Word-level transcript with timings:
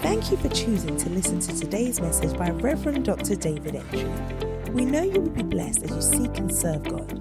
Thank 0.00 0.30
you 0.30 0.36
for 0.36 0.48
choosing 0.50 0.96
to 0.96 1.10
listen 1.10 1.40
to 1.40 1.58
today's 1.58 2.00
message 2.00 2.38
by 2.38 2.50
Reverend 2.50 3.04
Dr. 3.04 3.34
David 3.34 3.74
Entry. 3.74 4.04
We 4.70 4.84
know 4.84 5.02
you 5.02 5.20
will 5.20 5.30
be 5.30 5.42
blessed 5.42 5.82
as 5.82 5.90
you 5.90 6.00
seek 6.00 6.38
and 6.38 6.54
serve 6.54 6.84
God. 6.84 7.12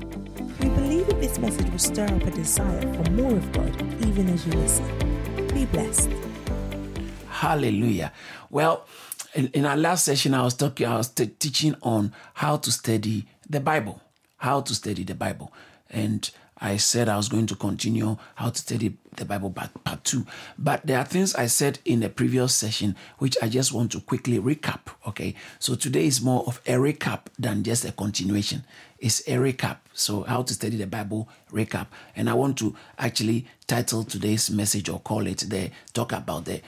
We 0.62 0.70
believe 0.70 1.08
that 1.08 1.20
this 1.20 1.40
message 1.40 1.68
will 1.72 1.80
stir 1.80 2.06
up 2.06 2.22
a 2.22 2.30
desire 2.30 2.82
for 2.94 3.10
more 3.12 3.36
of 3.36 3.52
God 3.52 3.82
even 4.06 4.30
as 4.30 4.46
you 4.46 4.54
listen. 4.54 5.48
Be 5.56 5.66
blessed. 5.66 6.12
Hallelujah. 7.30 8.14
Well, 8.52 8.86
in, 9.34 9.48
in 9.48 9.66
our 9.66 9.76
last 9.76 10.06
session, 10.06 10.36
I 10.36 10.44
was 10.44 10.54
talking, 10.54 10.86
I 10.86 10.98
was 10.98 11.10
t- 11.10 11.26
teaching 11.26 11.76
on 11.82 12.14
how 12.36 12.58
to 12.58 12.72
study 12.72 13.28
the 13.50 13.60
Bible, 13.60 14.02
how 14.38 14.62
to 14.62 14.76
study 14.76 15.04
the 15.04 15.16
Bible, 15.16 15.52
and 15.90 16.30
I 16.60 16.78
said 16.78 17.08
I 17.10 17.18
was 17.18 17.30
going 17.30 17.48
to 17.48 17.56
continue 17.56 18.18
how 18.36 18.50
to 18.50 18.58
study 18.58 18.98
the 19.16 19.26
Bible 19.26 19.52
part, 19.52 19.72
part 19.84 20.04
two. 20.04 20.26
But 20.58 20.86
there 20.86 20.98
are 21.00 21.06
things 21.06 21.36
I 21.36 21.48
said 21.48 21.80
in 21.86 22.00
the 22.00 22.10
previous 22.10 22.56
session 22.56 22.96
which 23.18 23.38
I 23.42 23.50
just 23.50 23.72
want 23.74 23.92
to 23.92 24.00
quickly 24.00 24.40
recap. 24.40 24.80
Okay. 25.08 25.36
So 25.60 25.76
today 25.76 26.06
is 26.06 26.22
more 26.22 26.44
of 26.48 26.62
a 26.66 26.74
recap 26.74 27.22
than 27.38 27.64
just 27.64 27.86
a 27.86 27.92
continuation. 27.92 28.64
It's 29.00 29.22
a 29.28 29.34
recap. 29.34 29.78
So 29.94 30.24
how 30.24 30.44
to 30.44 30.54
study 30.54 30.78
the 30.78 30.88
Bible 30.88 31.30
recap. 31.52 31.88
And 32.16 32.30
I 32.30 32.34
want 32.34 32.58
to 32.60 32.76
actually 32.98 33.48
title 33.68 34.04
today's 34.04 34.50
message 34.50 34.90
or 34.90 35.00
call 35.00 35.28
it 35.28 35.40
the 35.48 35.72
talk 35.94 36.12
about 36.12 36.46
the 36.46 36.62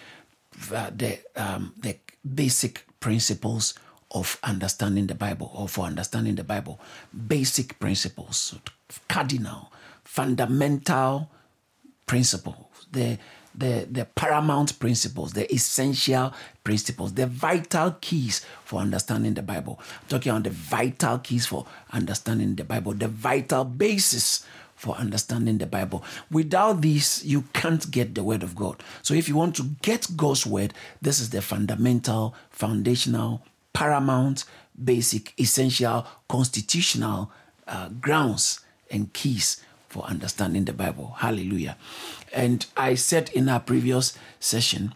uh, 0.73 0.91
the 0.95 1.19
um, 1.35 1.73
the 1.77 1.95
basic 2.35 2.85
principles 2.99 3.73
of 4.11 4.39
understanding 4.43 5.07
the 5.07 5.15
Bible 5.15 5.51
or 5.55 5.67
for 5.67 5.85
understanding 5.85 6.35
the 6.35 6.43
Bible. 6.43 6.79
Basic 7.27 7.79
principles, 7.79 8.55
cardinal 9.07 9.71
fundamental 10.09 11.29
principles, 12.07 12.87
the, 12.91 13.15
the, 13.53 13.87
the 13.91 14.05
paramount 14.15 14.79
principles, 14.79 15.33
the 15.33 15.53
essential 15.53 16.33
principles, 16.63 17.13
the 17.13 17.27
vital 17.27 17.95
keys 18.01 18.43
for 18.65 18.79
understanding 18.79 19.35
the 19.35 19.43
Bible. 19.43 19.79
I'm 19.79 20.07
talking 20.07 20.31
on 20.31 20.41
the 20.41 20.49
vital 20.49 21.19
keys 21.19 21.45
for 21.45 21.67
understanding 21.93 22.55
the 22.55 22.63
Bible, 22.63 22.93
the 22.93 23.07
vital 23.07 23.63
basis 23.63 24.47
for 24.75 24.95
understanding 24.95 25.59
the 25.59 25.67
Bible. 25.67 26.03
Without 26.31 26.81
these, 26.81 27.23
you 27.23 27.43
can't 27.53 27.91
get 27.91 28.15
the 28.15 28.23
Word 28.23 28.41
of 28.41 28.55
God. 28.55 28.81
So, 29.03 29.13
if 29.13 29.29
you 29.29 29.35
want 29.35 29.55
to 29.57 29.63
get 29.83 30.07
God's 30.17 30.43
Word, 30.47 30.73
this 31.03 31.19
is 31.19 31.29
the 31.29 31.43
fundamental, 31.43 32.33
foundational, 32.49 33.43
paramount, 33.73 34.45
basic, 34.83 35.39
essential, 35.39 36.07
constitutional 36.27 37.31
uh, 37.67 37.89
grounds 37.89 38.61
and 38.89 39.13
keys 39.13 39.61
for 39.89 40.03
understanding 40.05 40.65
the 40.65 40.73
Bible. 40.73 41.15
Hallelujah. 41.17 41.77
And 42.33 42.65
I 42.77 42.95
said 42.95 43.29
in 43.29 43.49
our 43.49 43.59
previous 43.59 44.17
session 44.39 44.93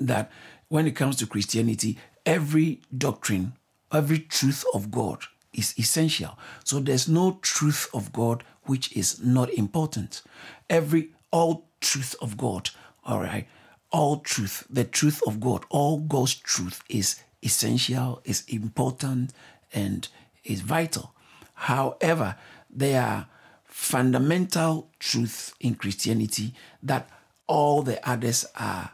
that 0.00 0.30
when 0.68 0.86
it 0.86 0.96
comes 0.96 1.16
to 1.16 1.26
Christianity, 1.26 1.98
every 2.24 2.80
doctrine, 2.96 3.52
every 3.92 4.18
truth 4.18 4.64
of 4.72 4.90
God 4.90 5.24
is 5.52 5.74
essential. 5.78 6.38
So 6.64 6.80
there's 6.80 7.08
no 7.08 7.38
truth 7.42 7.88
of 7.94 8.12
God 8.12 8.44
which 8.64 8.96
is 8.96 9.22
not 9.22 9.50
important. 9.50 10.22
Every 10.68 11.10
all 11.30 11.66
truth 11.80 12.14
of 12.20 12.36
God, 12.36 12.70
all 13.04 13.20
right, 13.20 13.46
all 13.90 14.18
truth, 14.20 14.66
the 14.68 14.84
truth 14.84 15.22
of 15.26 15.40
God, 15.40 15.64
all 15.70 15.98
God's 15.98 16.34
truth 16.34 16.82
is 16.88 17.20
essential, 17.42 18.20
is 18.24 18.44
important, 18.48 19.32
and 19.72 20.08
is 20.44 20.60
vital. 20.60 21.12
However, 21.54 22.36
there 22.68 23.02
are 23.02 23.26
fundamental 23.76 24.90
truth 24.98 25.54
in 25.60 25.74
Christianity 25.74 26.54
that 26.82 27.10
all 27.46 27.82
the 27.82 28.00
others 28.08 28.46
are 28.56 28.90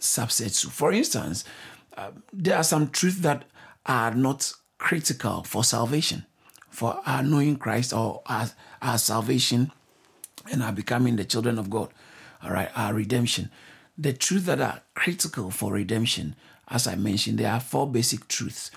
subsets 0.00 0.60
to. 0.60 0.68
For 0.68 0.90
instance, 0.92 1.44
uh, 1.96 2.10
there 2.32 2.56
are 2.56 2.64
some 2.64 2.88
truths 2.88 3.20
that 3.20 3.44
are 3.86 4.12
not 4.12 4.52
critical 4.78 5.44
for 5.44 5.62
salvation, 5.62 6.26
for 6.68 7.00
our 7.06 7.22
knowing 7.22 7.56
Christ 7.56 7.92
or 7.92 8.22
our, 8.26 8.50
our 8.82 8.98
salvation 8.98 9.70
and 10.50 10.60
our 10.60 10.72
becoming 10.72 11.14
the 11.14 11.24
children 11.24 11.56
of 11.56 11.70
God, 11.70 11.90
all 12.42 12.50
right, 12.50 12.68
our 12.74 12.92
redemption. 12.92 13.48
The 13.96 14.12
truths 14.12 14.46
that 14.46 14.60
are 14.60 14.82
critical 14.94 15.52
for 15.52 15.72
redemption, 15.72 16.34
as 16.66 16.88
I 16.88 16.96
mentioned, 16.96 17.38
there 17.38 17.52
are 17.52 17.60
four 17.60 17.88
basic 17.88 18.26
truths 18.26 18.72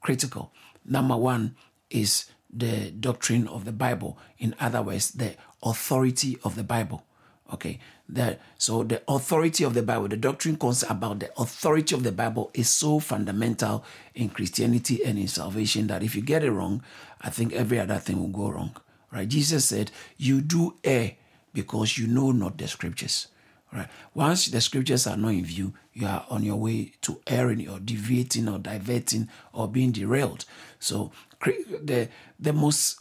critical. 0.00 0.52
Number 0.84 1.16
one 1.16 1.54
is 1.90 2.24
the 2.50 2.90
doctrine 2.90 3.46
of 3.48 3.64
the 3.64 3.72
Bible. 3.72 4.18
In 4.38 4.54
other 4.60 4.82
words, 4.82 5.10
the 5.12 5.34
authority 5.62 6.38
of 6.44 6.54
the 6.54 6.64
Bible. 6.64 7.04
Okay, 7.50 7.78
that 8.10 8.40
so 8.58 8.82
the 8.82 9.02
authority 9.08 9.64
of 9.64 9.72
the 9.72 9.82
Bible, 9.82 10.08
the 10.08 10.18
doctrine 10.18 10.56
concept 10.56 10.92
about 10.92 11.20
the 11.20 11.30
authority 11.40 11.94
of 11.94 12.02
the 12.02 12.12
Bible 12.12 12.50
is 12.52 12.68
so 12.68 13.00
fundamental 13.00 13.84
in 14.14 14.28
Christianity 14.28 15.02
and 15.02 15.18
in 15.18 15.28
salvation 15.28 15.86
that 15.86 16.02
if 16.02 16.14
you 16.14 16.20
get 16.20 16.44
it 16.44 16.50
wrong, 16.50 16.82
I 17.22 17.30
think 17.30 17.54
every 17.54 17.80
other 17.80 17.98
thing 17.98 18.18
will 18.18 18.28
go 18.28 18.50
wrong. 18.50 18.76
Right? 19.10 19.26
Jesus 19.26 19.64
said, 19.64 19.90
"You 20.18 20.42
do 20.42 20.76
err 20.84 21.12
because 21.54 21.96
you 21.96 22.06
know 22.06 22.32
not 22.32 22.58
the 22.58 22.68
scriptures." 22.68 23.28
Right? 23.72 23.88
Once 24.14 24.46
the 24.46 24.60
scriptures 24.60 25.06
are 25.06 25.16
not 25.16 25.32
in 25.32 25.44
view, 25.44 25.72
you 25.92 26.06
are 26.06 26.26
on 26.28 26.42
your 26.42 26.56
way 26.56 26.92
to 27.02 27.20
erring 27.26 27.68
or 27.68 27.78
deviating 27.78 28.48
or 28.48 28.58
diverting 28.58 29.28
or 29.52 29.68
being 29.68 29.92
derailed. 29.92 30.44
So 30.78 31.12
the 31.40 32.08
the 32.38 32.52
most 32.52 33.00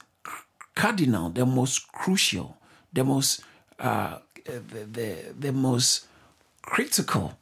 cardinal, 0.75 1.29
the 1.29 1.45
most 1.45 1.91
crucial, 1.91 2.57
the 2.93 3.03
most 3.03 3.41
uh, 3.79 4.17
the, 4.45 4.85
the 4.91 5.15
the 5.39 5.51
most 5.51 6.05
critical 6.61 7.37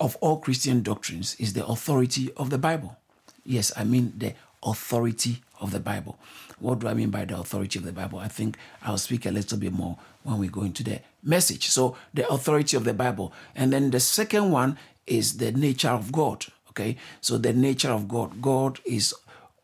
of 0.00 0.16
all 0.20 0.38
Christian 0.38 0.82
doctrines 0.82 1.36
is 1.38 1.52
the 1.52 1.66
authority 1.66 2.30
of 2.36 2.50
the 2.50 2.58
Bible. 2.58 2.96
Yes, 3.44 3.72
I 3.76 3.84
mean 3.84 4.12
the 4.16 4.34
authority 4.62 5.42
of 5.60 5.72
the 5.72 5.80
Bible. 5.80 6.18
What 6.60 6.80
do 6.80 6.88
I 6.88 6.94
mean 6.94 7.10
by 7.10 7.24
the 7.24 7.38
authority 7.38 7.78
of 7.78 7.84
the 7.84 7.92
Bible? 7.92 8.18
I 8.18 8.28
think 8.28 8.56
I'll 8.82 8.98
speak 8.98 9.26
a 9.26 9.30
little 9.30 9.58
bit 9.58 9.72
more 9.72 9.98
when 10.22 10.38
we 10.38 10.48
go 10.48 10.62
into 10.62 10.82
the 10.82 11.00
message. 11.22 11.68
So, 11.68 11.96
the 12.14 12.28
authority 12.28 12.76
of 12.76 12.84
the 12.84 12.94
Bible. 12.94 13.32
And 13.54 13.72
then 13.72 13.90
the 13.90 14.00
second 14.00 14.50
one 14.50 14.78
is 15.06 15.38
the 15.38 15.52
nature 15.52 15.90
of 15.90 16.12
God. 16.12 16.46
Okay, 16.70 16.96
so 17.20 17.38
the 17.38 17.52
nature 17.52 17.90
of 17.90 18.08
God. 18.08 18.40
God 18.42 18.80
is 18.84 19.14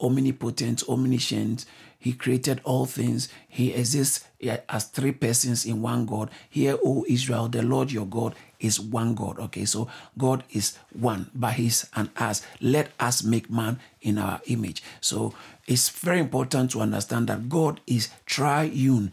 omnipotent, 0.05 0.83
omniscient. 0.89 1.65
He 1.99 2.13
created 2.13 2.61
all 2.65 2.85
things. 2.85 3.31
He 3.49 3.73
exists 3.73 4.27
as 4.69 4.85
three 4.85 5.13
persons 5.13 5.65
in 5.65 5.81
one 5.81 6.05
God. 6.05 6.31
Hear, 6.51 6.77
O 6.85 7.05
Israel, 7.09 7.49
the 7.49 7.63
Lord 7.63 7.91
your 7.91 8.05
God 8.05 8.35
is 8.61 8.79
one 8.79 9.15
God. 9.15 9.39
Okay, 9.39 9.65
so 9.65 9.89
God 10.19 10.45
is 10.51 10.77
one, 10.93 11.31
but 11.35 11.55
He's 11.55 11.89
and 11.95 12.11
us. 12.17 12.43
Let 12.61 12.91
us 13.01 13.25
make 13.25 13.51
man 13.51 13.81
in 14.03 14.19
our 14.19 14.43
image. 14.47 14.83
So 15.01 15.35
it's 15.67 15.89
very 15.89 16.21
important 16.21 16.73
to 16.73 16.81
understand 16.81 17.29
that 17.29 17.49
God 17.49 17.81
is 17.87 18.11
triune, 18.27 19.13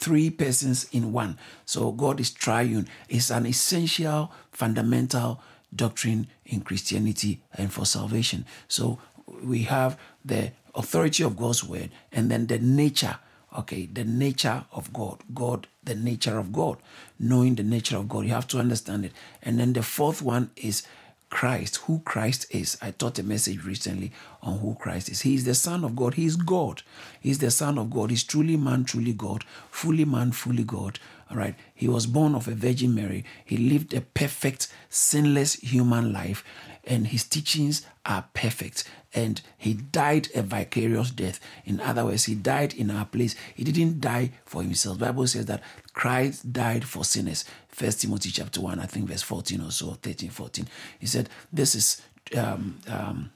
three 0.00 0.28
persons 0.30 0.88
in 0.90 1.12
one. 1.12 1.38
So 1.64 1.92
God 1.92 2.18
is 2.18 2.32
triune. 2.32 2.88
It's 3.08 3.30
an 3.30 3.46
essential, 3.46 4.32
fundamental 4.50 5.40
doctrine 5.74 6.26
in 6.44 6.62
Christianity 6.62 7.40
and 7.54 7.72
for 7.72 7.86
salvation. 7.86 8.46
So 8.66 8.98
we 9.42 9.62
have 9.62 9.98
the 10.24 10.52
authority 10.74 11.22
of 11.24 11.36
God's 11.36 11.64
word 11.64 11.90
and 12.12 12.30
then 12.30 12.46
the 12.46 12.58
nature 12.58 13.18
okay 13.58 13.86
the 13.86 14.04
nature 14.04 14.64
of 14.72 14.92
god 14.92 15.18
god 15.34 15.66
the 15.84 15.94
nature 15.94 16.38
of 16.38 16.52
god 16.52 16.78
knowing 17.18 17.54
the 17.54 17.62
nature 17.62 17.96
of 17.96 18.08
god 18.08 18.24
you 18.24 18.30
have 18.30 18.46
to 18.48 18.58
understand 18.58 19.04
it. 19.04 19.12
And 19.42 19.58
then 19.58 19.72
the 19.72 19.82
fourth 19.82 20.22
one 20.22 20.50
is 20.56 20.84
christ 21.30 21.76
who 21.84 22.00
christ 22.00 22.46
is. 22.50 22.78
I 22.82 22.90
taught 22.90 23.18
a 23.18 23.22
message 23.22 23.64
recently 23.64 24.12
on 24.42 24.58
who 24.58 24.74
christ 24.74 25.08
is. 25.08 25.22
He 25.22 25.34
is 25.34 25.44
the 25.44 25.54
son 25.54 25.84
of 25.84 25.96
god. 25.96 26.14
He 26.14 26.24
is 26.24 26.36
god. 26.36 26.82
He's 27.20 27.38
the 27.38 27.50
son 27.50 27.78
of 27.78 27.90
god. 27.90 28.10
He's 28.10 28.24
truly 28.24 28.56
man 28.56 28.84
truly 28.84 29.12
god 29.12 29.44
fully 29.70 30.04
man 30.04 30.32
fully 30.32 30.64
god 30.64 30.98
all 31.32 31.38
right? 31.38 31.54
He 31.74 31.88
was 31.88 32.06
born 32.06 32.34
of 32.34 32.46
a 32.46 32.54
virgin 32.54 32.94
mary. 32.94 33.24
He 33.44 33.56
lived 33.56 33.94
a 33.94 34.02
perfect 34.02 34.68
sinless 34.90 35.54
human 35.54 36.12
life 36.12 36.44
and 36.84 37.06
his 37.06 37.24
teachings 37.24 37.86
are 38.04 38.26
perfect. 38.34 38.84
And 39.14 39.40
he 39.56 39.74
died 39.74 40.28
a 40.34 40.42
vicarious 40.42 41.10
death. 41.10 41.40
In 41.64 41.80
other 41.80 42.04
words 42.04 42.24
he 42.24 42.34
died 42.34 42.74
in 42.74 42.90
our 42.90 43.06
place. 43.06 43.34
He 43.54 43.64
didn't 43.64 44.00
die 44.00 44.32
for 44.44 44.62
himself. 44.62 44.98
The 44.98 45.06
bible 45.06 45.26
says 45.26 45.46
that 45.46 45.62
christ 45.94 46.52
died 46.52 46.84
for 46.84 47.04
sinners. 47.04 47.44
First 47.68 48.02
timothy 48.02 48.30
chapter 48.30 48.60
1 48.60 48.78
i 48.80 48.86
think 48.86 49.08
verse 49.08 49.22
14 49.22 49.60
or 49.62 49.70
so 49.70 49.92
13 50.02 50.28
14 50.30 50.68
he 50.98 51.06
said 51.06 51.30
this 51.52 51.74
is 51.74 52.02
um, 52.36 52.78
um, 52.88 53.30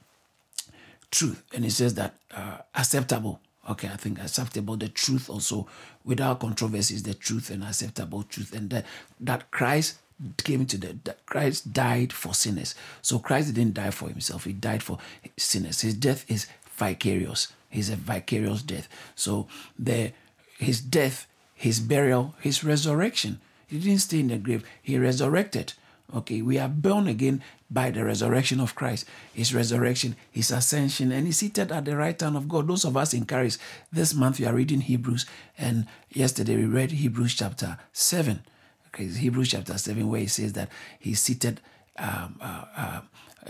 truth. 1.11 1.43
And 1.53 1.63
he 1.63 1.69
says 1.69 1.95
that 1.95 2.15
uh, 2.35 2.57
acceptable 2.75 3.39
okay 3.67 3.89
i 3.89 3.95
think 3.95 4.19
acceptable 4.19 4.75
the 4.77 4.89
truth 4.89 5.29
also 5.29 5.67
without 6.05 6.39
controversy 6.39 6.95
is 6.95 7.03
the 7.03 7.13
truth 7.13 7.49
and 7.49 7.63
acceptable 7.63 8.23
truth 8.23 8.53
and 8.53 8.69
that, 8.69 8.85
that 9.19 9.49
christ 9.51 9.97
came 10.43 10.65
to 10.65 10.77
the 10.77 10.97
that 11.03 11.25
Christ 11.25 11.73
died 11.73 12.11
for 12.11 12.33
sinners. 12.33 12.75
So 13.01 13.19
Christ 13.19 13.53
didn't 13.53 13.75
die 13.75 13.91
for 13.91 14.09
himself, 14.09 14.45
he 14.45 14.53
died 14.53 14.83
for 14.83 14.97
sinners. 15.37 15.81
His 15.81 15.93
death 15.93 16.25
is 16.27 16.47
vicarious. 16.75 17.53
He's 17.69 17.89
a 17.89 17.95
vicarious 17.95 18.61
death. 18.61 18.87
So 19.15 19.47
the 19.77 20.13
his 20.57 20.81
death, 20.81 21.27
his 21.53 21.79
burial, 21.79 22.35
his 22.39 22.63
resurrection. 22.63 23.39
He 23.67 23.79
didn't 23.79 23.99
stay 23.99 24.21
in 24.21 24.29
the 24.29 24.37
grave. 24.37 24.65
He 24.81 24.97
resurrected. 24.97 25.73
Okay, 26.15 26.41
we 26.41 26.57
are 26.57 26.69
born 26.69 27.07
again 27.07 27.43
by 27.69 27.91
the 27.91 28.05
resurrection 28.05 28.61
of 28.61 28.75
Christ, 28.75 29.05
His 29.33 29.53
resurrection, 29.53 30.15
His 30.31 30.51
ascension, 30.51 31.11
and 31.11 31.25
He's 31.25 31.37
seated 31.37 31.69
at 31.69 31.83
the 31.83 31.97
right 31.97 32.19
hand 32.19 32.37
of 32.37 32.47
God. 32.47 32.67
Those 32.67 32.85
of 32.85 32.95
us 32.95 33.13
in 33.13 33.25
Christ, 33.25 33.59
this 33.91 34.13
month 34.13 34.39
we 34.39 34.45
are 34.45 34.53
reading 34.53 34.79
Hebrews, 34.79 35.25
and 35.57 35.85
yesterday 36.09 36.55
we 36.55 36.65
read 36.65 36.91
Hebrews 36.91 37.35
chapter 37.35 37.77
7. 37.91 38.39
Okay, 38.87 39.07
Hebrews 39.07 39.49
chapter 39.49 39.77
7, 39.77 40.07
where 40.09 40.21
He 40.21 40.27
says 40.27 40.53
that 40.53 40.69
He's 40.97 41.19
seated, 41.19 41.59
um, 41.97 42.39
uh, 42.39 42.63
uh, 42.77 43.01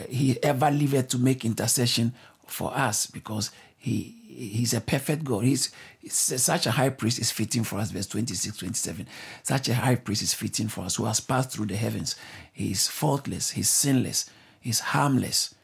He 0.10 0.42
ever 0.42 0.72
liveth 0.72 1.10
to 1.10 1.20
make 1.20 1.46
intercession 1.46 2.16
for 2.48 2.76
us 2.76 3.06
because 3.06 3.52
He 3.88 4.18
He's 4.38 4.76
a 4.76 4.82
perfect 4.82 5.24
God. 5.24 5.46
He's, 5.46 5.72
he's, 6.00 6.14
such 6.14 6.68
a 6.68 6.72
high 6.72 6.90
priest 6.90 7.18
is 7.18 7.32
fitting 7.32 7.64
for 7.64 7.80
us. 7.80 7.90
Verse 7.90 8.06
26, 8.06 8.56
27. 8.56 9.08
Such 9.42 9.68
a 9.68 9.74
high 9.74 9.96
priest 9.96 10.22
is 10.22 10.36
fitting 10.36 10.68
for 10.68 10.82
us 10.82 10.98
who 10.98 11.06
has 11.06 11.20
passed 11.20 11.50
through 11.50 11.66
the 11.66 11.76
heavens. 11.76 12.16
He 12.54 12.70
is 12.70 12.88
faultless, 12.88 13.50
he's 13.52 13.68
sinless, 13.68 14.30
he's 14.62 14.80
harmless. 14.80 15.56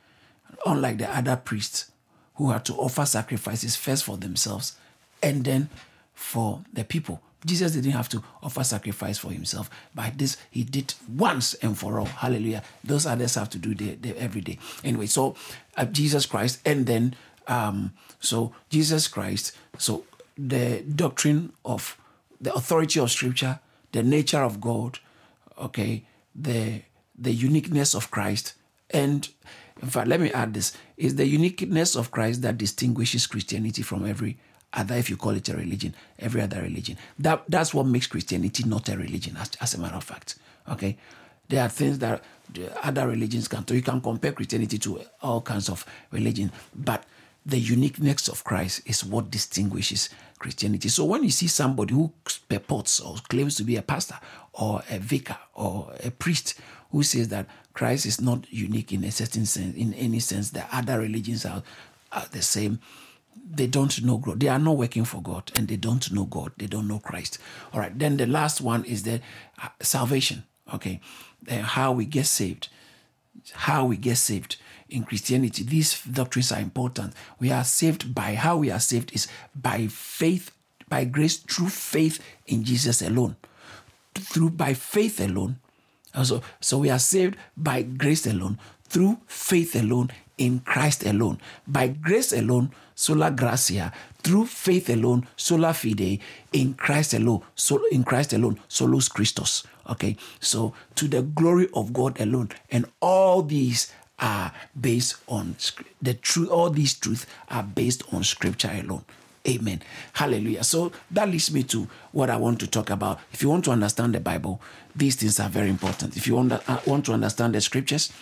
Unlike 0.66 0.98
the 0.98 1.16
other 1.16 1.36
priests 1.36 1.92
who 2.36 2.50
had 2.50 2.66
to 2.66 2.74
offer 2.74 3.06
sacrifices 3.06 3.76
first 3.76 4.06
for 4.06 4.18
themselves 4.18 4.76
and 5.22 5.46
then 5.46 5.70
for 6.16 6.64
the 6.74 6.84
people. 6.84 7.22
Jesus 7.46 7.74
didn't 7.74 7.92
have 7.92 8.10
to 8.10 8.24
offer 8.42 8.64
sacrifice 8.64 9.20
for 9.20 9.30
himself. 9.32 9.70
By 9.94 10.14
this, 10.16 10.38
he 10.50 10.64
did 10.64 10.96
once 11.16 11.54
and 11.56 11.78
for 11.78 12.00
all. 12.00 12.06
Hallelujah. 12.06 12.64
Those 12.84 13.06
others 13.06 13.36
have 13.36 13.52
to 13.52 13.60
do 13.60 13.76
it 13.86 14.16
every 14.18 14.42
day. 14.42 14.58
Anyway, 14.84 15.06
so 15.06 15.36
uh, 15.78 15.86
Jesus 15.86 16.26
Christ, 16.26 16.60
and 16.66 16.88
then 16.88 17.16
um, 17.48 17.92
so 18.24 18.54
Jesus 18.70 19.08
Christ, 19.08 19.56
so 19.78 20.06
the 20.38 20.82
doctrine 20.82 21.54
of 21.64 21.98
the 22.40 22.54
authority 22.54 23.00
of 23.00 23.12
Scripture, 23.12 23.60
the 23.92 24.02
nature 24.02 24.42
of 24.42 24.60
God, 24.60 25.00
okay, 25.58 26.06
the 26.34 26.82
the 27.20 27.32
uniqueness 27.32 27.94
of 27.94 28.10
Christ, 28.10 28.54
and 28.90 29.28
in 29.82 29.90
fact, 29.90 30.08
let 30.08 30.20
me 30.20 30.32
add 30.32 30.54
this: 30.54 30.74
is 30.98 31.16
the 31.16 31.28
uniqueness 31.28 31.96
of 31.96 32.12
Christ 32.12 32.42
that 32.42 32.58
distinguishes 32.58 33.28
Christianity 33.28 33.84
from 33.84 34.06
every 34.06 34.38
other, 34.72 34.96
if 34.96 35.10
you 35.10 35.18
call 35.18 35.36
it 35.36 35.50
a 35.50 35.56
religion, 35.56 35.94
every 36.18 36.42
other 36.42 36.62
religion. 36.62 36.98
That 37.20 37.44
that's 37.50 37.74
what 37.74 37.86
makes 37.86 38.08
Christianity 38.08 38.64
not 38.64 38.90
a 38.90 38.98
religion, 38.98 39.38
as, 39.38 39.52
as 39.60 39.74
a 39.76 39.80
matter 39.80 39.96
of 39.96 40.04
fact. 40.04 40.36
Okay, 40.70 40.98
there 41.50 41.62
are 41.62 41.70
things 41.70 42.00
that 42.00 42.24
other 42.82 43.08
religions 43.08 43.48
can 43.50 43.64
do. 43.64 43.76
You 43.76 43.82
can 43.82 44.00
compare 44.02 44.32
Christianity 44.32 44.78
to 44.80 45.02
all 45.22 45.42
kinds 45.42 45.70
of 45.70 45.86
religion, 46.12 46.52
but 46.74 47.04
the 47.46 47.60
uniqueness 47.60 48.28
of 48.28 48.44
Christ 48.44 48.82
is 48.86 49.04
what 49.04 49.32
distinguishes 49.32 50.10
Christianity. 50.40 50.90
So 50.90 51.06
when 51.06 51.24
you 51.24 51.30
see 51.30 51.48
somebody 51.48 51.94
who 51.94 52.12
purports 52.50 53.00
or 53.00 53.16
claims 53.30 53.56
to 53.56 53.64
be 53.64 53.76
a 53.76 53.82
pastor 53.82 54.20
or 54.54 54.84
a 54.90 55.00
vicar 55.00 55.38
or 55.54 55.94
a 56.04 56.12
priest 56.12 56.56
who 56.92 57.04
says 57.04 57.30
that 57.30 57.48
Christ 57.74 58.06
is 58.06 58.22
not 58.22 58.52
unique 58.52 58.92
in 58.92 59.04
a 59.04 59.12
certain 59.12 59.46
sense, 59.46 59.76
in 59.76 59.94
any 59.96 60.20
sense, 60.20 60.52
that 60.52 60.70
other 60.72 61.00
religions 61.00 61.46
are, 61.46 61.64
are 62.12 62.26
the 62.32 62.42
same, 62.42 62.80
they 63.50 63.68
don't 63.68 64.04
know 64.04 64.18
God. 64.18 64.40
They 64.40 64.48
are 64.48 64.60
not 64.60 64.78
working 64.78 65.06
for 65.06 65.22
God 65.22 65.52
and 65.58 65.68
they 65.68 65.76
don't 65.76 66.12
know 66.12 66.26
God. 66.26 66.52
They 66.58 66.68
don't 66.68 66.88
know 66.88 67.00
Christ. 67.00 67.40
All 67.74 67.80
right. 67.80 67.98
Then 67.98 68.18
the 68.18 68.28
last 68.28 68.62
one 68.62 68.86
is 68.86 69.04
the 69.04 69.22
uh, 69.62 69.70
salvation. 69.82 70.44
Okay. 70.74 71.02
how 71.50 71.92
we 71.92 72.06
get 72.06 72.26
saved. 72.26 72.70
How 73.54 73.86
we 73.86 73.98
get 73.98 74.18
saved 74.18 74.58
in 74.94 75.04
Christianity, 75.04 75.64
these 75.64 76.02
doctrines 76.04 76.52
are 76.52 76.60
important. 76.62 77.14
We 77.40 77.52
are 77.52 77.64
saved 77.64 78.14
by 78.14 78.36
how 78.36 78.58
we 78.58 78.72
are 78.72 78.80
saved 78.80 79.14
is 79.14 79.28
by 79.56 79.88
faith, 79.88 80.52
by 80.88 81.06
grace 81.06 81.38
through 81.38 81.70
faith 81.70 82.24
in 82.46 82.64
Jesus 82.64 83.02
alone. 83.02 83.36
Through 84.14 84.52
by 84.52 84.76
faith 84.76 85.20
alone. 85.20 85.58
Also, 86.16 86.42
so 86.60 86.78
we 86.78 86.92
are 86.92 87.00
saved 87.00 87.36
by 87.58 87.82
grace 87.82 88.28
alone, 88.28 88.60
through 88.88 89.18
faith 89.26 89.76
alone, 89.76 90.12
in 90.38 90.60
Christ 90.60 91.06
alone. 91.06 91.40
By 91.68 91.88
grace 91.88 92.32
alone, 92.34 92.72
sola 92.96 93.32
gratia, 93.32 93.92
through 94.22 94.46
faith 94.46 94.90
alone, 94.90 95.28
sola 95.36 95.74
fide, 95.74 96.20
in 96.52 96.74
Christ 96.76 97.14
alone, 97.14 97.42
so 97.56 97.82
in 97.92 98.04
Christ 98.04 98.34
alone, 98.34 98.60
solus 98.68 99.08
Christus. 99.08 99.64
Okay, 99.90 100.16
so 100.40 100.74
to 100.96 101.08
the 101.08 101.22
glory 101.22 101.68
of 101.74 101.94
God 101.94 102.20
alone, 102.22 102.50
and 102.72 102.86
all 103.02 103.42
these 103.42 103.92
are 104.24 104.54
based 104.80 105.18
on 105.28 105.56
the 106.02 106.14
truth. 106.14 106.50
All 106.50 106.70
these 106.70 106.94
truths 106.94 107.28
are 107.50 107.62
based 107.62 108.04
on 108.14 108.24
scripture 108.24 108.72
alone. 108.74 109.04
Amen. 109.46 109.82
Hallelujah. 110.14 110.64
So 110.64 110.94
that 111.12 111.30
leads 111.30 111.52
me 111.52 111.64
to 111.64 111.90
what 112.14 112.30
I 112.30 112.38
want 112.38 112.62
to 112.62 112.68
talk 112.68 112.90
about. 112.90 113.20
If 113.34 113.44
you 113.44 113.50
want 113.50 113.66
to 113.66 113.72
understand 113.72 114.16
the 114.16 114.22
Bible, 114.22 114.62
these 114.96 115.18
things 115.18 115.42
are 115.42 115.50
very 115.50 115.70
important. 115.70 116.16
If 116.16 116.26
you 116.26 116.36
want 116.36 116.52
to, 116.52 116.72
uh, 116.72 116.80
want 116.88 117.06
to 117.08 117.14
understand 117.14 117.54
the 117.54 117.60
scriptures, 117.60 118.14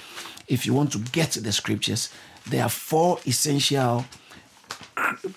if 0.47 0.65
you 0.65 0.73
want 0.73 0.91
to 0.93 0.97
get 0.97 1.31
the 1.33 1.51
scriptures, 1.51 2.09
there 2.49 2.63
are 2.63 2.69
four 2.69 3.19
essential 3.27 4.03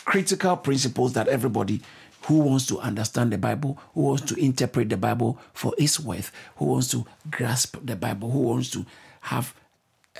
critical 0.07 0.57
principles 0.57 1.13
that 1.13 1.29
everybody 1.29 1.83
who 2.23 2.39
wants 2.39 2.65
to 2.67 2.79
understand 2.81 3.31
the 3.31 3.39
Bible, 3.39 3.79
who 3.93 4.01
wants 4.01 4.23
to 4.23 4.35
interpret 4.37 4.89
the 4.89 4.97
Bible 4.97 5.39
for 5.53 5.75
its 5.77 6.01
worth, 6.01 6.33
who 6.57 6.65
wants 6.65 6.91
to 6.93 7.05
grasp 7.31 7.77
the 7.83 7.97
Bible, 7.97 8.31
who 8.31 8.41
wants 8.41 8.71
to 8.71 8.87
have 9.21 9.55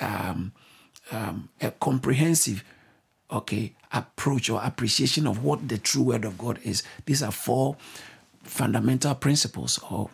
um, 0.01 0.53
um, 1.11 1.49
a 1.61 1.71
comprehensive 1.71 2.65
okay 3.31 3.73
approach 3.93 4.51
or 4.51 4.61
appreciation 4.63 5.27
of 5.27 5.45
what 5.45 5.69
the 5.69 5.79
true 5.79 6.03
word 6.03 6.25
of 6.25 6.37
God 6.37 6.59
is. 6.65 6.83
These 7.07 7.23
are 7.23 7.33
four 7.33 7.77
fundamental 8.43 9.15
principles 9.15 9.79
or 9.91 10.11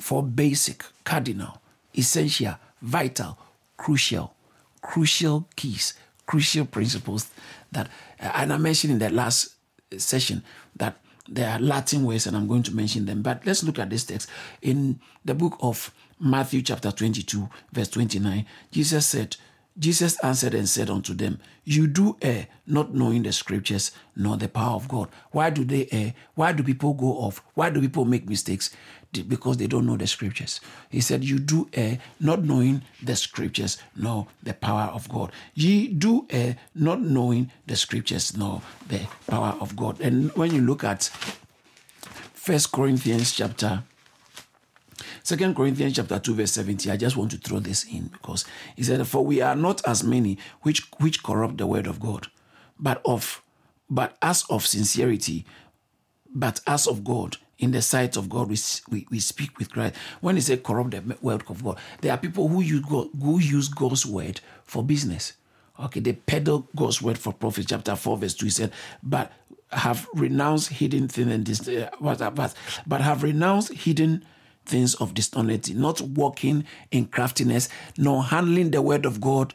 four 0.00 0.22
basic, 0.22 0.84
cardinal, 1.04 1.60
essential, 1.96 2.56
vital, 2.82 3.38
crucial, 3.76 4.34
crucial 4.80 5.46
keys, 5.56 5.94
crucial 6.26 6.66
principles 6.66 7.30
that, 7.72 7.88
uh, 8.20 8.32
and 8.34 8.52
I 8.52 8.56
mentioned 8.56 8.94
in 8.94 8.98
the 8.98 9.10
last 9.10 9.54
session 9.96 10.42
that 10.76 10.98
there 11.28 11.50
are 11.50 11.58
Latin 11.58 12.04
words, 12.04 12.26
and 12.26 12.36
I'm 12.36 12.46
going 12.46 12.62
to 12.64 12.74
mention 12.74 13.06
them. 13.06 13.22
But 13.22 13.44
let's 13.46 13.62
look 13.62 13.78
at 13.78 13.90
this 13.90 14.04
text 14.04 14.28
in 14.62 15.00
the 15.24 15.34
book 15.34 15.56
of 15.60 15.92
Matthew 16.18 16.62
chapter 16.62 16.90
22, 16.90 17.48
verse 17.72 17.88
29, 17.88 18.46
Jesus 18.70 19.06
said, 19.06 19.36
Jesus 19.78 20.18
answered 20.24 20.54
and 20.54 20.68
said 20.68 20.88
unto 20.88 21.12
them, 21.12 21.38
You 21.64 21.86
do 21.86 22.16
err, 22.22 22.46
not 22.66 22.94
knowing 22.94 23.22
the 23.22 23.32
scriptures 23.32 23.90
nor 24.14 24.36
the 24.36 24.48
power 24.48 24.74
of 24.74 24.88
God. 24.88 25.08
Why 25.32 25.50
do 25.50 25.64
they 25.64 25.86
err? 25.92 26.14
Why 26.34 26.52
do 26.52 26.62
people 26.62 26.94
go 26.94 27.08
off? 27.18 27.42
Why 27.54 27.70
do 27.70 27.80
people 27.80 28.04
make 28.04 28.28
mistakes? 28.28 28.70
Because 29.12 29.56
they 29.56 29.66
don't 29.66 29.86
know 29.86 29.96
the 29.96 30.06
scriptures. 30.06 30.60
He 30.90 31.00
said, 31.00 31.24
You 31.24 31.38
do 31.38 31.68
err, 31.74 31.98
not 32.20 32.42
knowing 32.42 32.82
the 33.02 33.16
scriptures 33.16 33.78
nor 33.94 34.26
the 34.42 34.54
power 34.54 34.90
of 34.92 35.08
God. 35.08 35.30
Ye 35.54 35.88
do 35.88 36.26
err, 36.30 36.56
not 36.74 37.00
knowing 37.00 37.50
the 37.66 37.76
scriptures 37.76 38.36
nor 38.36 38.62
the 38.88 39.06
power 39.26 39.56
of 39.60 39.76
God. 39.76 40.00
And 40.00 40.32
when 40.36 40.54
you 40.54 40.62
look 40.62 40.84
at 40.84 41.10
First 42.34 42.72
Corinthians 42.72 43.32
chapter 43.32 43.82
Second 45.22 45.54
Corinthians 45.54 45.96
chapter 45.96 46.18
2, 46.18 46.34
verse 46.34 46.52
70. 46.52 46.90
I 46.90 46.96
just 46.96 47.16
want 47.16 47.30
to 47.32 47.38
throw 47.38 47.58
this 47.58 47.84
in 47.84 48.08
because 48.08 48.44
he 48.76 48.82
said, 48.82 49.06
For 49.06 49.24
we 49.24 49.40
are 49.40 49.56
not 49.56 49.86
as 49.86 50.02
many 50.02 50.38
which 50.62 50.82
which 50.98 51.22
corrupt 51.22 51.58
the 51.58 51.66
word 51.66 51.86
of 51.86 52.00
God, 52.00 52.28
but 52.78 53.00
of 53.04 53.42
but 53.88 54.16
as 54.22 54.44
of 54.50 54.66
sincerity, 54.66 55.46
but 56.34 56.60
as 56.66 56.86
of 56.86 57.04
God, 57.04 57.36
in 57.58 57.70
the 57.70 57.82
sight 57.82 58.16
of 58.16 58.28
God, 58.28 58.48
we, 58.50 58.58
we, 58.90 59.06
we 59.10 59.20
speak 59.20 59.58
with 59.58 59.70
Christ. 59.70 59.94
When 60.20 60.36
he 60.36 60.42
said 60.42 60.62
corrupt 60.62 60.90
the 60.90 61.16
word 61.22 61.44
of 61.48 61.62
God, 61.62 61.78
there 62.00 62.12
are 62.12 62.18
people 62.18 62.48
who 62.48 62.60
use, 62.60 62.84
God, 62.84 63.08
who 63.20 63.38
use 63.38 63.68
God's 63.68 64.04
word 64.04 64.40
for 64.64 64.82
business. 64.82 65.34
Okay, 65.78 66.00
they 66.00 66.12
peddle 66.14 66.68
God's 66.74 67.00
word 67.00 67.18
for 67.18 67.32
profit. 67.32 67.68
Chapter 67.68 67.96
4, 67.96 68.18
verse 68.18 68.34
2, 68.34 68.46
he 68.46 68.50
said, 68.50 68.72
But 69.02 69.32
have 69.70 70.06
renounced 70.14 70.70
hidden 70.70 71.08
things 71.08 71.32
and 71.32 71.46
this, 71.46 71.66
uh, 71.68 71.90
but, 72.00 72.54
but 72.86 73.00
have 73.00 73.22
renounced 73.22 73.72
hidden 73.72 74.24
things 74.66 74.94
of 74.96 75.14
dishonesty, 75.14 75.74
not 75.74 76.00
walking 76.00 76.64
in 76.90 77.06
craftiness, 77.06 77.68
nor 77.96 78.24
handling 78.24 78.70
the 78.70 78.82
word 78.82 79.06
of 79.06 79.20
God 79.20 79.54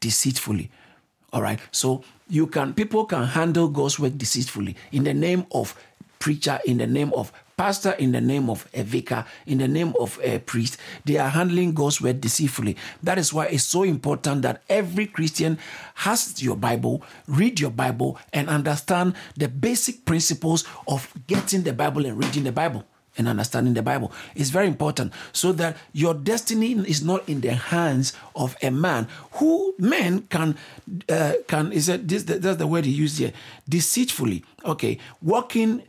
deceitfully. 0.00 0.70
All 1.32 1.42
right. 1.42 1.60
So 1.70 2.02
you 2.28 2.46
can 2.46 2.74
people 2.74 3.04
can 3.04 3.24
handle 3.24 3.68
God's 3.68 3.98
work 3.98 4.16
deceitfully 4.16 4.76
in 4.92 5.04
the 5.04 5.14
name 5.14 5.46
of 5.52 5.74
preacher, 6.18 6.58
in 6.64 6.78
the 6.78 6.86
name 6.86 7.12
of 7.14 7.32
pastor, 7.56 7.92
in 7.92 8.12
the 8.12 8.20
name 8.20 8.50
of 8.50 8.68
a 8.74 8.82
vicar, 8.82 9.24
in 9.46 9.58
the 9.58 9.68
name 9.68 9.94
of 9.98 10.18
a 10.22 10.38
priest. 10.38 10.76
They 11.04 11.16
are 11.18 11.28
handling 11.28 11.72
God's 11.72 12.00
word 12.00 12.20
deceitfully. 12.20 12.76
That 13.02 13.18
is 13.18 13.32
why 13.32 13.46
it's 13.46 13.64
so 13.64 13.82
important 13.82 14.42
that 14.42 14.62
every 14.68 15.06
Christian 15.06 15.58
has 15.94 16.42
your 16.42 16.56
Bible, 16.56 17.02
read 17.26 17.60
your 17.60 17.70
Bible, 17.70 18.18
and 18.32 18.48
understand 18.48 19.14
the 19.36 19.48
basic 19.48 20.04
principles 20.04 20.64
of 20.86 21.12
getting 21.26 21.62
the 21.62 21.72
Bible 21.72 22.06
and 22.06 22.18
reading 22.18 22.44
the 22.44 22.52
Bible 22.52 22.84
and 23.18 23.28
understanding 23.28 23.74
the 23.74 23.82
Bible. 23.82 24.12
is 24.34 24.50
very 24.50 24.66
important 24.66 25.12
so 25.32 25.52
that 25.52 25.76
your 25.92 26.14
destiny 26.14 26.72
is 26.72 27.04
not 27.04 27.28
in 27.28 27.40
the 27.40 27.52
hands 27.52 28.12
of 28.34 28.56
a 28.62 28.70
man 28.70 29.08
who 29.32 29.74
men 29.78 30.22
can 30.28 30.56
uh, 31.08 31.32
can 31.48 31.72
is 31.72 31.86
that 31.86 32.06
this 32.08 32.24
that's 32.24 32.56
the 32.56 32.66
word 32.66 32.84
he 32.84 32.92
used 32.92 33.18
here 33.18 33.32
deceitfully. 33.68 34.44
Okay, 34.64 34.98
walking. 35.22 35.82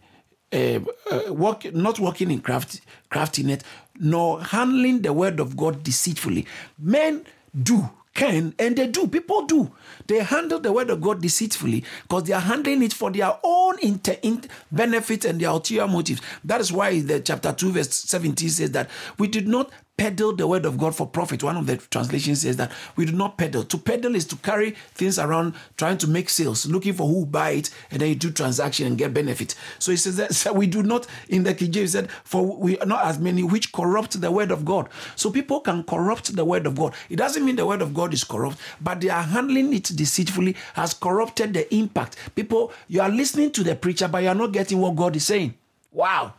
Uh, 0.53 0.79
uh, 1.11 1.33
work, 1.33 1.65
not 1.73 1.99
working 1.99 2.31
in 2.31 2.39
craft, 2.39 2.79
craftiness, 3.09 3.63
nor 3.99 4.41
handling 4.41 5.01
the 5.01 5.11
word 5.11 5.41
of 5.41 5.57
God 5.57 5.83
deceitfully. 5.83 6.47
Men 6.79 7.25
do 7.53 7.89
can 8.17 8.53
and 8.59 8.75
they 8.75 8.87
do. 8.87 9.07
People 9.07 9.45
do. 9.45 9.71
They 10.07 10.19
handle 10.19 10.59
the 10.59 10.73
word 10.73 10.89
of 10.89 10.99
god 10.99 11.21
deceitfully 11.21 11.85
because 12.03 12.23
they 12.23 12.33
are 12.33 12.41
handling 12.41 12.83
it 12.83 12.91
for 12.93 13.11
their 13.11 13.37
own 13.43 13.77
inter- 13.79 14.17
in- 14.21 14.43
benefit 14.71 15.23
and 15.23 15.39
their 15.39 15.49
ulterior 15.49 15.87
motives. 15.87 16.21
That 16.43 16.59
is 16.59 16.71
why 16.73 16.99
the 16.99 17.19
chapter 17.21 17.53
2 17.53 17.71
verse 17.71 17.89
17 17.93 18.49
says 18.49 18.71
that 18.71 18.89
we 19.17 19.27
did 19.27 19.47
not 19.47 19.71
peddle 19.97 20.33
the 20.35 20.47
word 20.47 20.65
of 20.65 20.77
God 20.77 20.95
for 20.95 21.07
profit. 21.07 21.43
One 21.43 21.57
of 21.57 21.65
the 21.65 21.77
translations 21.77 22.41
says 22.41 22.57
that 22.57 22.71
we 22.95 23.05
do 23.05 23.11
not 23.11 23.37
peddle. 23.37 23.63
To 23.63 23.77
peddle 23.77 24.15
is 24.15 24.25
to 24.25 24.35
carry 24.37 24.71
things 24.93 25.17
around 25.17 25.55
trying 25.75 25.97
to 25.97 26.07
make 26.07 26.29
sales, 26.29 26.67
looking 26.67 26.93
for 26.93 27.07
who 27.07 27.25
buy 27.25 27.51
it, 27.51 27.69
and 27.89 27.99
then 27.99 28.09
you 28.09 28.15
do 28.15 28.31
transaction 28.31 28.85
and 28.85 28.97
get 28.97 29.13
benefit. 29.13 29.55
So 29.79 29.91
he 29.91 29.97
says 29.97 30.17
that 30.17 30.35
so 30.35 30.53
we 30.53 30.67
do 30.67 30.83
not, 30.83 31.07
in 31.29 31.43
the 31.43 31.53
King 31.53 31.71
James 31.71 31.91
said, 31.93 32.11
for 32.23 32.45
we 32.45 32.77
are 32.77 32.85
not 32.85 33.05
as 33.05 33.17
many 33.19 33.43
which 33.43 33.73
corrupt 33.73 34.21
the 34.21 34.31
word 34.31 34.51
of 34.51 34.63
God. 34.63 34.87
So 35.15 35.31
people 35.31 35.59
can 35.61 35.83
corrupt 35.83 36.35
the 36.35 36.45
word 36.45 36.67
of 36.67 36.75
God. 36.75 36.93
It 37.09 37.15
doesn't 37.15 37.43
mean 37.43 37.55
the 37.55 37.65
word 37.65 37.81
of 37.81 37.93
God 37.93 38.13
is 38.13 38.23
corrupt, 38.23 38.57
but 38.79 39.01
they 39.01 39.09
are 39.09 39.23
handling 39.23 39.73
it 39.73 39.91
deceitfully 39.95 40.55
has 40.75 40.93
corrupted 40.93 41.53
the 41.53 41.73
impact. 41.73 42.17
People, 42.35 42.71
you 42.87 43.01
are 43.01 43.09
listening 43.09 43.51
to 43.51 43.63
the 43.63 43.75
preacher, 43.75 44.07
but 44.07 44.21
you 44.21 44.29
are 44.29 44.35
not 44.35 44.51
getting 44.51 44.79
what 44.79 44.95
God 44.95 45.15
is 45.15 45.25
saying. 45.25 45.55
Wow. 45.91 46.33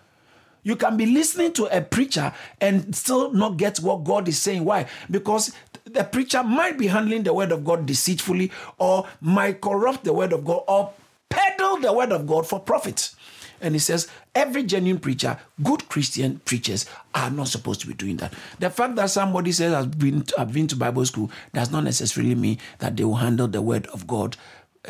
You 0.69 0.77
can 0.77 0.99
be 0.99 1.07
listening 1.07 1.55
to 1.55 1.65
a 1.75 1.81
preacher 1.81 2.31
and 2.61 2.95
still 2.95 3.33
not 3.33 3.57
get 3.57 3.79
what 3.79 4.05
God 4.05 4.29
is 4.29 4.39
saying. 4.39 4.67
Why? 4.67 4.85
Because 5.11 5.51
the 5.85 6.05
preacher 6.05 6.43
might 6.43 6.77
be 6.77 6.89
handling 6.89 7.23
the 7.23 7.33
word 7.33 7.53
of 7.53 7.65
God 7.65 7.87
deceitfully 7.87 8.53
or 8.77 9.07
might 9.23 9.63
corrupt 9.63 10.05
the 10.05 10.13
word 10.13 10.35
of 10.35 10.45
God 10.45 10.65
or 10.69 10.93
peddle 11.31 11.79
the 11.79 11.91
word 11.91 12.13
of 12.13 12.27
God 12.27 12.47
for 12.47 12.61
profit. 12.61 13.15
And 13.63 13.75
he 13.75 13.79
says, 13.79 14.09
every 14.35 14.63
genuine 14.63 15.01
preacher, 15.01 15.39
good 15.63 15.89
Christian 15.89 16.41
preachers 16.45 16.85
are 17.15 17.31
not 17.31 17.49
supposed 17.49 17.81
to 17.81 17.87
be 17.87 17.95
doing 17.95 18.19
that. 18.19 18.35
The 18.59 18.69
fact 18.69 18.97
that 18.97 19.09
somebody 19.09 19.53
says 19.53 19.73
I've 19.73 19.99
been, 19.99 20.23
I've 20.37 20.53
been 20.53 20.67
to 20.67 20.77
Bible 20.77 21.07
school 21.07 21.31
does 21.55 21.71
not 21.71 21.85
necessarily 21.85 22.35
mean 22.35 22.59
that 22.81 22.95
they 22.95 23.05
will 23.05 23.17
handle 23.17 23.49
the 23.49 23.63
word 23.63 23.87
of 23.87 24.07
God 24.07 24.37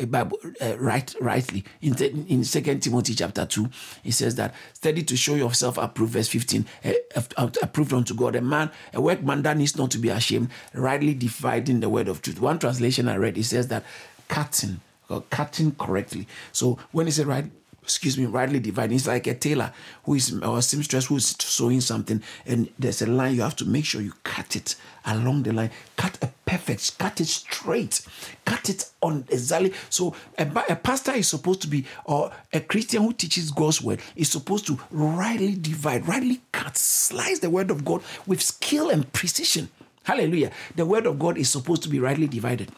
Bible 0.05 0.37
uh, 0.61 0.77
right 0.77 1.13
rightly 1.19 1.63
in 1.81 1.95
in 1.95 2.43
Second 2.43 2.81
Timothy 2.81 3.15
chapter 3.15 3.45
two, 3.45 3.69
he 4.03 4.11
says 4.11 4.35
that 4.35 4.55
study 4.73 5.03
to 5.03 5.17
show 5.17 5.35
yourself 5.35 5.77
approved. 5.77 6.13
Verse 6.13 6.27
fifteen, 6.27 6.65
uh, 6.83 7.49
approved 7.61 7.93
unto 7.93 8.13
God, 8.13 8.35
a 8.35 8.41
man, 8.41 8.71
a 8.93 9.01
workman 9.01 9.41
that 9.43 9.57
needs 9.57 9.77
not 9.77 9.91
to 9.91 9.97
be 9.97 10.09
ashamed, 10.09 10.49
rightly 10.73 11.13
dividing 11.13 11.79
the 11.79 11.89
word 11.89 12.07
of 12.07 12.21
truth. 12.21 12.39
One 12.39 12.59
translation 12.59 13.07
I 13.07 13.17
read, 13.17 13.37
it 13.37 13.43
says 13.45 13.67
that 13.67 13.83
cutting 14.27 14.81
or 15.09 15.21
cutting 15.29 15.71
correctly. 15.73 16.27
So 16.51 16.77
when 16.91 17.07
he 17.07 17.11
said 17.11 17.27
right 17.27 17.45
excuse 17.81 18.19
me, 18.19 18.25
rightly 18.25 18.59
dividing. 18.59 18.97
It's 18.97 19.07
like 19.07 19.25
a 19.25 19.33
tailor 19.33 19.73
who 20.03 20.13
is 20.13 20.31
or 20.43 20.61
seamstress 20.61 21.07
who 21.07 21.15
is 21.15 21.35
sewing 21.39 21.81
something, 21.81 22.21
and 22.45 22.69
there's 22.77 23.01
a 23.01 23.07
line 23.07 23.33
you 23.33 23.41
have 23.41 23.55
to 23.55 23.65
make 23.65 23.83
sure 23.83 23.99
you 23.99 24.13
cut 24.23 24.55
it 24.55 24.75
along 25.05 25.41
the 25.41 25.53
line. 25.53 25.71
Cut 25.97 26.15
a 26.21 26.27
perfect, 26.49 26.97
cut 26.97 27.21
it 27.21 27.27
straight, 27.27 28.01
cut 28.43 28.69
it 28.69 28.89
on 29.01 29.23
exactly. 29.29 29.71
So 29.89 30.15
a, 30.37 30.47
a 30.69 30.75
pastor 30.75 31.11
is 31.11 31.27
supposed 31.27 31.61
to 31.61 31.67
be, 31.67 31.85
or 32.05 32.31
a 32.51 32.59
Christian 32.59 33.03
who 33.03 33.13
teaches 33.13 33.51
God's 33.51 33.81
word 33.81 34.01
is 34.15 34.31
supposed 34.31 34.65
to 34.67 34.79
rightly 34.89 35.55
divide, 35.55 36.07
rightly 36.07 36.41
cut, 36.51 36.75
slice 36.75 37.39
the 37.39 37.51
word 37.51 37.69
of 37.69 37.85
God 37.85 38.01
with 38.25 38.41
skill 38.41 38.89
and 38.89 39.11
precision. 39.13 39.69
Hallelujah. 40.03 40.51
The 40.75 40.87
word 40.87 41.05
of 41.05 41.19
God 41.19 41.37
is 41.37 41.49
supposed 41.49 41.83
to 41.83 41.89
be 41.89 41.99
rightly 41.99 42.27
divided. 42.27 42.71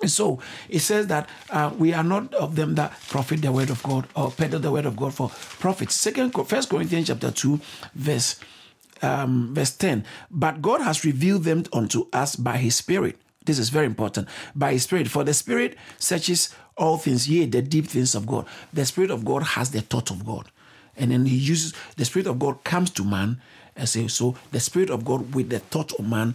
And 0.00 0.10
so 0.10 0.38
it 0.68 0.80
says 0.80 1.08
that 1.08 1.28
uh, 1.50 1.72
we 1.76 1.92
are 1.92 2.04
not 2.04 2.32
of 2.34 2.54
them 2.54 2.76
that 2.76 2.92
profit 3.08 3.42
the 3.42 3.50
word 3.50 3.70
of 3.70 3.82
God 3.82 4.06
or 4.14 4.30
peddle 4.30 4.60
the 4.60 4.70
word 4.70 4.86
of 4.86 4.96
God 4.96 5.12
for 5.12 5.28
profit. 5.28 5.90
Second, 5.90 6.32
First 6.46 6.70
Corinthians 6.70 7.08
chapter 7.08 7.32
two, 7.32 7.60
verse 7.94 8.38
um, 9.02 9.54
verse 9.54 9.76
ten. 9.76 10.04
But 10.30 10.62
God 10.62 10.80
has 10.80 11.04
revealed 11.04 11.44
them 11.44 11.64
unto 11.72 12.06
us 12.12 12.36
by 12.36 12.56
His 12.56 12.76
Spirit. 12.76 13.18
This 13.44 13.58
is 13.58 13.70
very 13.70 13.86
important. 13.86 14.28
By 14.54 14.72
His 14.72 14.84
Spirit, 14.84 15.08
for 15.08 15.24
the 15.24 15.34
Spirit 15.34 15.76
searches 15.98 16.54
all 16.76 16.96
things, 16.96 17.28
yea, 17.28 17.46
the 17.46 17.60
deep 17.60 17.86
things 17.86 18.14
of 18.14 18.26
God. 18.26 18.46
The 18.72 18.86
Spirit 18.86 19.10
of 19.10 19.24
God 19.24 19.42
has 19.42 19.70
the 19.70 19.80
thought 19.80 20.10
of 20.10 20.24
God, 20.24 20.48
and 20.96 21.10
then 21.10 21.26
He 21.26 21.36
uses 21.36 21.74
the 21.96 22.04
Spirit 22.04 22.28
of 22.28 22.38
God 22.38 22.62
comes 22.64 22.90
to 22.90 23.04
man 23.04 23.42
and 23.74 23.88
say, 23.88 24.06
so 24.06 24.36
the 24.52 24.60
Spirit 24.60 24.90
of 24.90 25.04
God 25.04 25.34
with 25.34 25.50
the 25.50 25.58
thought 25.58 25.92
of 25.98 26.08
man. 26.08 26.34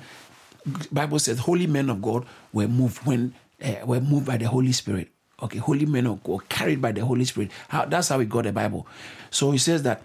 Bible 0.91 1.19
says, 1.19 1.39
holy 1.39 1.67
men 1.67 1.89
of 1.89 2.01
God 2.01 2.25
were 2.51 2.67
moved 2.67 3.05
when 3.05 3.33
uh, 3.63 3.85
were 3.85 4.01
moved 4.01 4.25
by 4.25 4.37
the 4.37 4.47
Holy 4.47 4.73
Spirit. 4.73 5.07
Okay, 5.41 5.59
holy 5.59 5.85
men 5.85 6.07
of 6.07 6.21
God 6.23 6.49
carried 6.49 6.81
by 6.81 6.91
the 6.91 7.05
Holy 7.05 7.23
Spirit. 7.23 7.51
How, 7.69 7.85
that's 7.85 8.09
how 8.09 8.17
we 8.17 8.25
got 8.25 8.43
the 8.43 8.51
Bible. 8.51 8.85
So 9.29 9.51
he 9.51 9.57
says 9.57 9.83
that. 9.83 10.01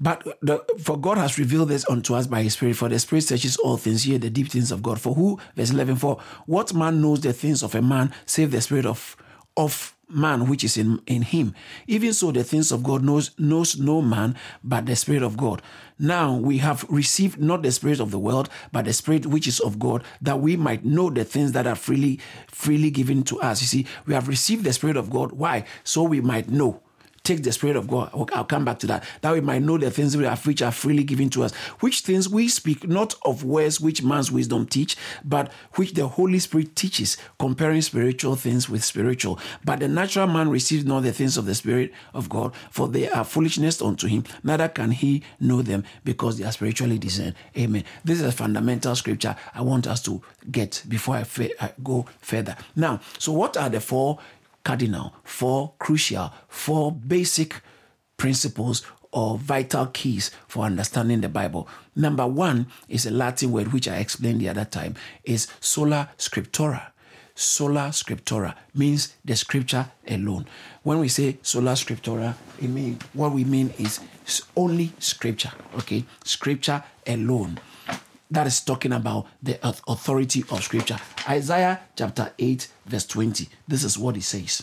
But 0.00 0.26
the, 0.42 0.64
for 0.80 0.98
God 0.98 1.18
has 1.18 1.38
revealed 1.38 1.68
this 1.68 1.88
unto 1.88 2.14
us 2.14 2.26
by 2.26 2.42
His 2.42 2.54
Spirit. 2.54 2.76
For 2.76 2.88
the 2.88 2.98
Spirit 2.98 3.22
searches 3.22 3.56
all 3.56 3.76
things, 3.76 4.02
here 4.02 4.18
the 4.18 4.30
deep 4.30 4.48
things 4.48 4.72
of 4.72 4.82
God. 4.82 5.00
For 5.00 5.14
who, 5.14 5.38
verse 5.54 5.70
eleven, 5.70 5.96
for 5.96 6.18
what 6.46 6.74
man 6.74 7.00
knows 7.00 7.20
the 7.20 7.32
things 7.32 7.62
of 7.62 7.74
a 7.74 7.82
man, 7.82 8.12
save 8.26 8.50
the 8.50 8.60
Spirit 8.60 8.86
of 8.86 9.16
of 9.56 9.96
man 10.08 10.46
which 10.46 10.62
is 10.62 10.76
in, 10.76 11.00
in 11.06 11.22
him. 11.22 11.54
Even 11.86 12.12
so, 12.12 12.30
the 12.30 12.44
things 12.44 12.70
of 12.70 12.82
God 12.82 13.02
knows 13.02 13.30
knows 13.38 13.78
no 13.78 14.02
man 14.02 14.36
but 14.62 14.86
the 14.86 14.96
Spirit 14.96 15.22
of 15.22 15.36
God. 15.36 15.62
Now 15.98 16.34
we 16.36 16.58
have 16.58 16.84
received 16.88 17.40
not 17.40 17.62
the 17.62 17.70
spirit 17.70 18.00
of 18.00 18.10
the 18.10 18.18
world, 18.18 18.48
but 18.72 18.86
the 18.86 18.92
Spirit 18.92 19.26
which 19.26 19.46
is 19.46 19.60
of 19.60 19.78
God, 19.78 20.02
that 20.20 20.40
we 20.40 20.56
might 20.56 20.84
know 20.84 21.10
the 21.10 21.24
things 21.24 21.52
that 21.52 21.66
are 21.66 21.76
freely 21.76 22.18
freely 22.48 22.90
given 22.90 23.22
to 23.24 23.40
us. 23.40 23.60
You 23.60 23.68
see, 23.68 23.86
we 24.06 24.14
have 24.14 24.26
received 24.28 24.64
the 24.64 24.72
Spirit 24.72 24.96
of 24.96 25.10
God. 25.10 25.32
Why? 25.32 25.64
So 25.84 26.02
we 26.02 26.20
might 26.20 26.48
know 26.48 26.82
take 27.24 27.42
the 27.42 27.52
Spirit 27.52 27.76
of 27.76 27.88
God. 27.88 28.10
I'll 28.12 28.44
come 28.44 28.64
back 28.64 28.78
to 28.80 28.86
that. 28.88 29.04
That 29.20 29.32
we 29.32 29.40
might 29.40 29.62
know 29.62 29.78
the 29.78 29.90
things 29.90 30.16
which 30.16 30.62
are 30.62 30.72
freely 30.72 31.04
given 31.04 31.30
to 31.30 31.44
us. 31.44 31.54
Which 31.80 32.00
things 32.00 32.28
we 32.28 32.48
speak 32.48 32.86
not 32.88 33.14
of 33.22 33.44
words 33.44 33.80
which 33.80 34.02
man's 34.02 34.32
wisdom 34.32 34.66
teach, 34.66 34.96
but 35.24 35.52
which 35.74 35.94
the 35.94 36.08
Holy 36.08 36.38
Spirit 36.38 36.74
teaches, 36.74 37.16
comparing 37.38 37.82
spiritual 37.82 38.36
things 38.36 38.68
with 38.68 38.84
spiritual. 38.84 39.38
But 39.64 39.80
the 39.80 39.88
natural 39.88 40.26
man 40.26 40.50
receives 40.50 40.84
not 40.84 41.02
the 41.04 41.12
things 41.12 41.36
of 41.36 41.46
the 41.46 41.54
Spirit 41.54 41.92
of 42.12 42.28
God, 42.28 42.54
for 42.70 42.88
they 42.88 43.08
are 43.08 43.24
foolishness 43.24 43.80
unto 43.80 44.08
him. 44.08 44.24
Neither 44.42 44.68
can 44.68 44.90
he 44.90 45.22
know 45.38 45.62
them 45.62 45.84
because 46.04 46.38
they 46.38 46.44
are 46.44 46.52
spiritually 46.52 46.98
discerned. 46.98 47.34
Amen. 47.56 47.84
This 48.04 48.20
is 48.20 48.26
a 48.26 48.32
fundamental 48.32 48.96
scripture 48.96 49.36
I 49.54 49.62
want 49.62 49.86
us 49.86 50.02
to 50.02 50.20
get 50.50 50.82
before 50.88 51.16
I, 51.16 51.24
fa- 51.24 51.62
I 51.62 51.72
go 51.82 52.06
further. 52.20 52.56
Now, 52.74 53.00
so 53.18 53.32
what 53.32 53.56
are 53.56 53.68
the 53.68 53.80
four 53.80 54.18
cardinal, 54.64 55.14
four 55.24 55.72
crucial, 55.78 56.32
four 56.48 56.92
basic 56.92 57.60
principles 58.16 58.82
or 59.10 59.36
vital 59.36 59.86
keys 59.86 60.30
for 60.48 60.64
understanding 60.64 61.20
the 61.20 61.28
Bible. 61.28 61.68
Number 61.94 62.26
one 62.26 62.66
is 62.88 63.04
a 63.06 63.10
Latin 63.10 63.52
word 63.52 63.72
which 63.72 63.88
I 63.88 63.96
explained 63.96 64.40
the 64.40 64.48
other 64.48 64.64
time, 64.64 64.94
is 65.24 65.48
sola 65.60 66.10
scriptura. 66.16 66.92
Sola 67.34 67.88
scriptura 67.90 68.54
means 68.74 69.14
the 69.24 69.36
scripture 69.36 69.90
alone. 70.08 70.46
When 70.82 70.98
we 70.98 71.08
say 71.08 71.38
sola 71.42 71.72
scriptura, 71.72 72.34
it 72.60 72.68
mean 72.68 72.98
what 73.12 73.32
we 73.32 73.44
mean 73.44 73.72
is 73.78 74.00
only 74.56 74.92
scripture. 74.98 75.52
Okay, 75.78 76.04
scripture 76.24 76.82
alone 77.06 77.58
that 78.32 78.46
is 78.46 78.60
talking 78.60 78.92
about 78.92 79.26
the 79.42 79.58
authority 79.64 80.42
of 80.50 80.64
scripture. 80.64 80.96
Isaiah 81.28 81.80
chapter 81.96 82.32
8, 82.38 82.66
verse 82.86 83.06
20. 83.06 83.48
This 83.68 83.84
is 83.84 83.98
what 83.98 84.16
he 84.16 84.22
says 84.22 84.62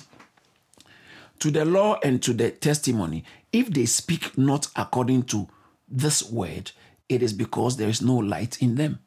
To 1.39 1.51
the 1.51 1.65
law 1.65 1.99
and 2.03 2.21
to 2.23 2.33
the 2.33 2.49
testimony, 2.49 3.23
if 3.53 3.69
they 3.69 3.85
speak 3.85 4.37
not 4.37 4.67
according 4.75 5.23
to 5.23 5.47
this 5.87 6.23
word, 6.31 6.71
it 7.07 7.21
is 7.21 7.31
because 7.31 7.77
there 7.77 7.89
is 7.89 8.01
no 8.01 8.15
light 8.15 8.61
in 8.61 8.75
them. 8.75 8.99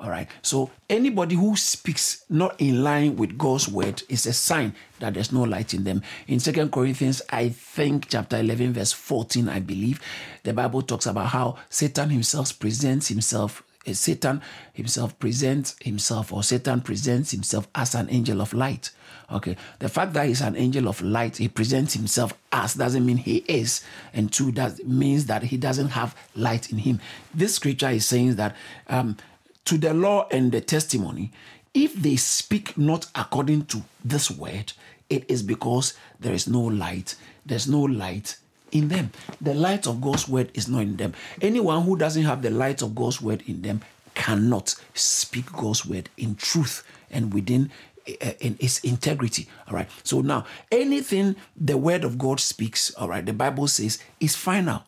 All 0.00 0.10
right. 0.10 0.28
So 0.42 0.72
anybody 0.90 1.36
who 1.36 1.54
speaks 1.54 2.24
not 2.28 2.60
in 2.60 2.82
line 2.82 3.14
with 3.16 3.38
God's 3.38 3.68
word 3.68 4.02
is 4.08 4.26
a 4.26 4.32
sign 4.32 4.74
that 4.98 5.14
there's 5.14 5.32
no 5.32 5.42
light 5.42 5.72
in 5.72 5.84
them. 5.84 6.02
In 6.26 6.40
Second 6.40 6.72
Corinthians, 6.72 7.22
I 7.30 7.50
think 7.50 8.08
chapter 8.08 8.38
11, 8.38 8.72
verse 8.72 8.92
14, 8.92 9.48
I 9.48 9.60
believe, 9.60 10.00
the 10.42 10.52
Bible 10.52 10.82
talks 10.82 11.06
about 11.06 11.28
how 11.28 11.58
Satan 11.70 12.10
himself 12.10 12.58
presents 12.58 13.06
himself 13.06 13.62
Satan 13.92 14.40
himself 14.72 15.18
presents 15.18 15.76
himself, 15.80 16.32
or 16.32 16.42
Satan 16.42 16.80
presents 16.80 17.30
himself 17.30 17.68
as 17.74 17.94
an 17.94 18.08
angel 18.10 18.40
of 18.40 18.54
light. 18.54 18.90
Okay, 19.32 19.56
the 19.78 19.88
fact 19.88 20.12
that 20.12 20.26
he's 20.26 20.40
an 20.40 20.56
angel 20.56 20.88
of 20.88 21.00
light, 21.00 21.38
he 21.38 21.48
presents 21.48 21.94
himself 21.94 22.34
as 22.52 22.74
doesn't 22.74 23.04
mean 23.04 23.16
he 23.16 23.38
is, 23.48 23.82
and 24.12 24.32
two, 24.32 24.52
that 24.52 24.86
means 24.86 25.26
that 25.26 25.44
he 25.44 25.56
doesn't 25.56 25.88
have 25.88 26.14
light 26.34 26.70
in 26.70 26.78
him. 26.78 27.00
This 27.34 27.56
scripture 27.56 27.90
is 27.90 28.06
saying 28.06 28.36
that 28.36 28.54
um, 28.88 29.16
to 29.64 29.78
the 29.78 29.94
law 29.94 30.28
and 30.30 30.52
the 30.52 30.60
testimony, 30.60 31.32
if 31.72 31.94
they 31.94 32.16
speak 32.16 32.76
not 32.78 33.06
according 33.14 33.66
to 33.66 33.82
this 34.04 34.30
word, 34.30 34.72
it 35.10 35.28
is 35.28 35.42
because 35.42 35.94
there 36.20 36.34
is 36.34 36.46
no 36.46 36.60
light. 36.60 37.14
There's 37.44 37.68
no 37.68 37.80
light 37.80 38.36
in 38.74 38.88
them. 38.88 39.10
The 39.40 39.54
light 39.54 39.86
of 39.86 40.02
God's 40.02 40.28
word 40.28 40.50
is 40.54 40.68
not 40.68 40.82
in 40.82 40.96
them. 40.98 41.14
Anyone 41.40 41.84
who 41.84 41.96
doesn't 41.96 42.24
have 42.24 42.42
the 42.42 42.50
light 42.50 42.82
of 42.82 42.94
God's 42.94 43.22
word 43.22 43.42
in 43.46 43.62
them 43.62 43.80
cannot 44.14 44.74
speak 44.94 45.52
God's 45.52 45.86
word 45.86 46.10
in 46.18 46.36
truth 46.36 46.84
and 47.10 47.32
within 47.32 47.70
uh, 48.08 48.32
in 48.40 48.56
its 48.60 48.80
integrity. 48.80 49.48
All 49.68 49.74
right. 49.74 49.88
So 50.02 50.20
now, 50.20 50.44
anything 50.70 51.36
the 51.56 51.78
word 51.78 52.04
of 52.04 52.18
God 52.18 52.40
speaks, 52.40 52.94
all 52.96 53.08
right, 53.08 53.24
the 53.24 53.32
Bible 53.32 53.68
says 53.68 53.98
is 54.20 54.36
final. 54.36 54.84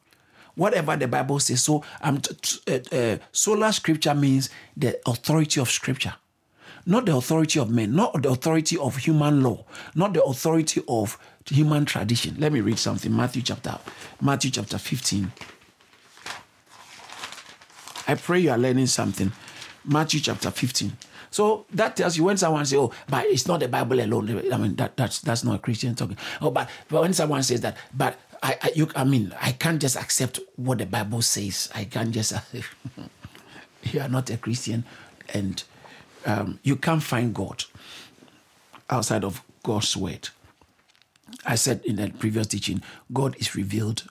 whatever 0.56 0.96
the 0.96 1.08
Bible 1.08 1.38
says. 1.38 1.62
So, 1.62 1.84
um, 2.02 2.20
t- 2.20 2.60
uh, 2.68 2.96
uh, 2.96 3.18
sola 3.32 3.72
scripture 3.72 4.14
means 4.14 4.50
the 4.76 4.98
authority 5.06 5.60
of 5.60 5.70
scripture, 5.70 6.14
not 6.86 7.06
the 7.06 7.16
authority 7.16 7.60
of 7.60 7.70
men, 7.70 7.94
not 7.94 8.22
the 8.22 8.30
authority 8.30 8.76
of 8.78 8.96
human 8.96 9.42
law, 9.42 9.64
not 9.94 10.14
the 10.14 10.24
authority 10.24 10.82
of 10.88 11.18
human 11.48 11.84
tradition. 11.84 12.36
Let 12.38 12.52
me 12.52 12.60
read 12.60 12.78
something. 12.78 13.14
Matthew 13.14 13.42
chapter, 13.42 13.78
Matthew 14.20 14.50
chapter 14.50 14.78
15. 14.78 15.32
I 18.08 18.14
pray 18.14 18.40
you 18.40 18.50
are 18.50 18.58
learning 18.58 18.86
something. 18.86 19.32
Matthew 19.84 20.20
chapter 20.20 20.50
15. 20.50 20.92
So 21.30 21.66
that 21.72 21.96
tells 21.96 22.16
you 22.16 22.24
when 22.24 22.36
someone 22.36 22.64
says, 22.64 22.78
"Oh, 22.78 22.92
but 23.08 23.26
it's 23.26 23.46
not 23.46 23.60
the 23.60 23.68
Bible 23.68 24.00
alone." 24.00 24.52
I 24.52 24.56
mean, 24.56 24.76
that 24.76 24.96
that's 24.96 25.20
that's 25.20 25.44
not 25.44 25.56
a 25.56 25.58
Christian 25.58 25.94
talking. 25.94 26.16
Oh, 26.40 26.50
but 26.50 26.68
but 26.88 27.02
when 27.02 27.12
someone 27.12 27.42
says 27.42 27.60
that, 27.60 27.76
but 27.92 28.18
I, 28.42 28.56
I 28.62 28.72
you, 28.74 28.88
I 28.94 29.04
mean, 29.04 29.34
I 29.40 29.52
can't 29.52 29.80
just 29.80 29.96
accept 29.96 30.40
what 30.56 30.78
the 30.78 30.86
Bible 30.86 31.22
says. 31.22 31.70
I 31.74 31.84
can't 31.84 32.12
just. 32.12 32.32
you 33.82 34.00
are 34.00 34.08
not 34.08 34.30
a 34.30 34.36
Christian, 34.36 34.84
and 35.34 35.62
um, 36.24 36.58
you 36.62 36.76
can't 36.76 37.02
find 37.02 37.34
God 37.34 37.64
outside 38.88 39.24
of 39.24 39.42
God's 39.62 39.96
word. 39.96 40.28
I 41.44 41.56
said 41.56 41.82
in 41.84 41.96
that 41.96 42.18
previous 42.18 42.46
teaching, 42.46 42.82
God 43.12 43.36
is 43.38 43.54
revealed. 43.54 44.04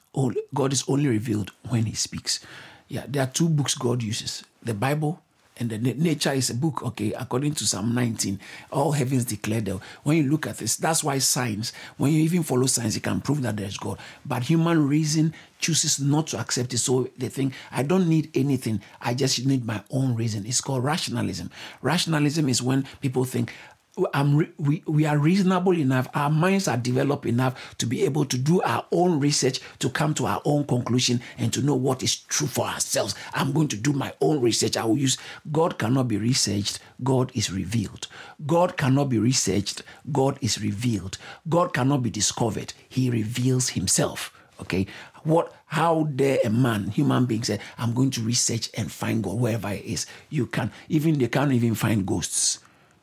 God 0.54 0.74
is 0.74 0.84
only 0.88 1.08
revealed 1.08 1.52
when 1.70 1.86
He 1.86 1.94
speaks. 1.94 2.40
Yeah, 2.88 3.06
there 3.08 3.24
are 3.24 3.28
two 3.32 3.50
books 3.50 3.76
God 3.76 4.04
uses: 4.04 4.44
the 4.64 4.74
Bible 4.74 5.22
and 5.58 5.70
the 5.70 5.78
nature 5.78 6.34
is 6.34 6.50
a 6.50 6.54
book 6.54 6.84
okay 6.84 7.14
according 7.14 7.54
to 7.54 7.66
psalm 7.66 7.94
19 7.96 8.40
all 8.72 8.92
heavens 8.92 9.26
declare 9.26 9.62
that 9.62 9.78
when 10.04 10.18
you 10.18 10.30
look 10.30 10.48
at 10.48 10.58
this 10.58 10.76
that's 10.76 11.04
why 11.04 11.18
science 11.18 11.72
when 11.98 12.12
you 12.12 12.20
even 12.22 12.44
follow 12.44 12.66
science 12.66 12.96
you 12.96 13.02
can 13.02 13.22
prove 13.22 13.42
that 13.42 13.56
there's 13.56 13.78
god 13.78 13.98
but 14.26 14.44
human 14.44 14.88
reason 14.88 15.34
chooses 15.60 16.00
not 16.00 16.28
to 16.28 16.38
accept 16.40 16.74
it 16.74 16.78
so 16.78 17.08
they 17.18 17.30
think 17.30 17.54
i 17.72 17.82
don't 17.82 18.08
need 18.08 18.30
anything 18.36 18.82
i 19.02 19.14
just 19.14 19.46
need 19.46 19.66
my 19.66 19.82
own 19.92 20.14
reason 20.16 20.46
it's 20.46 20.62
called 20.62 20.84
rationalism 20.84 21.50
rationalism 21.82 22.50
is 22.50 22.62
when 22.62 22.86
people 23.02 23.24
think 23.24 23.54
re- 23.98 24.52
we, 24.58 24.84
we 24.86 25.06
are 25.06 25.18
reasonable 25.18 25.74
enough, 25.74 26.08
our 26.14 26.30
minds 26.30 26.68
are 26.68 26.78
developed 26.78 27.26
enough 27.26 27.76
to 27.78 27.86
be 27.86 28.04
able 28.04 28.26
to 28.26 28.38
do 28.38 28.62
our 28.62 28.86
own 28.92 29.20
research, 29.20 29.60
to 29.80 29.90
come 29.90 30.14
to 30.16 30.26
our 30.26 30.42
own 30.46 30.66
conclusion, 30.66 31.22
and 31.38 31.54
to 31.54 31.62
know 31.62 31.76
what 31.76 32.04
is 32.04 32.16
true 32.16 32.48
for 32.48 32.66
ourselves. 32.66 33.16
I'm 33.34 33.52
going 33.54 33.68
to 33.70 33.78
do 33.78 33.94
my 33.94 34.14
own 34.22 34.42
research. 34.42 34.78
I 34.78 34.86
will 34.86 34.98
use 34.98 35.18
God 35.52 35.78
cannot 35.78 36.08
be 36.08 36.18
researched, 36.18 36.80
God 37.04 37.32
is 37.34 37.52
revealed. 37.52 38.08
God 38.46 38.78
cannot 38.78 39.10
be 39.10 39.20
researched, 39.20 39.84
God 40.12 40.38
is 40.42 40.62
revealed. 40.62 41.18
God 41.48 41.74
cannot 41.74 42.04
be 42.04 42.10
discovered, 42.10 42.74
He 42.90 43.10
reveals 43.10 43.70
Himself. 43.70 44.32
Okay, 44.62 44.88
what 45.26 45.54
how 45.66 46.04
dare 46.16 46.38
a 46.46 46.50
man 46.50 46.88
human 46.92 47.26
being 47.26 47.44
say 47.44 47.60
i'm 47.80 47.94
going 47.94 48.12
to 48.12 48.22
research 48.22 48.70
and 48.78 48.92
find 48.92 49.24
god 49.24 49.38
wherever 49.38 49.70
it 49.70 49.84
is 49.84 50.06
you 50.30 50.46
can 50.46 50.72
even 50.88 51.18
they 51.18 51.28
can't 51.28 51.52
even 51.52 51.74
find 51.74 52.06
ghosts 52.06 52.60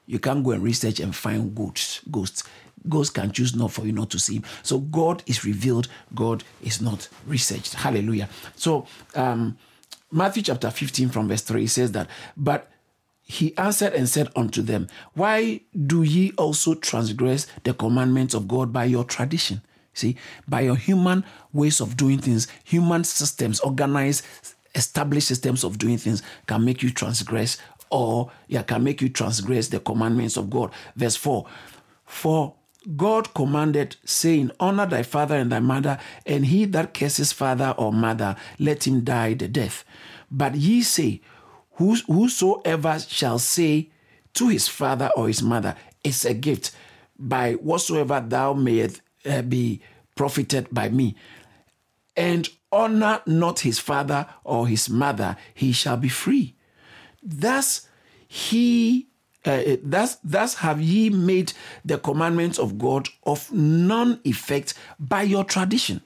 you 0.06 0.18
can't 0.18 0.44
go 0.44 0.50
and 0.50 0.62
research 0.62 1.00
and 1.00 1.14
find 1.14 1.54
ghosts. 1.54 2.00
Ghosts. 2.10 2.44
Ghosts 2.88 3.12
can 3.12 3.30
choose 3.30 3.54
not 3.54 3.70
for 3.70 3.86
you 3.86 3.92
not 3.92 4.10
to 4.10 4.18
see 4.18 4.36
him. 4.36 4.44
So 4.62 4.78
God 4.80 5.22
is 5.26 5.44
revealed. 5.44 5.88
God 6.14 6.42
is 6.62 6.80
not 6.80 7.08
researched. 7.26 7.74
Hallelujah. 7.74 8.28
So 8.56 8.86
um, 9.14 9.56
Matthew 10.10 10.42
chapter 10.42 10.70
15 10.70 11.10
from 11.10 11.28
verse 11.28 11.42
3 11.42 11.66
says 11.66 11.92
that, 11.92 12.08
but 12.36 12.70
he 13.22 13.56
answered 13.56 13.94
and 13.94 14.08
said 14.08 14.30
unto 14.34 14.62
them, 14.62 14.88
Why 15.14 15.60
do 15.86 16.02
ye 16.02 16.32
also 16.32 16.74
transgress 16.74 17.46
the 17.62 17.72
commandments 17.72 18.34
of 18.34 18.48
God 18.48 18.72
by 18.72 18.84
your 18.84 19.04
tradition? 19.04 19.62
See, 19.94 20.16
by 20.48 20.62
your 20.62 20.76
human 20.76 21.24
ways 21.52 21.80
of 21.80 21.96
doing 21.96 22.18
things, 22.18 22.48
human 22.64 23.04
systems, 23.04 23.60
organized, 23.60 24.24
established 24.74 25.28
systems 25.28 25.64
of 25.64 25.78
doing 25.78 25.98
things 25.98 26.22
can 26.46 26.64
make 26.64 26.82
you 26.82 26.90
transgress 26.90 27.58
or 27.92 28.32
yeah, 28.48 28.62
can 28.62 28.82
make 28.82 29.02
you 29.02 29.08
transgress 29.08 29.68
the 29.68 29.78
commandments 29.78 30.36
of 30.36 30.50
God. 30.50 30.72
Verse 30.96 31.14
4 31.14 31.46
For 32.04 32.54
God 32.96 33.32
commanded, 33.34 33.96
saying, 34.04 34.50
Honor 34.58 34.86
thy 34.86 35.02
father 35.04 35.36
and 35.36 35.52
thy 35.52 35.60
mother, 35.60 35.98
and 36.26 36.46
he 36.46 36.64
that 36.64 36.94
curses 36.94 37.32
father 37.32 37.74
or 37.78 37.92
mother, 37.92 38.34
let 38.58 38.86
him 38.86 39.04
die 39.04 39.34
the 39.34 39.46
death. 39.46 39.84
But 40.30 40.56
ye 40.56 40.82
say, 40.82 41.20
Whosoever 41.74 42.98
shall 42.98 43.38
say 43.38 43.90
to 44.34 44.48
his 44.48 44.68
father 44.68 45.10
or 45.16 45.28
his 45.28 45.42
mother, 45.42 45.76
It's 46.02 46.24
a 46.24 46.34
gift, 46.34 46.72
by 47.18 47.52
whatsoever 47.54 48.24
thou 48.26 48.54
mayest 48.54 49.00
uh, 49.24 49.42
be 49.42 49.80
profited 50.16 50.68
by 50.72 50.88
me, 50.88 51.14
and 52.16 52.48
honor 52.70 53.20
not 53.26 53.60
his 53.60 53.78
father 53.78 54.26
or 54.44 54.66
his 54.66 54.88
mother, 54.88 55.36
he 55.54 55.72
shall 55.72 55.96
be 55.96 56.08
free. 56.08 56.56
Thus 57.22 57.88
he 58.26 59.08
uh, 59.44 59.76
thus, 59.82 60.18
thus 60.22 60.54
have 60.54 60.80
ye 60.80 61.10
made 61.10 61.52
the 61.84 61.98
commandments 61.98 62.58
of 62.58 62.78
God 62.78 63.08
of 63.24 63.50
none 63.52 64.20
effect 64.24 64.74
by 64.98 65.22
your 65.22 65.44
tradition. 65.44 66.00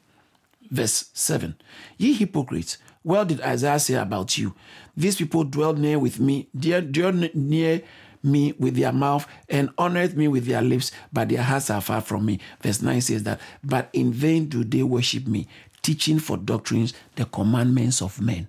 Verse 0.71 1.11
7 1.13 1.55
Ye 1.99 2.15
hypocrites, 2.15 2.79
well 3.05 3.25
did 3.25 3.41
Isaiah 3.43 3.79
say 3.79 3.95
about 3.95 4.37
you, 4.39 4.55
These 4.97 5.17
people 5.17 5.45
dwell 5.45 5.75
near 5.75 5.99
with 5.99 6.19
me, 6.19 6.49
dear, 6.59 6.81
dear 6.81 7.13
near 7.13 7.83
me 8.23 8.55
with 8.59 8.75
their 8.75 8.93
mouth 8.93 9.27
and 9.49 9.69
honoreth 9.77 10.17
me 10.17 10.27
with 10.29 10.47
their 10.47 10.63
lips, 10.63 10.91
but 11.13 11.29
their 11.29 11.43
hearts 11.43 11.71
are 11.71 11.81
far 11.81 12.01
from 12.01 12.27
me. 12.27 12.41
Verse 12.61 12.83
9 12.83 13.01
says 13.01 13.23
that, 13.25 13.41
But 13.63 13.91
in 13.93 14.13
vain 14.13 14.47
do 14.47 14.65
they 14.65 14.83
worship 14.83 15.27
me, 15.27 15.47
teaching 15.83 16.19
for 16.19 16.37
doctrines 16.37 16.95
the 17.15 17.27
commandments 17.27 18.03
of 18.03 18.21
men 18.21 18.49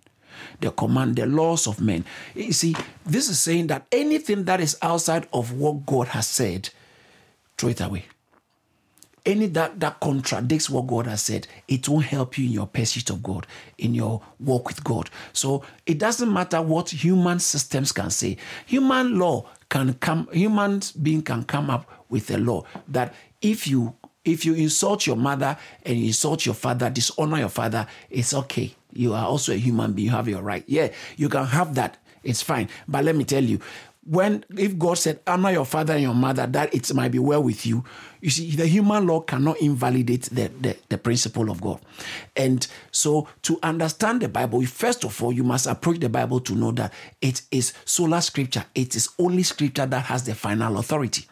the 0.59 0.71
command, 0.71 1.15
the 1.15 1.25
laws 1.25 1.67
of 1.67 1.81
men. 1.81 2.05
You 2.35 2.53
see, 2.53 2.75
this 3.05 3.29
is 3.29 3.39
saying 3.39 3.67
that 3.67 3.85
anything 3.91 4.45
that 4.45 4.59
is 4.59 4.77
outside 4.81 5.27
of 5.33 5.53
what 5.53 5.85
God 5.85 6.09
has 6.09 6.27
said, 6.27 6.69
throw 7.57 7.69
it 7.69 7.81
away. 7.81 8.05
Any 9.25 9.47
that 9.47 9.79
that 9.81 9.99
contradicts 9.99 10.69
what 10.69 10.87
God 10.87 11.05
has 11.07 11.21
said, 11.21 11.47
it 11.67 11.89
won't 11.89 12.05
help 12.05 12.37
you 12.37 12.45
in 12.45 12.51
your 12.51 12.67
pursuit 12.67 13.09
of 13.09 13.21
God, 13.21 13.45
in 13.77 13.93
your 13.93 14.21
walk 14.39 14.67
with 14.67 14.81
God. 14.83 15.09
So 15.33 15.63
it 15.85 15.99
doesn't 15.99 16.31
matter 16.31 16.61
what 16.61 16.89
human 16.89 17.39
systems 17.39 17.91
can 17.91 18.09
say. 18.09 18.37
Human 18.67 19.19
law 19.19 19.49
can 19.69 19.95
come, 19.95 20.29
human 20.31 20.81
being 21.01 21.21
can 21.21 21.43
come 21.43 21.69
up 21.69 21.91
with 22.09 22.31
a 22.31 22.37
law 22.37 22.63
that 22.87 23.13
if 23.41 23.67
you 23.67 23.95
if 24.23 24.45
you 24.45 24.53
insult 24.53 25.07
your 25.07 25.15
mother 25.15 25.57
and 25.83 25.97
you 25.97 26.07
insult 26.07 26.45
your 26.45 26.55
father, 26.55 26.89
dishonor 26.89 27.37
your 27.39 27.49
father, 27.49 27.87
it's 28.09 28.33
okay. 28.33 28.75
You 28.93 29.13
are 29.13 29.25
also 29.25 29.53
a 29.53 29.57
human 29.57 29.93
being. 29.93 30.07
You 30.07 30.11
have 30.11 30.27
your 30.27 30.41
right. 30.41 30.63
Yeah, 30.67 30.91
you 31.15 31.29
can 31.29 31.45
have 31.45 31.75
that. 31.75 31.97
It's 32.23 32.41
fine. 32.41 32.69
But 32.87 33.05
let 33.05 33.15
me 33.15 33.23
tell 33.23 33.43
you, 33.43 33.59
when 34.07 34.45
if 34.57 34.77
God 34.79 34.97
said 34.97 35.19
honor 35.27 35.51
your 35.51 35.65
father 35.65 35.93
and 35.93 36.01
your 36.01 36.13
mother, 36.13 36.47
that 36.47 36.73
it 36.73 36.93
might 36.93 37.11
be 37.11 37.19
well 37.19 37.43
with 37.43 37.65
you. 37.65 37.83
You 38.21 38.29
see, 38.29 38.51
the 38.51 38.65
human 38.65 39.05
law 39.05 39.19
cannot 39.19 39.57
invalidate 39.57 40.23
the, 40.23 40.49
the, 40.61 40.77
the 40.87 40.97
principle 40.97 41.49
of 41.49 41.61
God. 41.61 41.81
And 42.35 42.65
so 42.91 43.27
to 43.43 43.59
understand 43.61 44.21
the 44.21 44.29
Bible, 44.29 44.65
first 44.65 45.03
of 45.03 45.21
all, 45.21 45.33
you 45.33 45.43
must 45.43 45.67
approach 45.67 45.99
the 45.99 46.09
Bible 46.09 46.39
to 46.41 46.55
know 46.55 46.71
that 46.71 46.93
it 47.21 47.41
is 47.51 47.73
sola 47.83 48.21
scripture. 48.21 48.65
It 48.73 48.95
is 48.95 49.09
only 49.19 49.43
scripture 49.43 49.85
that 49.85 50.05
has 50.05 50.23
the 50.23 50.35
final 50.35 50.77
authority. 50.77 51.25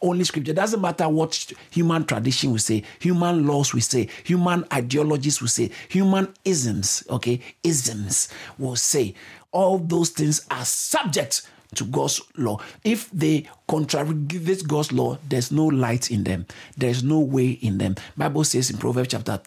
Only 0.00 0.24
scripture. 0.24 0.52
Doesn't 0.52 0.80
matter 0.80 1.08
what 1.08 1.52
human 1.70 2.04
tradition 2.04 2.52
will 2.52 2.58
say, 2.58 2.82
human 2.98 3.46
laws 3.46 3.72
will 3.72 3.80
say, 3.80 4.08
human 4.24 4.64
ideologies 4.72 5.40
will 5.40 5.48
say, 5.48 5.70
human 5.88 6.32
isms, 6.44 7.04
okay, 7.10 7.40
isms 7.62 8.28
will 8.58 8.76
say. 8.76 9.14
All 9.50 9.78
those 9.78 10.10
things 10.10 10.46
are 10.50 10.64
subject 10.64 11.42
to 11.74 11.84
God's 11.84 12.20
law. 12.36 12.58
If 12.84 13.10
they 13.10 13.48
contradict 13.66 14.44
this 14.44 14.62
God's 14.62 14.92
law, 14.92 15.18
there's 15.28 15.50
no 15.50 15.66
light 15.66 16.10
in 16.10 16.24
them. 16.24 16.46
There's 16.76 17.02
no 17.02 17.20
way 17.20 17.50
in 17.50 17.78
them. 17.78 17.96
Bible 18.16 18.44
says 18.44 18.70
in 18.70 18.78
Proverbs 18.78 19.08
chapter 19.08 19.40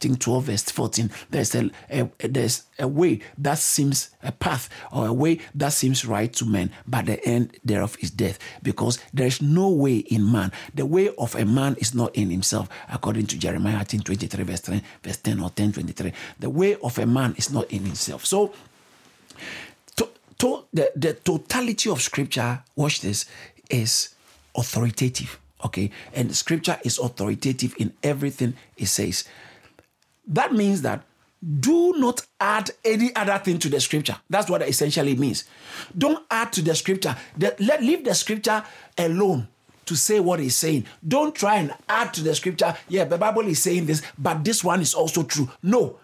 12, 0.00 0.44
verse 0.44 0.62
14, 0.64 1.10
there's 1.30 1.54
a, 1.54 1.70
a, 1.90 2.10
there's 2.18 2.64
a 2.78 2.88
way 2.88 3.20
that 3.38 3.58
seems 3.58 4.10
a 4.22 4.32
path 4.32 4.68
or 4.90 5.06
a 5.06 5.12
way 5.12 5.38
that 5.54 5.72
seems 5.72 6.04
right 6.04 6.32
to 6.32 6.44
men, 6.44 6.70
but 6.86 7.06
the 7.06 7.24
end 7.24 7.56
thereof 7.64 7.96
is 8.00 8.10
death. 8.10 8.38
Because 8.62 8.98
there's 9.12 9.40
no 9.40 9.70
way 9.70 9.98
in 9.98 10.30
man. 10.30 10.52
The 10.74 10.86
way 10.86 11.10
of 11.16 11.34
a 11.34 11.44
man 11.44 11.76
is 11.78 11.94
not 11.94 12.14
in 12.16 12.30
himself, 12.30 12.68
according 12.92 13.26
to 13.26 13.38
Jeremiah 13.38 13.84
10, 13.84 14.00
23, 14.00 14.44
verse 14.44 14.60
10, 14.60 14.82
verse 15.02 15.16
10 15.18 15.40
or 15.40 15.50
10, 15.50 15.72
23. 15.72 16.12
The 16.40 16.50
way 16.50 16.76
of 16.76 16.98
a 16.98 17.06
man 17.06 17.34
is 17.36 17.52
not 17.52 17.70
in 17.70 17.84
himself. 17.84 18.26
So 18.26 18.52
to, 20.38 20.64
the, 20.72 20.92
the 20.96 21.14
totality 21.14 21.90
of 21.90 22.00
scripture, 22.02 22.62
watch 22.76 23.00
this, 23.00 23.26
is 23.70 24.14
authoritative. 24.56 25.38
Okay. 25.64 25.90
And 26.12 26.34
scripture 26.34 26.78
is 26.84 26.98
authoritative 26.98 27.74
in 27.78 27.92
everything 28.02 28.54
it 28.76 28.86
says. 28.86 29.24
That 30.26 30.52
means 30.52 30.82
that 30.82 31.04
do 31.60 31.94
not 31.96 32.24
add 32.40 32.70
any 32.84 33.14
other 33.16 33.38
thing 33.38 33.58
to 33.58 33.68
the 33.68 33.80
scripture. 33.80 34.16
That's 34.30 34.48
what 34.48 34.62
it 34.62 34.68
essentially 34.68 35.16
means. 35.16 35.44
Don't 35.96 36.24
add 36.30 36.52
to 36.52 36.62
the 36.62 36.74
scripture. 36.74 37.16
The, 37.36 37.56
let 37.58 37.82
leave 37.82 38.04
the 38.04 38.14
scripture 38.14 38.62
alone 38.96 39.48
to 39.86 39.96
say 39.96 40.20
what 40.20 40.38
he's 40.38 40.56
saying. 40.56 40.86
Don't 41.06 41.34
try 41.34 41.56
and 41.56 41.74
add 41.88 42.14
to 42.14 42.22
the 42.22 42.34
scripture. 42.34 42.76
Yeah, 42.88 43.04
the 43.04 43.18
Bible 43.18 43.42
is 43.48 43.60
saying 43.60 43.86
this, 43.86 44.02
but 44.16 44.44
this 44.44 44.62
one 44.62 44.80
is 44.80 44.94
also 44.94 45.24
true. 45.24 45.50
No, 45.62 45.98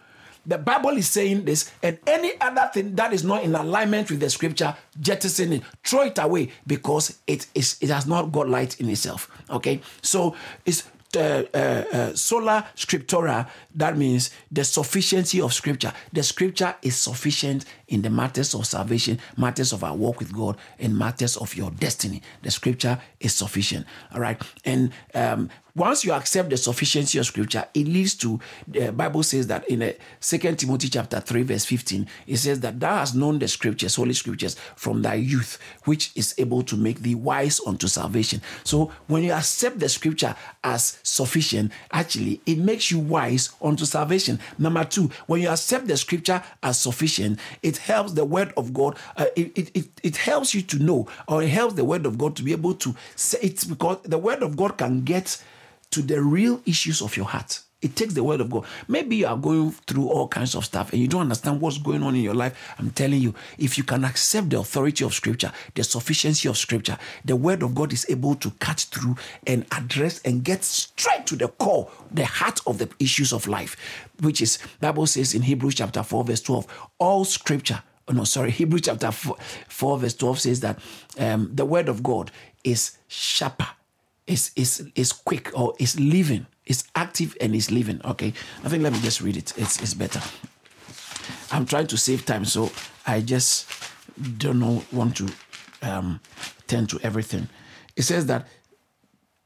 the 0.48 0.58
Bible 0.58 0.96
is 0.96 1.08
saying 1.08 1.44
this, 1.44 1.70
and 1.82 1.98
any 2.06 2.32
other 2.40 2.70
thing 2.72 2.94
that 2.96 3.12
is 3.12 3.22
not 3.22 3.44
in 3.44 3.54
alignment 3.54 4.10
with 4.10 4.20
the 4.20 4.30
scripture, 4.30 4.74
jettison 4.98 5.52
it, 5.52 5.62
throw 5.84 6.02
it 6.02 6.18
away 6.18 6.50
because 6.66 7.18
it 7.26 7.46
is 7.54 7.76
it 7.80 7.90
has 7.90 8.06
not 8.06 8.32
got 8.32 8.48
light 8.48 8.80
in 8.80 8.88
itself. 8.88 9.30
Okay, 9.50 9.80
so 10.02 10.34
it's 10.64 10.84
uh, 11.16 11.42
uh, 11.54 11.56
uh, 11.56 12.14
sola 12.14 12.66
scriptura, 12.76 13.48
that 13.74 13.96
means 13.96 14.30
the 14.52 14.62
sufficiency 14.62 15.40
of 15.40 15.54
scripture. 15.54 15.92
The 16.12 16.22
scripture 16.22 16.74
is 16.82 16.96
sufficient 16.96 17.64
in 17.88 18.02
the 18.02 18.10
matters 18.10 18.54
of 18.54 18.66
salvation, 18.66 19.18
matters 19.36 19.72
of 19.72 19.82
our 19.84 19.96
walk 19.96 20.18
with 20.18 20.34
God, 20.34 20.58
and 20.78 20.98
matters 20.98 21.38
of 21.38 21.56
your 21.56 21.70
destiny. 21.70 22.20
The 22.42 22.50
scripture 22.50 23.00
is 23.20 23.34
sufficient. 23.34 23.86
All 24.12 24.20
right. 24.20 24.40
And 24.66 24.92
um, 25.14 25.48
once 25.78 26.04
you 26.04 26.12
accept 26.12 26.50
the 26.50 26.56
sufficiency 26.56 27.18
of 27.18 27.26
scripture, 27.26 27.64
it 27.72 27.86
leads 27.86 28.14
to 28.16 28.40
the 28.66 28.92
Bible 28.92 29.22
says 29.22 29.46
that 29.46 29.68
in 29.68 29.94
Second 30.20 30.58
Timothy 30.58 30.88
chapter 30.88 31.20
3, 31.20 31.42
verse 31.42 31.64
15, 31.64 32.06
it 32.26 32.36
says 32.36 32.60
that 32.60 32.80
thou 32.80 32.96
hast 32.96 33.14
known 33.14 33.38
the 33.38 33.48
scriptures, 33.48 33.94
holy 33.94 34.14
scriptures, 34.14 34.56
from 34.76 35.02
thy 35.02 35.14
youth, 35.14 35.58
which 35.84 36.10
is 36.16 36.34
able 36.38 36.62
to 36.64 36.76
make 36.76 37.00
thee 37.00 37.14
wise 37.14 37.60
unto 37.66 37.86
salvation. 37.86 38.42
So 38.64 38.90
when 39.06 39.22
you 39.22 39.32
accept 39.32 39.78
the 39.78 39.88
scripture 39.88 40.34
as 40.64 40.98
sufficient, 41.02 41.72
actually 41.92 42.40
it 42.44 42.58
makes 42.58 42.90
you 42.90 42.98
wise 42.98 43.50
unto 43.62 43.84
salvation. 43.84 44.40
Number 44.58 44.84
two, 44.84 45.10
when 45.26 45.40
you 45.40 45.48
accept 45.48 45.86
the 45.86 45.96
scripture 45.96 46.42
as 46.62 46.78
sufficient, 46.78 47.38
it 47.62 47.78
helps 47.78 48.12
the 48.12 48.24
word 48.24 48.52
of 48.56 48.72
God, 48.72 48.96
uh, 49.16 49.26
it, 49.36 49.68
it, 49.74 49.88
it, 50.02 50.16
helps 50.16 50.54
you 50.54 50.62
to 50.62 50.78
know, 50.78 51.08
or 51.28 51.42
it 51.42 51.48
helps 51.48 51.74
the 51.74 51.84
word 51.84 52.04
of 52.04 52.18
God 52.18 52.34
to 52.36 52.42
be 52.42 52.52
able 52.52 52.74
to 52.74 52.94
say 53.14 53.38
it 53.42 53.64
because 53.68 53.98
the 54.02 54.18
word 54.18 54.42
of 54.42 54.56
God 54.56 54.76
can 54.76 55.04
get 55.04 55.42
to 55.90 56.02
the 56.02 56.22
real 56.22 56.60
issues 56.66 57.02
of 57.02 57.16
your 57.16 57.26
heart. 57.26 57.60
It 57.80 57.94
takes 57.94 58.14
the 58.14 58.24
word 58.24 58.40
of 58.40 58.50
God. 58.50 58.64
Maybe 58.88 59.16
you 59.16 59.28
are 59.28 59.36
going 59.36 59.70
through 59.70 60.08
all 60.08 60.26
kinds 60.26 60.56
of 60.56 60.64
stuff 60.64 60.92
and 60.92 61.00
you 61.00 61.06
don't 61.06 61.20
understand 61.20 61.60
what's 61.60 61.78
going 61.78 62.02
on 62.02 62.16
in 62.16 62.22
your 62.22 62.34
life. 62.34 62.74
I'm 62.76 62.90
telling 62.90 63.22
you, 63.22 63.34
if 63.56 63.78
you 63.78 63.84
can 63.84 64.04
accept 64.04 64.50
the 64.50 64.58
authority 64.58 65.04
of 65.04 65.14
Scripture, 65.14 65.52
the 65.76 65.84
sufficiency 65.84 66.48
of 66.48 66.58
Scripture, 66.58 66.98
the 67.24 67.36
word 67.36 67.62
of 67.62 67.76
God 67.76 67.92
is 67.92 68.04
able 68.08 68.34
to 68.36 68.50
cut 68.58 68.80
through 68.80 69.14
and 69.46 69.64
address 69.70 70.20
and 70.24 70.42
get 70.42 70.64
straight 70.64 71.24
to 71.26 71.36
the 71.36 71.46
core, 71.46 71.88
the 72.10 72.24
heart 72.24 72.58
of 72.66 72.78
the 72.78 72.88
issues 72.98 73.32
of 73.32 73.46
life, 73.46 73.76
which 74.22 74.42
is 74.42 74.58
Bible 74.80 75.06
says 75.06 75.32
in 75.32 75.42
Hebrews 75.42 75.76
chapter 75.76 76.02
4, 76.02 76.24
verse 76.24 76.42
12, 76.42 76.90
all 76.98 77.24
Scripture 77.24 77.82
oh 78.08 78.12
no, 78.12 78.24
sorry, 78.24 78.50
Hebrews 78.52 78.82
chapter 78.82 79.12
4, 79.12 79.36
4 79.68 79.98
verse 79.98 80.14
12 80.14 80.40
says 80.40 80.60
that 80.60 80.78
um, 81.18 81.50
the 81.54 81.64
word 81.64 81.88
of 81.88 82.02
God 82.02 82.32
is 82.64 82.98
sharper 83.06 83.68
is 84.28 84.52
is 84.54 84.88
is 84.94 85.12
quick 85.12 85.50
or 85.58 85.74
is 85.78 85.98
living, 85.98 86.46
is 86.66 86.84
active 86.94 87.36
and 87.40 87.54
is 87.54 87.70
living. 87.70 88.00
Okay, 88.04 88.32
I 88.62 88.68
think 88.68 88.82
let 88.82 88.92
me 88.92 89.00
just 89.00 89.20
read 89.20 89.36
it. 89.36 89.56
It's 89.56 89.80
it's 89.82 89.94
better. 89.94 90.20
I'm 91.50 91.66
trying 91.66 91.86
to 91.88 91.96
save 91.96 92.26
time, 92.26 92.44
so 92.44 92.70
I 93.06 93.20
just 93.20 93.66
don't 94.36 94.60
know 94.60 94.84
want 94.92 95.16
to 95.16 95.28
um, 95.82 96.20
tend 96.66 96.90
to 96.90 97.00
everything. 97.02 97.48
It 97.96 98.02
says 98.02 98.26
that 98.26 98.46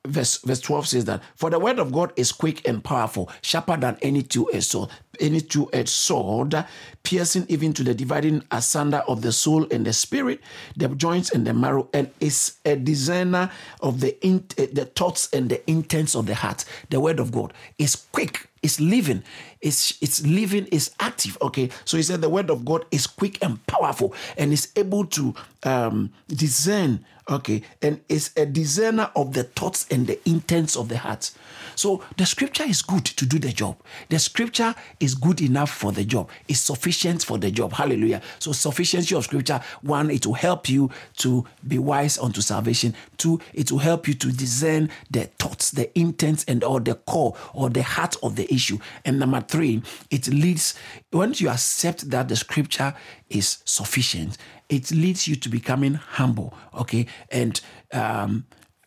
verse, 0.06 0.38
verse 0.38 0.60
12 0.60 0.86
says 0.86 1.04
that 1.06 1.22
for 1.36 1.50
the 1.50 1.58
word 1.58 1.78
of 1.78 1.92
God 1.92 2.12
is 2.16 2.32
quick 2.32 2.66
and 2.68 2.82
powerful, 2.82 3.30
sharper 3.40 3.76
than 3.76 3.98
any 4.02 4.22
two-edged 4.22 4.64
sword, 4.64 4.90
any 5.22 5.40
two-edged 5.40 5.88
sword, 5.88 6.54
piercing 7.02 7.46
even 7.48 7.72
to 7.72 7.82
the 7.82 7.94
dividing 7.94 8.42
asunder 8.50 8.98
of 9.08 9.22
the 9.22 9.32
soul 9.32 9.66
and 9.70 9.86
the 9.86 9.92
spirit, 9.92 10.40
the 10.76 10.88
joints 10.88 11.30
and 11.30 11.46
the 11.46 11.54
marrow, 11.54 11.88
and 11.94 12.10
is 12.20 12.54
a 12.64 12.76
discerner 12.76 13.50
of 13.80 14.00
the 14.00 14.22
in, 14.26 14.44
eh, 14.58 14.66
the 14.72 14.84
thoughts 14.84 15.30
and 15.32 15.48
the 15.48 15.70
intents 15.70 16.14
of 16.14 16.26
the 16.26 16.34
heart. 16.34 16.64
The 16.90 17.00
word 17.00 17.20
of 17.20 17.32
God 17.32 17.54
is 17.78 17.96
quick, 17.96 18.48
is 18.62 18.80
living, 18.80 19.22
it's 19.60 20.00
it's 20.00 20.24
living, 20.26 20.66
is 20.66 20.90
active. 21.00 21.36
Okay, 21.42 21.70
so 21.84 21.96
he 21.96 22.02
said 22.02 22.20
the 22.20 22.28
word 22.28 22.50
of 22.50 22.64
God 22.64 22.84
is 22.90 23.06
quick 23.06 23.42
and 23.42 23.64
powerful, 23.66 24.14
and 24.36 24.52
is 24.52 24.68
able 24.76 25.04
to 25.06 25.34
um, 25.64 26.12
discern 26.28 27.04
Okay, 27.30 27.62
and 27.80 28.00
is 28.08 28.32
a 28.36 28.44
discerner 28.44 29.10
of 29.14 29.32
the 29.32 29.44
thoughts 29.44 29.86
and 29.92 30.08
the 30.08 30.18
intents 30.28 30.76
of 30.76 30.88
the 30.88 30.98
heart. 30.98 31.30
So 31.76 32.02
the 32.16 32.26
scripture 32.26 32.64
is 32.64 32.82
good 32.82 33.04
to 33.04 33.24
do 33.24 33.38
the 33.38 33.52
job. 33.52 33.76
The 34.08 34.18
scripture 34.18 34.74
is 34.98 35.14
good 35.14 35.40
enough 35.40 35.70
for 35.70 35.92
the 35.92 36.04
job. 36.04 36.28
It's 36.48 36.60
sufficient 36.60 37.24
for 37.24 37.38
the 37.38 37.50
job. 37.50 37.72
Hallelujah. 37.72 38.22
So 38.40 38.52
sufficiency 38.52 39.14
of 39.14 39.24
scripture, 39.24 39.60
one, 39.82 40.10
it 40.10 40.26
will 40.26 40.34
help 40.34 40.68
you 40.68 40.90
to 41.18 41.46
be 41.66 41.78
wise 41.78 42.18
unto 42.18 42.40
salvation. 42.40 42.94
Two, 43.16 43.40
it 43.54 43.70
will 43.70 43.78
help 43.78 44.08
you 44.08 44.14
to 44.14 44.32
discern 44.32 44.90
the 45.10 45.24
thoughts, 45.38 45.70
the 45.70 45.96
intents, 45.98 46.44
and 46.48 46.64
or 46.64 46.80
the 46.80 46.96
core 46.96 47.36
or 47.54 47.70
the 47.70 47.82
heart 47.82 48.16
of 48.22 48.34
the 48.34 48.51
issue. 48.52 48.78
And 49.04 49.18
number 49.18 49.40
three, 49.40 49.82
it 50.10 50.28
leads 50.28 50.74
once 51.12 51.40
you 51.40 51.48
accept 51.48 52.10
that 52.10 52.28
the 52.28 52.36
scripture 52.36 52.94
is 53.30 53.58
sufficient, 53.64 54.38
it 54.68 54.90
leads 54.90 55.26
you 55.26 55.36
to 55.36 55.48
becoming 55.48 55.94
humble. 55.94 56.54
Okay, 56.74 57.06
and 57.30 57.60
um, 57.92 58.46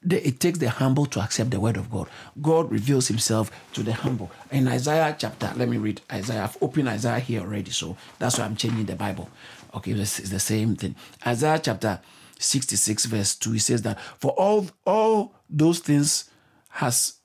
it 0.10 0.39
takes 0.39 0.60
the 0.60 0.69
humble 0.69 1.06
to 1.08 1.19
accept 1.19 1.51
the 1.51 1.60
word 1.60 1.78
of 1.78 1.89
God. 1.89 2.08
God 2.41 2.71
reveals 2.71 3.08
himself 3.08 3.51
to 3.73 3.84
the 3.84 3.93
humble. 3.93 4.32
In 4.51 4.67
Isaiah 4.67 5.15
chapter, 5.17 5.51
let 5.56 5.67
me 5.67 5.78
read 5.78 6.01
Isaiah. 6.12 6.43
I've 6.43 6.58
opened 6.62 6.89
Isaiah 6.89 7.19
here 7.19 7.41
already, 7.41 7.71
so 7.71 7.97
that's 8.19 8.38
why 8.38 8.45
I'm 8.45 8.56
changing 8.56 8.86
the 8.86 8.95
Bible. 8.95 9.30
Okay, 9.73 9.93
this 9.93 10.19
is 10.19 10.30
the 10.30 10.39
same 10.39 10.75
thing. 10.75 10.95
Isaiah 11.25 11.60
chapter 11.60 11.99
66, 12.39 13.06
verse 13.06 13.36
2, 13.36 13.51
he 13.54 13.60
says 13.60 13.82
that 13.84 13.99
for 14.19 14.32
all 14.32 14.67
all 14.86 15.34
those 15.49 15.80
things 15.80 16.30
has 16.69 17.15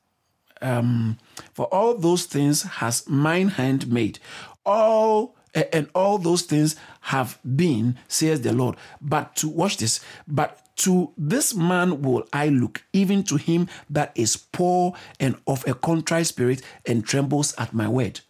um 0.62 1.18
for 1.54 1.66
all 1.66 1.96
those 1.96 2.24
things 2.24 2.62
has 2.62 3.08
mine 3.08 3.48
hand 3.48 3.90
made. 3.90 4.18
All 4.64 5.36
and 5.54 5.88
all 5.94 6.18
those 6.18 6.42
things 6.42 6.76
have 7.00 7.38
been, 7.56 7.98
says 8.08 8.42
the 8.42 8.52
Lord. 8.52 8.76
But 9.00 9.34
to 9.36 9.48
watch 9.48 9.78
this, 9.78 10.00
but 10.28 10.76
to 10.76 11.12
this 11.18 11.54
man 11.54 12.02
will 12.02 12.26
I 12.32 12.48
look, 12.48 12.82
even 12.92 13.24
to 13.24 13.36
him 13.36 13.68
that 13.90 14.12
is 14.14 14.36
poor 14.36 14.94
and 15.18 15.36
of 15.46 15.66
a 15.66 15.74
contrite 15.74 16.26
spirit 16.26 16.62
and 16.86 17.04
trembles 17.04 17.54
at 17.58 17.74
my 17.74 17.88
word. 17.88 18.20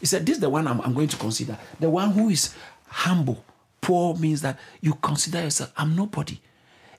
He 0.00 0.06
said, 0.06 0.24
This 0.24 0.36
is 0.36 0.40
the 0.40 0.48
one 0.48 0.66
I'm, 0.66 0.80
I'm 0.80 0.94
going 0.94 1.08
to 1.08 1.16
consider. 1.16 1.58
The 1.80 1.90
one 1.90 2.12
who 2.12 2.28
is 2.28 2.54
humble. 2.86 3.44
Poor 3.80 4.14
means 4.16 4.42
that 4.42 4.58
you 4.80 4.94
consider 4.94 5.42
yourself, 5.42 5.72
I'm 5.76 5.94
nobody 5.94 6.40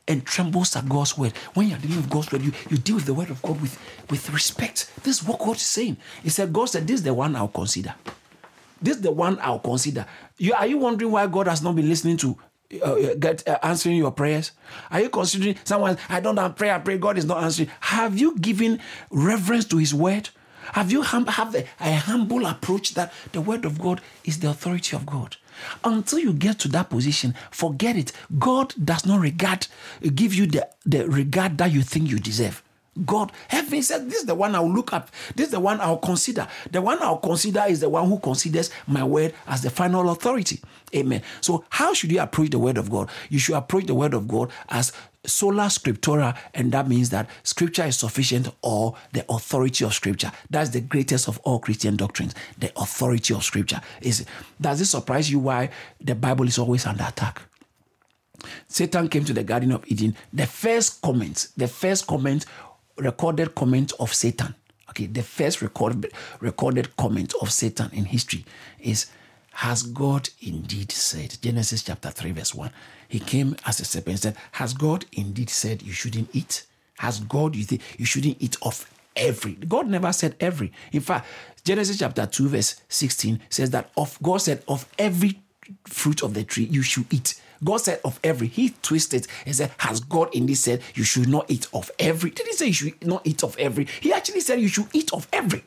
and 0.10 0.26
trembles 0.26 0.76
at 0.76 0.89
God's 0.89 1.17
word. 1.17 1.32
When 1.54 1.69
you're 1.69 1.78
dealing 1.78 1.98
with 1.98 2.10
God's 2.10 2.32
word, 2.32 2.41
you, 2.41 2.52
you 2.69 2.78
deal 2.78 2.95
with 2.95 3.06
the 3.06 3.13
word 3.13 3.30
of 3.30 3.41
God 3.41 3.62
with, 3.62 3.80
with 4.10 4.30
respect. 4.32 4.91
This 5.04 5.22
is 5.22 5.28
what 5.28 5.39
God 5.39 5.56
is 5.56 5.62
saying. 5.62 5.98
He 6.24 6.30
said, 6.30 6.52
God 6.52 6.65
said, 6.65 6.88
This 6.88 6.95
is 6.95 7.04
the 7.04 7.13
one 7.13 7.36
I'll 7.36 7.48
consider. 7.48 7.95
This 8.82 8.98
is 8.98 9.02
the 9.02 9.12
one 9.12 9.39
I'll 9.41 9.60
consider. 9.60 10.06
You, 10.38 10.54
are 10.54 10.67
you 10.67 10.80
wondering 10.80 11.12
why 11.12 11.28
God 11.28 11.48
has 11.48 11.62
not 11.62 11.76
been 11.76 11.88
listening 11.88 12.17
to 12.17 12.38
uh, 12.82 12.86
uh, 12.86 13.13
get 13.15 13.48
uh, 13.48 13.60
answering 13.62 13.98
your 13.98 14.12
prayers? 14.12 14.52
Are 14.89 15.02
you 15.02 15.10
considering 15.10 15.56
someone? 15.63 15.98
I 16.10 16.19
don't 16.19 16.38
have 16.38 16.56
prayer. 16.56 16.76
I 16.76 16.80
pray. 16.80 16.98
God 16.98 17.17
is 17.17 17.26
not 17.26 17.43
answering. 17.43 17.69
Have 17.82 18.17
you 18.17 18.38
given 18.38 18.80
reverence 19.12 19.65
to 19.65 19.78
His 19.78 19.93
word? 19.93 20.30
Have 20.74 20.91
you 20.91 21.02
hum- 21.02 21.28
have 21.28 21.56
a, 21.56 21.65
a 21.80 21.95
humble 21.95 22.45
approach 22.45 22.93
that 22.93 23.13
the 23.32 23.41
word 23.41 23.65
of 23.65 23.80
God 23.80 24.02
is 24.24 24.39
the 24.39 24.50
authority 24.50 24.95
of 24.95 25.06
God? 25.06 25.38
Until 25.84 26.19
you 26.19 26.34
get 26.34 26.60
to 26.60 26.67
that 26.69 26.89
position, 26.89 27.36
forget 27.52 27.95
it. 27.95 28.12
God 28.38 28.74
does 28.84 29.06
not 29.06 29.19
regard, 29.19 29.67
give 30.15 30.34
you 30.34 30.48
the, 30.48 30.67
the 30.86 31.08
regard 31.08 31.58
that 31.58 31.72
you 31.72 31.82
think 31.82 32.10
you 32.10 32.19
deserve. 32.19 32.63
God, 33.06 33.32
heaven 33.48 33.82
said, 33.82 34.10
This 34.10 34.19
is 34.19 34.26
the 34.26 34.36
one 34.36 34.56
I'll 34.56 34.69
look 34.69 34.93
at. 34.93 35.10
This 35.36 35.48
is 35.48 35.52
the 35.52 35.60
one 35.60 35.80
I'll 35.80 35.98
consider. 35.98 36.48
The 36.72 36.82
one 36.82 37.02
I'll 37.02 37.17
consider 37.17 37.63
is 37.67 37.80
the 37.80 37.89
one 37.89 38.08
who 38.08 38.19
considers 38.19 38.72
my 38.88 39.04
word 39.04 39.34
as 39.48 39.62
the 39.62 39.69
final 39.69 40.10
authority. 40.10 40.60
Amen. 40.95 41.22
So, 41.41 41.63
how 41.69 41.93
should 41.93 42.12
you 42.12 42.19
approach 42.19 42.50
the 42.50 42.60
word 42.60 42.78
of 42.78 42.89
God? 42.89 43.10
You 43.30 43.39
should 43.39 43.56
approach 43.56 43.86
the 43.86 43.95
word 43.95 44.13
of 44.13 44.28
God 44.28 44.52
as 44.69 44.91
sola 45.25 45.63
scriptura, 45.63 46.36
and 46.53 46.71
that 46.71 46.88
means 46.88 47.10
that 47.10 47.29
scripture 47.43 47.84
is 47.84 47.97
sufficient 47.97 48.49
or 48.62 48.95
the 49.13 49.25
authority 49.29 49.84
of 49.86 49.93
scripture. 49.93 50.32
That's 50.49 50.69
the 50.69 50.82
greatest 50.82 51.27
of 51.27 51.39
all 51.39 51.60
Christian 51.60 51.95
doctrines. 51.95 52.34
The 52.58 52.71
authority 52.77 53.34
of 53.34 53.43
scripture. 53.43 53.82
Is 54.01 54.25
does 54.60 54.82
it 54.82 54.86
surprise 54.86 55.29
you 55.29 55.39
why 55.39 55.69
the 55.99 56.15
Bible 56.15 56.47
is 56.47 56.58
always 56.58 56.86
under 56.86 57.03
attack? 57.03 57.41
Satan 58.67 59.10
came 59.10 59.25
to 59.25 59.34
the 59.34 59.43
Garden 59.43 59.71
of 59.71 59.84
Eden. 59.88 60.15
The 60.32 60.45
first 60.45 61.01
comment, 61.01 61.49
the 61.58 61.67
first 61.67 62.08
comment 62.08 62.45
recorded 62.97 63.55
comment 63.55 63.91
of 63.99 64.13
Satan. 64.13 64.55
Okay, 64.89 65.05
the 65.05 65.23
first 65.23 65.62
recorded 65.62 66.12
recorded 66.39 66.95
comment 66.95 67.34
of 67.41 67.51
Satan 67.51 67.89
in 67.93 68.05
history 68.05 68.45
is 68.79 69.08
has 69.51 69.84
God 69.84 70.29
indeed 70.41 70.91
said? 70.91 71.38
Genesis 71.41 71.84
chapter 71.84 72.10
3, 72.10 72.32
verse 72.32 72.55
1. 72.55 72.71
He 73.10 73.19
came 73.19 73.56
as 73.65 73.82
a 73.82 73.86
serpent 73.86 74.13
and 74.13 74.19
said, 74.19 74.38
Has 74.54 74.74
God 74.74 75.06
indeed 75.12 75.50
said 75.50 75.82
you 75.82 75.91
shouldn't 75.91 76.30
eat? 76.32 76.65
Has 77.00 77.19
God 77.19 77.56
you 77.56 77.63
think 77.65 77.82
you 77.98 78.06
shouldn't 78.06 78.38
eat 78.39 78.56
of 78.62 78.89
every? 79.15 79.54
God 79.56 79.88
never 79.88 80.13
said 80.13 80.36
every. 80.39 80.72
In 80.93 81.02
fact, 81.02 81.28
Genesis 81.63 81.98
chapter 81.98 82.26
2, 82.26 82.48
verse 82.48 82.82
16 82.88 83.41
says 83.50 83.72
that 83.72 83.89
of 83.98 84.17
God 84.22 84.38
said, 84.38 84.63
Of 84.67 84.86
every 84.98 85.39
fruit 85.86 86.22
of 86.24 86.36
the 86.36 86.43
tree 86.43 86.65
you 86.65 86.84
should 86.84 87.12
eat. 87.12 87.41
God 87.63 87.78
said 87.78 88.00
of 88.06 88.19
every. 88.24 88.48
He 88.48 88.76
twisted 88.82 89.28
and 89.45 89.56
said, 89.56 89.72
Has 89.80 90.00
God 90.00 90.30
indeed 90.34 90.56
said 90.56 90.82
you 90.93 91.04
should 91.04 91.28
not 91.28 91.50
eat 91.50 91.67
of 91.74 91.89
every? 92.00 92.30
Did 92.30 92.48
he 92.48 92.54
say 92.54 92.67
you 92.67 92.74
should 92.74 93.08
not 93.08 93.26
eat 93.26 93.43
of 93.43 93.58
every? 93.58 93.86
He 94.02 94.13
actually 94.13 94.41
said 94.41 94.62
you 94.62 94.67
should 94.67 94.88
eat 94.93 95.12
of 95.13 95.28
every. 95.34 95.63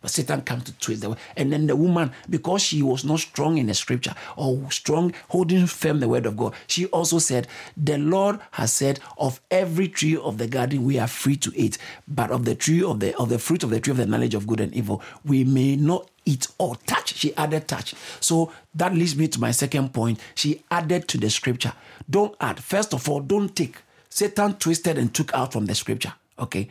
But 0.00 0.10
Satan 0.10 0.42
comes 0.42 0.64
to 0.64 0.72
twist 0.78 1.02
the 1.02 1.10
word. 1.10 1.18
And 1.36 1.52
then 1.52 1.66
the 1.66 1.76
woman, 1.76 2.12
because 2.30 2.62
she 2.62 2.82
was 2.82 3.04
not 3.04 3.20
strong 3.20 3.58
in 3.58 3.66
the 3.66 3.74
scripture 3.74 4.14
or 4.36 4.70
strong, 4.70 5.12
holding 5.28 5.66
firm 5.66 6.00
the 6.00 6.08
word 6.08 6.26
of 6.26 6.36
God, 6.36 6.54
she 6.66 6.86
also 6.86 7.18
said, 7.18 7.48
The 7.76 7.98
Lord 7.98 8.38
has 8.52 8.72
said, 8.72 9.00
Of 9.18 9.40
every 9.50 9.88
tree 9.88 10.16
of 10.16 10.38
the 10.38 10.46
garden 10.46 10.84
we 10.84 10.98
are 10.98 11.08
free 11.08 11.36
to 11.36 11.52
eat, 11.54 11.78
but 12.06 12.30
of 12.30 12.44
the 12.44 12.54
tree 12.54 12.82
of 12.82 13.00
the 13.00 13.16
of 13.16 13.28
the 13.28 13.38
fruit 13.38 13.62
of 13.62 13.70
the 13.70 13.80
tree 13.80 13.90
of 13.90 13.96
the 13.96 14.06
knowledge 14.06 14.34
of 14.34 14.46
good 14.46 14.60
and 14.60 14.72
evil, 14.74 15.02
we 15.24 15.44
may 15.44 15.76
not 15.76 16.08
eat 16.24 16.46
or 16.58 16.76
touch. 16.86 17.14
She 17.14 17.34
added 17.36 17.66
touch. 17.66 17.94
So 18.20 18.52
that 18.74 18.94
leads 18.94 19.16
me 19.16 19.28
to 19.28 19.40
my 19.40 19.50
second 19.50 19.92
point. 19.92 20.20
She 20.34 20.62
added 20.70 21.08
to 21.08 21.18
the 21.18 21.30
scripture. 21.30 21.72
Don't 22.08 22.36
add. 22.40 22.62
First 22.62 22.94
of 22.94 23.08
all, 23.08 23.20
don't 23.20 23.54
take. 23.56 23.78
Satan 24.10 24.54
twisted 24.54 24.98
and 24.98 25.12
took 25.14 25.32
out 25.34 25.52
from 25.52 25.66
the 25.66 25.74
scripture. 25.74 26.12
Okay. 26.38 26.68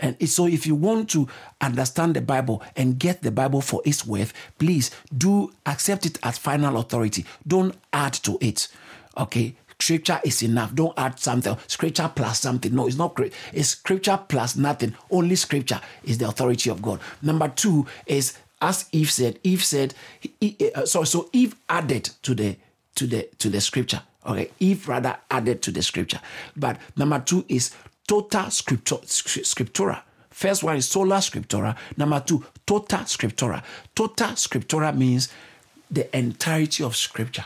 And 0.00 0.16
so 0.28 0.46
if 0.46 0.66
you 0.66 0.74
want 0.74 1.10
to 1.10 1.28
understand 1.60 2.14
the 2.14 2.20
Bible 2.20 2.62
and 2.76 2.98
get 2.98 3.22
the 3.22 3.30
Bible 3.30 3.60
for 3.60 3.82
its 3.84 4.06
worth, 4.06 4.32
please 4.58 4.90
do 5.16 5.52
accept 5.66 6.06
it 6.06 6.18
as 6.22 6.38
final 6.38 6.76
authority. 6.76 7.24
Don't 7.46 7.74
add 7.92 8.12
to 8.14 8.38
it. 8.40 8.68
Okay. 9.16 9.54
Scripture 9.80 10.20
is 10.24 10.42
enough. 10.42 10.74
Don't 10.74 10.92
add 10.98 11.20
something. 11.20 11.56
Scripture 11.68 12.10
plus 12.14 12.40
something. 12.40 12.74
No, 12.74 12.88
it's 12.88 12.96
not. 12.96 13.18
It's 13.52 13.68
scripture 13.68 14.18
plus 14.28 14.56
nothing. 14.56 14.94
Only 15.10 15.36
scripture 15.36 15.80
is 16.02 16.18
the 16.18 16.28
authority 16.28 16.68
of 16.70 16.82
God. 16.82 17.00
Number 17.22 17.48
two 17.48 17.86
is 18.06 18.36
as 18.60 18.86
Eve 18.92 19.10
said. 19.10 19.38
Eve 19.44 19.64
said, 19.64 19.94
uh, 20.74 20.84
so 20.84 21.04
so 21.04 21.28
Eve 21.32 21.54
added 21.68 22.10
to 22.22 22.34
the 22.34 22.56
to 22.96 23.06
the 23.06 23.28
to 23.38 23.48
the 23.48 23.60
scripture. 23.60 24.02
Okay, 24.26 24.50
Eve 24.58 24.88
rather 24.88 25.16
added 25.30 25.62
to 25.62 25.70
the 25.70 25.82
scripture. 25.82 26.20
But 26.56 26.78
number 26.96 27.20
two 27.20 27.44
is 27.48 27.70
tota 28.08 28.50
scriptura. 28.50 30.02
First 30.30 30.62
one 30.62 30.76
is 30.76 30.88
sola 30.88 31.16
scriptura. 31.16 31.76
Number 31.96 32.20
two, 32.20 32.44
tota 32.66 33.04
scriptura. 33.04 33.62
Tota 33.94 34.34
scriptura 34.34 34.96
means 34.96 35.28
the 35.90 36.16
entirety 36.16 36.82
of 36.82 36.96
scripture. 36.96 37.44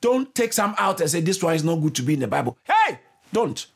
Don't 0.00 0.34
take 0.34 0.52
some 0.52 0.74
out 0.78 1.00
and 1.00 1.08
say 1.08 1.20
this 1.20 1.42
one 1.42 1.54
is 1.54 1.64
not 1.64 1.76
good 1.76 1.94
to 1.94 2.02
be 2.02 2.14
in 2.14 2.20
the 2.20 2.26
Bible. 2.26 2.58
Hey, 2.64 2.98
don't. 3.32 3.66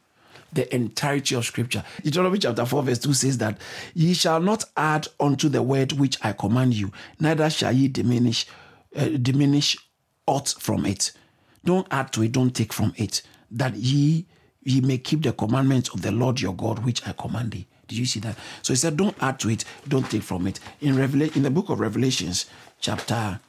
The 0.53 0.75
entirety 0.75 1.37
of 1.37 1.45
scripture. 1.45 1.85
Deuteronomy 2.03 2.39
chapter 2.41 2.67
4, 2.67 2.83
verse 2.83 2.99
2 2.99 3.15
says 3.15 3.39
that 3.39 3.59
ye 3.95 4.15
shall 4.15 4.41
not 4.41 4.65
add 4.77 5.07
unto 5.21 5.49
the 5.49 5.63
word 5.63 5.93
which 5.93 6.19
I 6.25 6.33
command 6.33 6.75
you, 6.75 6.91
neither 7.21 7.49
shall 7.49 7.73
ye 7.73 7.87
diminish 7.87 8.47
uh, 8.97 9.05
diminish 9.23 9.77
aught 10.27 10.53
from 10.59 10.87
it. 10.87 11.13
Don't 11.65 11.87
add 11.93 12.13
to 12.15 12.23
it, 12.23 12.33
don't 12.33 12.51
take 12.51 12.73
from 12.73 12.93
it, 12.97 13.23
that 13.53 13.77
ye 13.77 14.27
ye 14.63 14.81
may 14.81 14.99
keep 14.99 15.23
the 15.23 15.33
commandments 15.33 15.89
of 15.91 16.03
the 16.03 16.13
Lord 16.13 16.41
your 16.41 16.55
God, 16.55 16.85
which 16.85 17.07
I 17.07 17.13
command 17.13 17.53
thee. 17.53 17.67
Did 17.89 17.99
you 17.99 18.07
see 18.07 18.21
that? 18.21 18.37
So 18.63 18.73
he 18.73 18.77
said, 18.77 18.97
Don't 18.97 19.17
add 19.21 19.41
to 19.41 19.51
it, 19.51 19.65
don't 19.89 20.09
take 20.09 20.23
from 20.23 20.47
it. 20.47 20.61
In 20.81 20.95
Revela- 20.95 21.35
in 21.35 21.43
the 21.43 21.51
book 21.51 21.71
of 21.71 21.81
Revelations, 21.81 22.47
chapter 22.81 23.41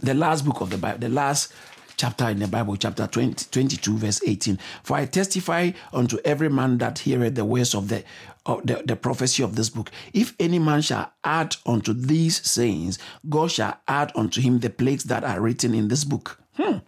the 0.00 0.14
last 0.14 0.44
book 0.44 0.60
of 0.60 0.70
the 0.70 0.78
Bible, 0.78 0.98
the 0.98 1.08
last 1.08 1.52
chapter 1.96 2.28
in 2.28 2.38
the 2.38 2.48
Bible, 2.48 2.76
chapter 2.76 3.06
20, 3.06 3.46
22, 3.50 3.96
verse 3.96 4.20
18. 4.26 4.58
For 4.82 4.96
I 4.96 5.06
testify 5.06 5.70
unto 5.92 6.18
every 6.24 6.48
man 6.48 6.78
that 6.78 6.98
heareth 6.98 7.34
the 7.34 7.44
words 7.44 7.74
of 7.74 7.88
the, 7.88 8.04
of 8.46 8.66
the, 8.66 8.82
the 8.84 8.96
prophecy 8.96 9.42
of 9.42 9.56
this 9.56 9.70
book. 9.70 9.90
If 10.12 10.34
any 10.38 10.58
man 10.58 10.82
shall 10.82 11.12
add 11.22 11.56
unto 11.66 11.92
these 11.92 12.46
sayings, 12.48 12.98
God 13.28 13.50
shall 13.50 13.78
add 13.88 14.12
unto 14.14 14.40
him 14.40 14.60
the 14.60 14.70
plagues 14.70 15.04
that 15.04 15.24
are 15.24 15.40
written 15.40 15.74
in 15.74 15.88
this 15.88 16.04
book. 16.04 16.38
Hmm. 16.54 16.78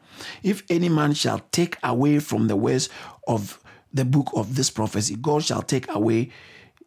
If 0.42 0.62
any 0.70 0.88
man 0.88 1.14
shall 1.14 1.40
take 1.52 1.78
away 1.82 2.18
from 2.18 2.48
the 2.48 2.56
words 2.56 2.88
of 3.26 3.58
the 3.92 4.04
book 4.04 4.30
of 4.34 4.54
this 4.54 4.70
prophecy, 4.70 5.16
God 5.16 5.44
shall 5.44 5.62
take 5.62 5.92
away 5.92 6.30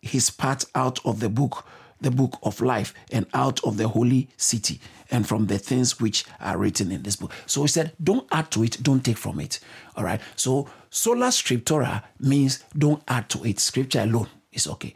his 0.01 0.29
part 0.29 0.65
out 0.75 1.03
of 1.05 1.19
the 1.19 1.29
book, 1.29 1.65
the 1.99 2.11
book 2.11 2.37
of 2.43 2.61
life, 2.61 2.93
and 3.11 3.25
out 3.33 3.61
of 3.63 3.77
the 3.77 3.87
holy 3.87 4.29
city, 4.37 4.79
and 5.11 5.27
from 5.27 5.47
the 5.47 5.57
things 5.57 5.99
which 5.99 6.23
are 6.39 6.57
written 6.57 6.91
in 6.91 7.03
this 7.03 7.15
book. 7.15 7.33
So 7.47 7.63
he 7.63 7.67
said, 7.67 7.93
Don't 8.01 8.27
add 8.31 8.51
to 8.51 8.63
it, 8.63 8.81
don't 8.81 9.03
take 9.03 9.17
from 9.17 9.39
it. 9.39 9.59
All 9.95 10.03
right. 10.03 10.21
So 10.35 10.69
sola 10.89 11.27
scriptura 11.27 12.03
means 12.19 12.63
don't 12.77 13.03
add 13.07 13.29
to 13.29 13.43
it. 13.43 13.59
Scripture 13.59 14.01
alone 14.01 14.29
is 14.51 14.67
okay. 14.67 14.93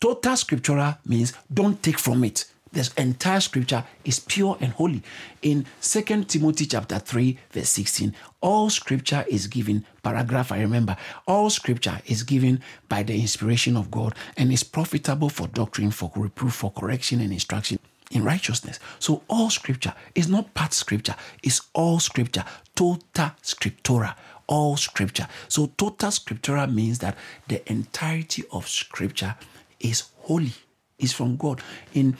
Total 0.00 0.32
scriptura 0.34 0.98
means 1.06 1.32
don't 1.52 1.82
take 1.82 1.98
from 1.98 2.24
it 2.24 2.44
This 2.74 2.92
entire 2.94 3.38
scripture 3.38 3.84
is 4.04 4.18
pure 4.18 4.58
and 4.60 4.72
holy. 4.72 5.00
In 5.42 5.64
2 5.80 6.24
Timothy 6.24 6.66
chapter 6.66 6.98
3, 6.98 7.38
verse 7.52 7.68
16, 7.68 8.12
all 8.40 8.68
scripture 8.68 9.24
is 9.28 9.46
given, 9.46 9.86
paragraph 10.02 10.50
I 10.50 10.60
remember, 10.60 10.96
all 11.28 11.50
scripture 11.50 12.00
is 12.06 12.24
given 12.24 12.60
by 12.88 13.04
the 13.04 13.14
inspiration 13.14 13.76
of 13.76 13.92
God 13.92 14.16
and 14.36 14.52
is 14.52 14.64
profitable 14.64 15.28
for 15.28 15.46
doctrine, 15.46 15.92
for 15.92 16.10
reproof, 16.16 16.52
for 16.52 16.72
correction 16.72 17.20
and 17.20 17.32
instruction 17.32 17.78
in 18.10 18.24
righteousness. 18.24 18.80
So 18.98 19.22
all 19.28 19.50
scripture 19.50 19.94
is 20.16 20.28
not 20.28 20.52
part 20.54 20.72
scripture, 20.72 21.14
it's 21.44 21.60
all 21.74 22.00
scripture, 22.00 22.44
tota 22.74 23.36
scriptura, 23.40 24.16
all 24.46 24.76
scripture. 24.76 25.28
So 25.48 25.72
total 25.76 26.10
scriptural 26.10 26.66
means 26.66 26.98
that 26.98 27.16
the 27.48 27.68
entirety 27.70 28.44
of 28.50 28.68
scripture 28.68 29.34
is 29.80 30.04
holy 30.20 30.52
is 30.98 31.12
from 31.12 31.36
God. 31.36 31.60
In 31.92 32.16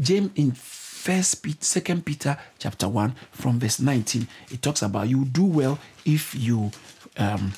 James, 0.00 0.30
in 0.34 0.52
First 0.52 1.42
Peter, 1.42 1.58
Second 1.60 2.04
Peter, 2.04 2.36
chapter 2.58 2.88
one, 2.88 3.14
from 3.30 3.60
verse 3.60 3.80
nineteen, 3.80 4.26
it 4.50 4.60
talks 4.60 4.82
about 4.82 5.08
you 5.08 5.24
do 5.24 5.44
well 5.44 5.78
if 6.04 6.34
you. 6.34 6.70
Um, 7.16 7.52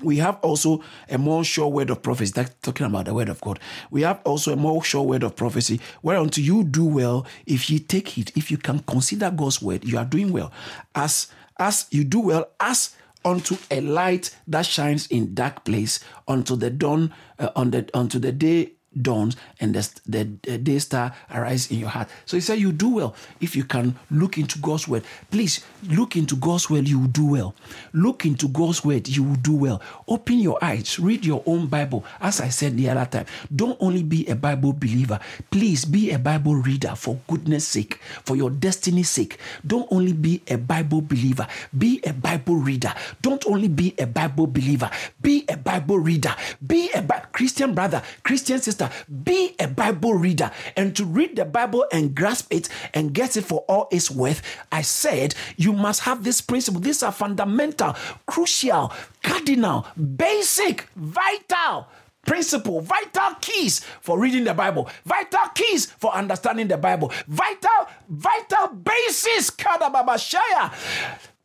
we 0.00 0.18
have 0.18 0.38
also 0.42 0.80
a 1.10 1.18
more 1.18 1.42
sure 1.42 1.66
word 1.66 1.90
of 1.90 2.02
prophecy. 2.02 2.32
That's 2.32 2.54
talking 2.62 2.86
about 2.86 3.06
the 3.06 3.14
word 3.14 3.28
of 3.28 3.40
God. 3.40 3.58
We 3.90 4.02
have 4.02 4.20
also 4.24 4.52
a 4.52 4.56
more 4.56 4.84
sure 4.84 5.02
word 5.02 5.24
of 5.24 5.34
prophecy, 5.34 5.80
whereunto 6.02 6.40
you 6.40 6.62
do 6.62 6.84
well 6.84 7.26
if 7.46 7.68
you 7.68 7.80
take 7.80 8.16
it. 8.16 8.36
If 8.36 8.52
you 8.52 8.58
can 8.58 8.78
consider 8.78 9.28
God's 9.32 9.60
word, 9.60 9.84
you 9.84 9.98
are 9.98 10.04
doing 10.04 10.32
well. 10.32 10.52
As 10.94 11.26
as 11.58 11.86
you 11.90 12.04
do 12.04 12.20
well, 12.20 12.48
as 12.60 12.94
unto 13.28 13.56
a 13.70 13.80
light 13.80 14.34
that 14.46 14.64
shines 14.66 15.06
in 15.08 15.34
dark 15.34 15.64
place, 15.64 16.00
unto 16.26 16.56
the 16.56 16.70
dawn, 16.70 17.12
uh, 17.38 17.50
on 17.54 17.70
the 17.70 17.88
unto 17.92 18.18
the 18.18 18.32
day 18.32 18.77
dawns 19.02 19.36
and 19.60 19.74
the, 19.74 20.00
the, 20.06 20.28
the, 20.42 20.58
day 20.58 20.78
star 20.78 21.14
arise 21.32 21.70
in 21.70 21.78
your 21.78 21.88
heart. 21.88 22.08
So 22.26 22.36
he 22.36 22.40
said, 22.40 22.58
You 22.58 22.72
do 22.72 22.88
well 22.88 23.14
if 23.40 23.56
you 23.56 23.64
can 23.64 23.96
look 24.10 24.38
into 24.38 24.58
God's 24.58 24.88
word. 24.88 25.04
Please 25.30 25.64
look 25.88 26.16
into 26.16 26.36
God's 26.36 26.68
word, 26.70 26.88
you 26.88 26.98
will 27.00 27.08
do 27.08 27.26
well. 27.26 27.54
Look 27.92 28.26
into 28.26 28.48
God's 28.48 28.84
word, 28.84 29.08
you 29.08 29.22
will 29.22 29.36
do 29.36 29.54
well. 29.54 29.82
Open 30.06 30.38
your 30.38 30.62
eyes, 30.62 30.98
read 30.98 31.24
your 31.24 31.42
own 31.46 31.66
Bible. 31.66 32.04
As 32.20 32.40
I 32.40 32.48
said 32.48 32.76
the 32.76 32.90
other 32.90 33.06
time, 33.06 33.26
don't 33.54 33.78
only 33.80 34.02
be 34.02 34.26
a 34.26 34.34
Bible 34.34 34.72
believer, 34.72 35.18
please 35.50 35.84
be 35.84 36.10
a 36.10 36.18
Bible 36.18 36.54
reader 36.54 36.94
for 36.94 37.18
goodness 37.28 37.66
sake, 37.66 38.00
for 38.24 38.36
your 38.36 38.50
destiny's 38.50 39.10
sake. 39.10 39.38
Don't 39.66 39.88
only 39.90 40.12
be 40.12 40.42
a 40.48 40.56
Bible 40.56 41.00
believer, 41.00 41.46
be 41.76 42.00
a 42.04 42.12
Bible 42.12 42.56
reader. 42.56 42.92
Don't 43.22 43.46
only 43.46 43.68
be 43.68 43.94
a 43.98 44.06
Bible 44.06 44.46
believer, 44.46 44.90
be 45.20 45.44
a 45.48 45.56
Bible 45.56 45.98
reader. 45.98 46.34
Be 46.64 46.90
a 46.94 47.02
Bi- 47.02 47.24
Christian 47.32 47.74
brother, 47.74 48.02
Christian 48.22 48.60
sister 48.60 48.87
be 49.22 49.54
a 49.58 49.68
Bible 49.68 50.14
reader 50.14 50.50
and 50.76 50.94
to 50.96 51.04
read 51.04 51.36
the 51.36 51.44
Bible 51.44 51.86
and 51.92 52.14
grasp 52.14 52.52
it 52.52 52.68
and 52.94 53.12
get 53.12 53.36
it 53.36 53.44
for 53.44 53.60
all 53.68 53.88
its 53.90 54.10
worth. 54.10 54.42
I 54.72 54.82
said 54.82 55.34
you 55.56 55.72
must 55.72 56.00
have 56.02 56.24
this 56.24 56.40
principle. 56.40 56.80
These 56.80 57.02
are 57.02 57.12
fundamental, 57.12 57.94
crucial, 58.26 58.92
cardinal, 59.22 59.86
basic, 60.16 60.82
vital 60.96 61.88
principle, 62.26 62.80
vital 62.82 63.34
keys 63.40 63.80
for 64.00 64.18
reading 64.18 64.44
the 64.44 64.52
Bible, 64.52 64.88
vital 65.04 65.48
keys 65.54 65.86
for 65.86 66.12
understanding 66.14 66.68
the 66.68 66.76
Bible, 66.76 67.10
vital, 67.26 67.88
vital 68.08 68.68
basis, 68.74 69.50
Kadababashaya, 69.50 70.72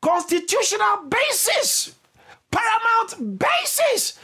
constitutional 0.01 1.07
basis, 1.07 1.95
paramount 2.51 3.39
basis 3.39 4.19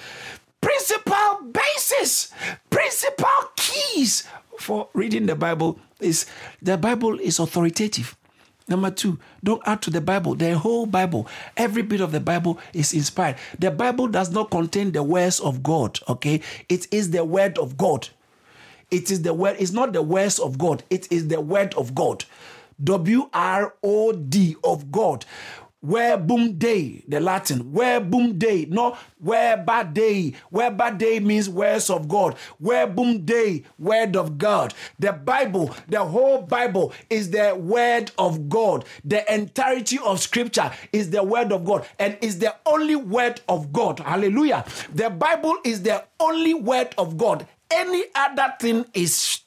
principal 0.61 1.51
basis, 1.51 2.31
principal 2.69 3.51
keys 3.55 4.27
for 4.57 4.89
reading 4.93 5.25
the 5.25 5.35
Bible 5.35 5.79
is 5.99 6.25
the 6.61 6.77
Bible 6.77 7.19
is 7.19 7.39
authoritative. 7.39 8.15
Number 8.67 8.91
two, 8.91 9.17
don't 9.43 9.63
add 9.65 9.81
to 9.81 9.89
the 9.89 9.99
Bible. 9.99 10.35
The 10.35 10.55
whole 10.55 10.85
Bible, 10.85 11.27
every 11.57 11.81
bit 11.81 12.01
of 12.01 12.11
the 12.11 12.19
Bible 12.19 12.59
is 12.71 12.93
inspired. 12.93 13.37
The 13.57 13.71
Bible 13.71 14.07
does 14.07 14.29
not 14.31 14.51
contain 14.51 14.91
the 14.91 15.01
words 15.01 15.39
of 15.39 15.63
God, 15.63 15.99
okay? 16.07 16.41
It 16.69 16.87
is 16.93 17.09
the 17.09 17.25
word 17.25 17.57
of 17.57 17.77
God. 17.77 18.09
It 18.91 19.09
is 19.09 19.23
the 19.23 19.33
word, 19.33 19.55
it's 19.59 19.71
not 19.71 19.93
the 19.93 20.03
words 20.03 20.37
of 20.37 20.57
God, 20.57 20.83
it 20.89 21.11
is 21.11 21.27
the 21.27 21.41
word 21.41 21.73
of 21.75 21.95
God. 21.95 22.25
W 22.83 23.29
R 23.33 23.73
O 23.83 24.13
D 24.13 24.55
of 24.63 24.91
God 24.91 25.25
verbum 25.81 26.57
dei, 26.57 27.03
the 27.07 27.19
Latin, 27.19 27.71
verbum 27.73 28.37
dei, 28.37 28.65
not 28.69 28.99
verba 29.19 29.89
dei. 29.91 30.33
Verba 30.51 30.91
dei 30.97 31.19
means 31.19 31.49
words 31.49 31.89
of 31.89 32.07
God. 32.07 32.35
Verbum 32.59 33.25
dei, 33.25 33.63
word 33.77 34.15
of 34.15 34.37
God. 34.37 34.73
The 34.99 35.13
Bible, 35.13 35.73
the 35.87 36.03
whole 36.03 36.41
Bible 36.41 36.93
is 37.09 37.31
the 37.31 37.55
word 37.55 38.11
of 38.17 38.49
God. 38.49 38.85
The 39.05 39.31
entirety 39.33 39.99
of 40.03 40.19
scripture 40.19 40.71
is 40.91 41.09
the 41.09 41.23
word 41.23 41.51
of 41.51 41.65
God 41.65 41.85
and 41.97 42.17
is 42.21 42.39
the 42.39 42.55
only 42.65 42.95
word 42.95 43.41
of 43.47 43.71
God. 43.71 43.99
Hallelujah. 43.99 44.65
The 44.93 45.09
Bible 45.09 45.57
is 45.63 45.83
the 45.83 46.03
only 46.19 46.53
word 46.53 46.93
of 46.97 47.17
God 47.17 47.47
any 47.71 48.03
other 48.15 48.53
thing 48.59 48.83
is 48.95 49.41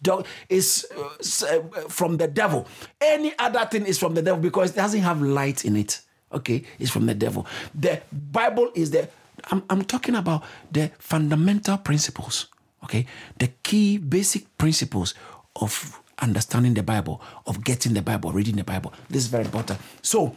is 0.49 0.87
uh, 0.95 1.59
from 1.88 2.18
the 2.18 2.29
devil. 2.29 2.68
Any 3.01 3.37
other 3.37 3.66
thing 3.66 3.85
is 3.85 3.99
from 3.99 4.14
the 4.14 4.23
devil 4.23 4.40
because 4.40 4.71
it 4.71 4.77
doesn't 4.77 5.01
have 5.01 5.21
light 5.21 5.64
in 5.64 5.77
it. 5.77 6.01
Okay, 6.33 6.64
it's 6.79 6.90
from 6.90 7.07
the 7.07 7.14
devil. 7.14 7.47
The 7.75 8.03
Bible 8.11 8.71
is 8.75 8.90
the 8.90 9.09
I'm, 9.51 9.62
I'm 9.71 9.85
talking 9.85 10.14
about 10.14 10.45
the 10.71 10.90
fundamental 10.99 11.79
principles. 11.79 12.47
Okay, 12.85 13.07
the 13.38 13.49
key 13.62 13.99
basic 13.99 14.57
principles 14.59 15.14
of 15.57 16.01
understanding 16.18 16.75
the 16.75 16.83
Bible, 16.83 17.21
of 17.47 17.64
getting 17.64 17.95
the 17.95 18.03
Bible, 18.03 18.33
reading 18.33 18.57
the 18.57 18.64
Bible. 18.64 18.92
This 19.09 19.23
is 19.23 19.29
very 19.29 19.45
important. 19.45 19.81
So 20.03 20.37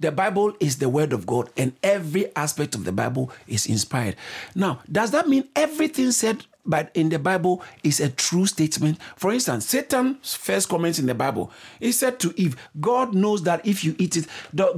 the 0.00 0.12
Bible 0.12 0.54
is 0.60 0.78
the 0.78 0.88
Word 0.88 1.12
of 1.12 1.26
God, 1.26 1.50
and 1.56 1.72
every 1.82 2.34
aspect 2.36 2.74
of 2.74 2.84
the 2.84 2.92
Bible 2.92 3.30
is 3.46 3.66
inspired. 3.66 4.16
Now, 4.54 4.80
does 4.90 5.10
that 5.10 5.28
mean 5.28 5.48
everything 5.56 6.12
said 6.12 6.44
but 6.66 6.90
in 6.94 7.08
the 7.08 7.18
Bible 7.18 7.62
is 7.82 8.00
a 8.00 8.08
true 8.10 8.46
statement. 8.46 8.98
For 9.16 9.32
instance, 9.32 9.66
Satan's 9.66 10.34
first 10.34 10.68
comments 10.68 10.98
in 10.98 11.06
the 11.06 11.14
Bible, 11.14 11.50
he 11.80 11.92
said 11.92 12.18
to 12.20 12.32
Eve, 12.36 12.56
God 12.80 13.14
knows 13.14 13.42
that 13.44 13.66
if 13.66 13.84
you 13.84 13.94
eat 13.98 14.16
it, 14.16 14.26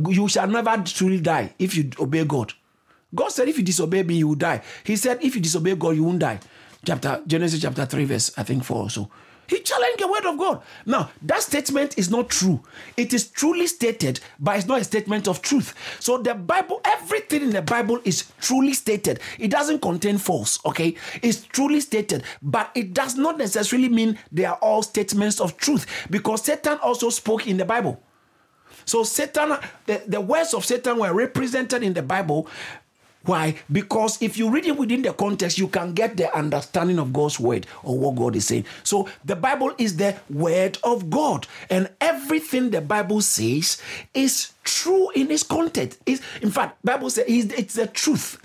you 0.09 0.29
shall 0.29 0.49
never 0.49 0.77
truly 0.85 1.20
die 1.20 1.55
if 1.59 1.77
you 1.77 1.90
obey 1.99 2.25
God. 2.25 2.53
God 3.14 3.29
said, 3.29 3.49
if 3.49 3.57
you 3.57 3.64
disobey 3.64 4.03
me, 4.03 4.16
you 4.16 4.29
will 4.29 4.35
die. 4.35 4.62
He 4.85 4.96
said, 4.96 5.22
if 5.22 5.35
you 5.35 5.40
disobey 5.40 5.77
God, 5.77 5.96
you 5.96 6.05
won't 6.05 6.18
die. 6.18 6.40
Chapter 6.85 7.22
Genesis 7.27 7.61
chapter 7.61 7.87
3, 7.87 8.05
verse 8.05 8.33
I 8.37 8.42
think 8.42 8.64
4 8.64 8.77
or 8.77 8.90
so. 8.90 9.11
He 9.48 9.61
challenged 9.61 9.98
the 10.00 10.09
word 10.09 10.24
of 10.26 10.38
God. 10.38 10.62
Now, 10.85 11.11
that 11.22 11.42
statement 11.42 11.98
is 11.98 12.11
not 12.11 12.28
true. 12.28 12.62
It 12.96 13.12
is 13.12 13.28
truly 13.28 13.66
stated, 13.66 14.20
but 14.38 14.56
it's 14.56 14.66
not 14.66 14.80
a 14.80 14.85
statement 14.85 15.28
of 15.28 15.42
truth. 15.42 15.74
So, 16.00 16.18
the 16.18 16.35
Bible, 16.35 16.80
everything 16.85 17.42
in 17.42 17.50
the 17.50 17.62
Bible 17.62 18.00
is 18.04 18.30
truly 18.40 18.72
stated. 18.72 19.20
It 19.38 19.50
doesn't 19.50 19.80
contain 19.80 20.18
false, 20.18 20.59
okay? 20.64 20.96
It's 21.22 21.44
truly 21.44 21.80
stated, 21.80 22.24
but 22.42 22.70
it 22.74 22.94
does 22.94 23.16
not 23.16 23.38
necessarily 23.38 23.88
mean 23.88 24.18
they 24.32 24.44
are 24.44 24.56
all 24.56 24.82
statements 24.82 25.40
of 25.40 25.56
truth 25.56 25.87
because 26.11 26.44
Satan 26.44 26.78
also 26.82 27.11
spoke 27.11 27.46
in 27.46 27.56
the 27.56 27.64
Bible. 27.64 28.02
So, 28.85 29.02
Satan, 29.02 29.56
the, 29.87 30.02
the 30.06 30.20
words 30.20 30.54
of 30.54 30.64
Satan 30.64 30.98
were 30.98 31.12
represented 31.12 31.82
in 31.82 31.92
the 31.92 32.02
Bible 32.02 32.48
why? 33.27 33.57
Because 33.71 34.21
if 34.23 34.37
you 34.39 34.51
read 34.51 34.67
it 34.67 34.77
within 34.77 35.03
the 35.03 35.12
context, 35.12 35.59
you 35.59 35.69
can 35.69 35.93
get 35.93 36.17
the 36.17 36.35
understanding 36.37 36.99
of 36.99 37.12
God's 37.12 37.39
word 37.39 37.67
or 37.83 37.99
what 37.99 38.17
God 38.17 38.37
is 38.37 38.47
saying. 38.47 38.65
So 38.83 39.09
the 39.25 39.37
Bible 39.37 39.75
is 39.79 39.97
the 39.97 40.17
word 40.31 40.79
of 40.83 41.11
God, 41.11 41.47
and 41.71 41.91
everything 42.01 42.71
the 42.71 42.81
Bible 42.81 43.21
says 43.21 43.81
is 44.15 44.53
true 44.65 45.11
in 45.11 45.31
its 45.31 45.43
context. 45.43 46.01
Is 46.07 46.23
in 46.43 46.51
fact, 46.51 46.85
Bible 46.85 47.11
says 47.11 47.25
it's 47.29 47.75
the 47.75 47.87
truth. 47.87 48.41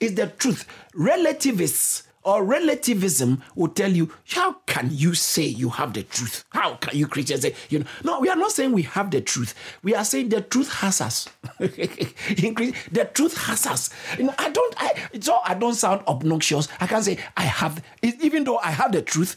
It's 0.00 0.14
the 0.14 0.28
truth. 0.28 0.66
Relativists 0.94 2.04
or 2.28 2.44
relativism 2.44 3.42
will 3.54 3.68
tell 3.68 3.90
you, 3.90 4.12
how 4.32 4.52
can 4.66 4.90
you 4.92 5.14
say 5.14 5.44
you 5.44 5.70
have 5.70 5.94
the 5.94 6.02
truth? 6.02 6.44
How 6.50 6.74
can 6.74 6.94
you 6.98 7.06
Christians 7.06 7.40
say, 7.40 7.54
you 7.70 7.78
know? 7.78 7.86
No, 8.04 8.20
we 8.20 8.28
are 8.28 8.36
not 8.36 8.52
saying 8.52 8.72
we 8.72 8.82
have 8.82 9.10
the 9.10 9.22
truth. 9.22 9.54
We 9.82 9.94
are 9.94 10.04
saying 10.04 10.28
the 10.28 10.42
truth 10.42 10.70
has 10.74 11.00
us. 11.00 11.26
the 11.58 13.10
truth 13.14 13.34
has 13.46 13.66
us. 13.66 13.88
You 14.18 14.24
know, 14.24 14.34
I 14.38 14.50
don't, 14.50 14.74
I, 14.76 15.08
so 15.20 15.40
I 15.42 15.54
don't 15.54 15.72
sound 15.72 16.02
obnoxious. 16.06 16.68
I 16.78 16.86
can 16.86 17.02
say 17.02 17.18
I 17.34 17.44
have, 17.44 17.82
even 18.02 18.44
though 18.44 18.58
I 18.58 18.72
have 18.72 18.92
the 18.92 19.00
truth, 19.00 19.34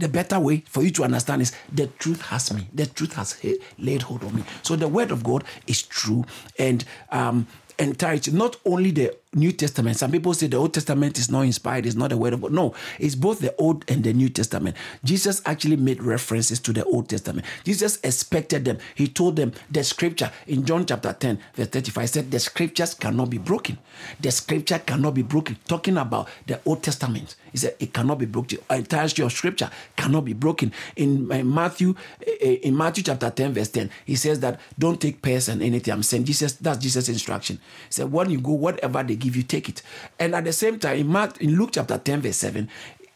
the 0.00 0.08
better 0.08 0.40
way 0.40 0.64
for 0.66 0.82
you 0.82 0.90
to 0.90 1.04
understand 1.04 1.40
is 1.40 1.52
the 1.72 1.86
truth 1.86 2.20
has 2.22 2.52
me. 2.52 2.66
The 2.74 2.86
truth 2.86 3.14
has 3.14 3.40
laid 3.78 4.02
hold 4.02 4.24
of 4.24 4.34
me. 4.34 4.42
So 4.62 4.74
the 4.74 4.88
word 4.88 5.12
of 5.12 5.22
God 5.22 5.44
is 5.68 5.82
true, 5.82 6.24
and 6.58 6.84
um, 7.12 7.46
entirety, 7.78 8.32
not 8.32 8.56
only 8.64 8.90
the 8.90 9.16
New 9.34 9.52
Testament. 9.52 9.96
Some 9.96 10.12
people 10.12 10.34
say 10.34 10.46
the 10.46 10.56
Old 10.56 10.74
Testament 10.74 11.18
is 11.18 11.30
not 11.30 11.42
inspired, 11.42 11.86
it's 11.86 11.96
not 11.96 12.10
the 12.10 12.16
word 12.16 12.32
of 12.32 12.42
God. 12.42 12.52
No, 12.52 12.74
it's 12.98 13.14
both 13.14 13.40
the 13.40 13.54
Old 13.56 13.84
and 13.88 14.04
the 14.04 14.12
New 14.12 14.28
Testament. 14.28 14.76
Jesus 15.02 15.42
actually 15.46 15.76
made 15.76 16.02
references 16.02 16.60
to 16.60 16.72
the 16.72 16.84
Old 16.84 17.08
Testament. 17.08 17.46
Jesus 17.64 17.98
expected 18.02 18.64
them. 18.64 18.78
He 18.94 19.08
told 19.08 19.36
them 19.36 19.52
the 19.70 19.84
scripture 19.84 20.30
in 20.46 20.64
John 20.64 20.86
chapter 20.86 21.12
10, 21.12 21.38
verse 21.54 21.68
35 21.68 22.10
said, 22.10 22.30
The 22.30 22.40
scriptures 22.40 22.94
cannot 22.94 23.30
be 23.30 23.38
broken. 23.38 23.78
The 24.20 24.30
scripture 24.30 24.78
cannot 24.78 25.14
be 25.14 25.22
broken. 25.22 25.56
Talking 25.66 25.96
about 25.98 26.28
the 26.46 26.60
Old 26.64 26.82
Testament. 26.82 27.36
He 27.52 27.58
said 27.58 27.76
it 27.78 27.92
cannot 27.92 28.18
be 28.18 28.26
broken. 28.26 28.58
The 28.68 28.74
entirety 28.76 29.22
of 29.22 29.32
scripture 29.32 29.70
cannot 29.96 30.24
be 30.24 30.32
broken. 30.32 30.72
In, 30.96 31.30
in 31.30 31.52
Matthew, 31.52 31.94
uh, 32.26 32.30
uh, 32.30 32.46
in 32.46 32.76
Matthew 32.76 33.04
chapter 33.04 33.30
10, 33.30 33.54
verse 33.54 33.68
10, 33.68 33.90
he 34.04 34.16
says 34.16 34.40
that 34.40 34.60
don't 34.78 35.00
take 35.00 35.22
pairs 35.22 35.48
and 35.48 35.62
anything. 35.62 35.92
I'm 35.94 36.02
saying 36.02 36.24
Jesus, 36.24 36.54
that's 36.54 36.78
Jesus' 36.78 37.08
instruction. 37.08 37.56
He 37.88 37.92
said, 37.92 38.10
when 38.10 38.30
you 38.30 38.40
go, 38.40 38.52
whatever 38.52 39.02
they 39.02 39.16
give 39.24 39.36
you, 39.36 39.42
take 39.42 39.68
it. 39.68 39.82
And 40.18 40.34
at 40.34 40.44
the 40.44 40.52
same 40.52 40.78
time, 40.78 40.98
in, 40.98 41.06
Mark, 41.06 41.40
in 41.40 41.56
Luke 41.56 41.70
chapter 41.72 41.98
10, 41.98 42.22
verse 42.22 42.36
7, 42.36 42.68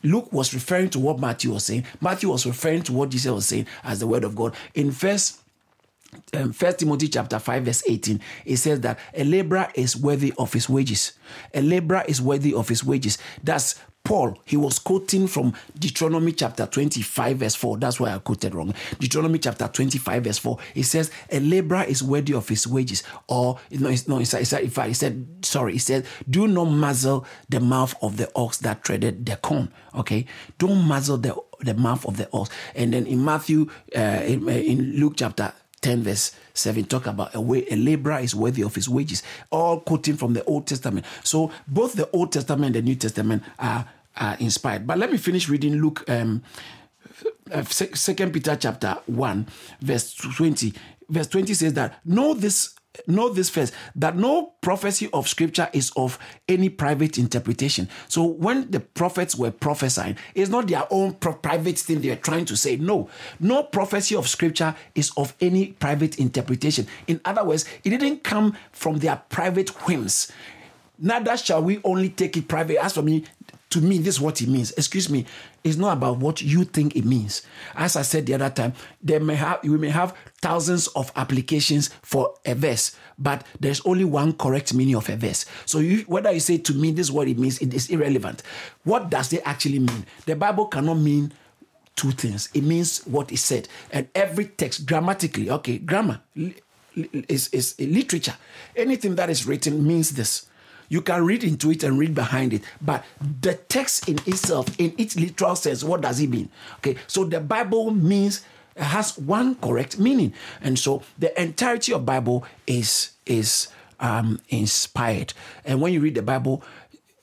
Luke 0.02 0.32
was 0.32 0.54
referring 0.54 0.90
to 0.90 0.98
what 0.98 1.18
Matthew 1.18 1.52
was 1.52 1.64
saying. 1.64 1.84
Matthew 2.00 2.30
was 2.30 2.46
referring 2.46 2.82
to 2.82 2.92
what 2.92 3.10
Jesus 3.10 3.32
was 3.32 3.46
saying 3.46 3.66
as 3.84 4.00
the 4.00 4.06
word 4.06 4.24
of 4.24 4.36
God. 4.36 4.54
In 4.74 4.92
first 4.92 5.40
um, 6.32 6.52
First 6.52 6.78
Timothy 6.78 7.08
chapter 7.08 7.38
5, 7.38 7.64
verse 7.64 7.82
18, 7.86 8.20
it 8.46 8.56
says 8.56 8.80
that 8.80 8.98
a 9.14 9.24
laborer 9.24 9.68
is 9.74 9.94
worthy 9.96 10.32
of 10.38 10.52
his 10.52 10.68
wages. 10.68 11.12
A 11.52 11.60
laborer 11.60 12.04
is 12.08 12.22
worthy 12.22 12.54
of 12.54 12.68
his 12.68 12.82
wages. 12.82 13.18
That's 13.44 13.78
Paul, 14.08 14.38
he 14.46 14.56
was 14.56 14.78
quoting 14.78 15.26
from 15.26 15.52
Deuteronomy 15.78 16.32
chapter 16.32 16.64
25, 16.64 17.36
verse 17.36 17.54
4. 17.54 17.76
That's 17.76 18.00
why 18.00 18.14
I 18.14 18.18
quoted 18.18 18.54
wrong. 18.54 18.72
Deuteronomy 18.98 19.38
chapter 19.38 19.68
25, 19.68 20.24
verse 20.24 20.38
4. 20.38 20.56
It 20.76 20.84
says, 20.84 21.10
A 21.30 21.40
laborer 21.40 21.82
is 21.82 22.02
worthy 22.02 22.32
of 22.32 22.48
his 22.48 22.66
wages. 22.66 23.02
Or, 23.28 23.58
no, 23.70 23.90
it's, 23.90 24.08
no, 24.08 24.18
it's, 24.18 24.32
it's, 24.32 24.54
if 24.54 24.78
I 24.78 24.92
said, 24.92 25.26
sorry, 25.42 25.74
he 25.74 25.78
said, 25.78 26.06
Do 26.26 26.48
not 26.48 26.64
muzzle 26.64 27.26
the 27.50 27.60
mouth 27.60 27.94
of 28.00 28.16
the 28.16 28.30
ox 28.34 28.56
that 28.58 28.82
treaded 28.82 29.26
the 29.26 29.36
corn. 29.36 29.70
Okay? 29.94 30.24
Don't 30.56 30.88
muzzle 30.88 31.18
the, 31.18 31.36
the 31.60 31.74
mouth 31.74 32.06
of 32.06 32.16
the 32.16 32.30
ox. 32.32 32.48
And 32.74 32.94
then 32.94 33.06
in 33.06 33.22
Matthew, 33.22 33.68
uh, 33.94 34.22
in, 34.24 34.48
in 34.48 34.98
Luke 34.98 35.16
chapter 35.16 35.52
10 35.80 36.02
verse 36.02 36.32
7 36.54 36.84
talk 36.86 37.06
about 37.06 37.34
a 37.34 37.40
way 37.40 37.64
a 37.70 37.76
laborer 37.76 38.18
is 38.18 38.34
worthy 38.34 38.62
of 38.62 38.74
his 38.74 38.88
wages 38.88 39.22
all 39.50 39.78
quoting 39.78 40.16
from 40.16 40.32
the 40.32 40.42
old 40.42 40.66
testament 40.66 41.06
so 41.22 41.52
both 41.68 41.92
the 41.92 42.10
old 42.10 42.32
testament 42.32 42.74
and 42.74 42.74
the 42.74 42.82
new 42.82 42.96
testament 42.96 43.44
are 43.60 43.86
are 44.18 44.36
inspired. 44.38 44.86
But 44.86 44.98
let 44.98 45.10
me 45.10 45.18
finish 45.18 45.48
reading 45.48 45.80
Luke, 45.80 46.04
um, 46.08 46.42
uh, 47.50 47.62
Second 47.64 48.32
Peter 48.32 48.56
chapter 48.56 48.98
one, 49.06 49.46
verse 49.80 50.14
twenty. 50.14 50.74
Verse 51.08 51.26
twenty 51.26 51.54
says 51.54 51.72
that 51.74 51.98
know 52.04 52.34
this 52.34 52.74
know 53.06 53.28
this 53.28 53.48
first 53.48 53.72
that 53.94 54.16
no 54.16 54.54
prophecy 54.60 55.08
of 55.12 55.28
scripture 55.28 55.68
is 55.72 55.92
of 55.96 56.18
any 56.48 56.68
private 56.68 57.16
interpretation. 57.16 57.88
So 58.08 58.24
when 58.24 58.70
the 58.70 58.80
prophets 58.80 59.36
were 59.36 59.52
prophesying, 59.52 60.16
it's 60.34 60.50
not 60.50 60.66
their 60.66 60.84
own 60.90 61.14
private 61.14 61.78
thing 61.78 62.00
they're 62.00 62.16
trying 62.16 62.44
to 62.46 62.56
say. 62.56 62.76
No, 62.76 63.08
no 63.38 63.62
prophecy 63.62 64.16
of 64.16 64.28
scripture 64.28 64.74
is 64.94 65.12
of 65.16 65.34
any 65.40 65.68
private 65.68 66.18
interpretation. 66.18 66.86
In 67.06 67.20
other 67.24 67.44
words, 67.44 67.66
it 67.84 67.90
didn't 67.90 68.24
come 68.24 68.56
from 68.72 68.98
their 68.98 69.22
private 69.28 69.70
whims. 69.86 70.32
Neither 70.98 71.36
shall 71.36 71.62
we 71.62 71.80
only 71.84 72.08
take 72.08 72.36
it 72.36 72.48
private. 72.48 72.82
As 72.82 72.94
for 72.94 73.02
me, 73.02 73.24
to 73.70 73.80
me, 73.82 73.98
this 73.98 74.16
is 74.16 74.20
what 74.20 74.40
it 74.40 74.48
means. 74.48 74.70
Excuse 74.72 75.10
me, 75.10 75.26
it's 75.62 75.76
not 75.76 75.96
about 75.96 76.18
what 76.18 76.40
you 76.40 76.64
think 76.64 76.96
it 76.96 77.04
means. 77.04 77.42
As 77.74 77.96
I 77.96 78.02
said 78.02 78.24
the 78.26 78.34
other 78.34 78.48
time, 78.48 78.72
there 79.02 79.20
may 79.20 79.34
have 79.34 79.62
we 79.62 79.76
may 79.76 79.90
have 79.90 80.16
thousands 80.40 80.86
of 80.88 81.12
applications 81.16 81.90
for 82.02 82.34
a 82.46 82.54
verse, 82.54 82.96
but 83.18 83.46
there's 83.60 83.82
only 83.84 84.04
one 84.04 84.32
correct 84.32 84.72
meaning 84.72 84.94
of 84.94 85.08
a 85.10 85.16
verse. 85.16 85.44
So 85.66 85.80
you, 85.80 85.98
whether 86.02 86.32
you 86.32 86.40
say 86.40 86.58
to 86.58 86.74
me 86.74 86.92
this 86.92 87.08
is 87.08 87.12
what 87.12 87.28
it 87.28 87.38
means, 87.38 87.58
it 87.58 87.74
is 87.74 87.90
irrelevant. 87.90 88.42
What 88.84 89.10
does 89.10 89.32
it 89.32 89.42
actually 89.44 89.80
mean? 89.80 90.06
The 90.24 90.36
Bible 90.36 90.66
cannot 90.66 90.94
mean 90.94 91.32
two 91.94 92.12
things. 92.12 92.48
It 92.54 92.62
means 92.62 93.02
what 93.06 93.32
is 93.32 93.44
said, 93.44 93.68
and 93.90 94.08
every 94.14 94.46
text 94.46 94.86
grammatically, 94.86 95.50
okay, 95.50 95.78
grammar 95.78 96.20
is 96.94 97.48
is 97.48 97.74
literature. 97.78 98.36
Anything 98.74 99.16
that 99.16 99.28
is 99.28 99.46
written 99.46 99.86
means 99.86 100.10
this. 100.12 100.46
You 100.88 101.02
can 101.02 101.24
read 101.24 101.44
into 101.44 101.70
it 101.70 101.82
and 101.82 101.98
read 101.98 102.14
behind 102.14 102.52
it, 102.52 102.62
but 102.80 103.04
the 103.40 103.54
text 103.54 104.08
in 104.08 104.18
itself, 104.26 104.68
in 104.78 104.94
its 104.96 105.16
literal 105.16 105.56
sense, 105.56 105.84
what 105.84 106.00
does 106.00 106.20
it 106.20 106.30
mean? 106.30 106.48
Okay, 106.76 106.96
so 107.06 107.24
the 107.24 107.40
Bible 107.40 107.90
means 107.90 108.44
has 108.76 109.18
one 109.18 109.56
correct 109.56 109.98
meaning, 109.98 110.32
and 110.60 110.78
so 110.78 111.02
the 111.18 111.40
entirety 111.40 111.92
of 111.92 112.06
Bible 112.06 112.44
is 112.66 113.12
is 113.26 113.68
um, 114.00 114.40
inspired. 114.48 115.34
And 115.64 115.80
when 115.80 115.92
you 115.92 116.00
read 116.00 116.14
the 116.14 116.22
Bible, 116.22 116.62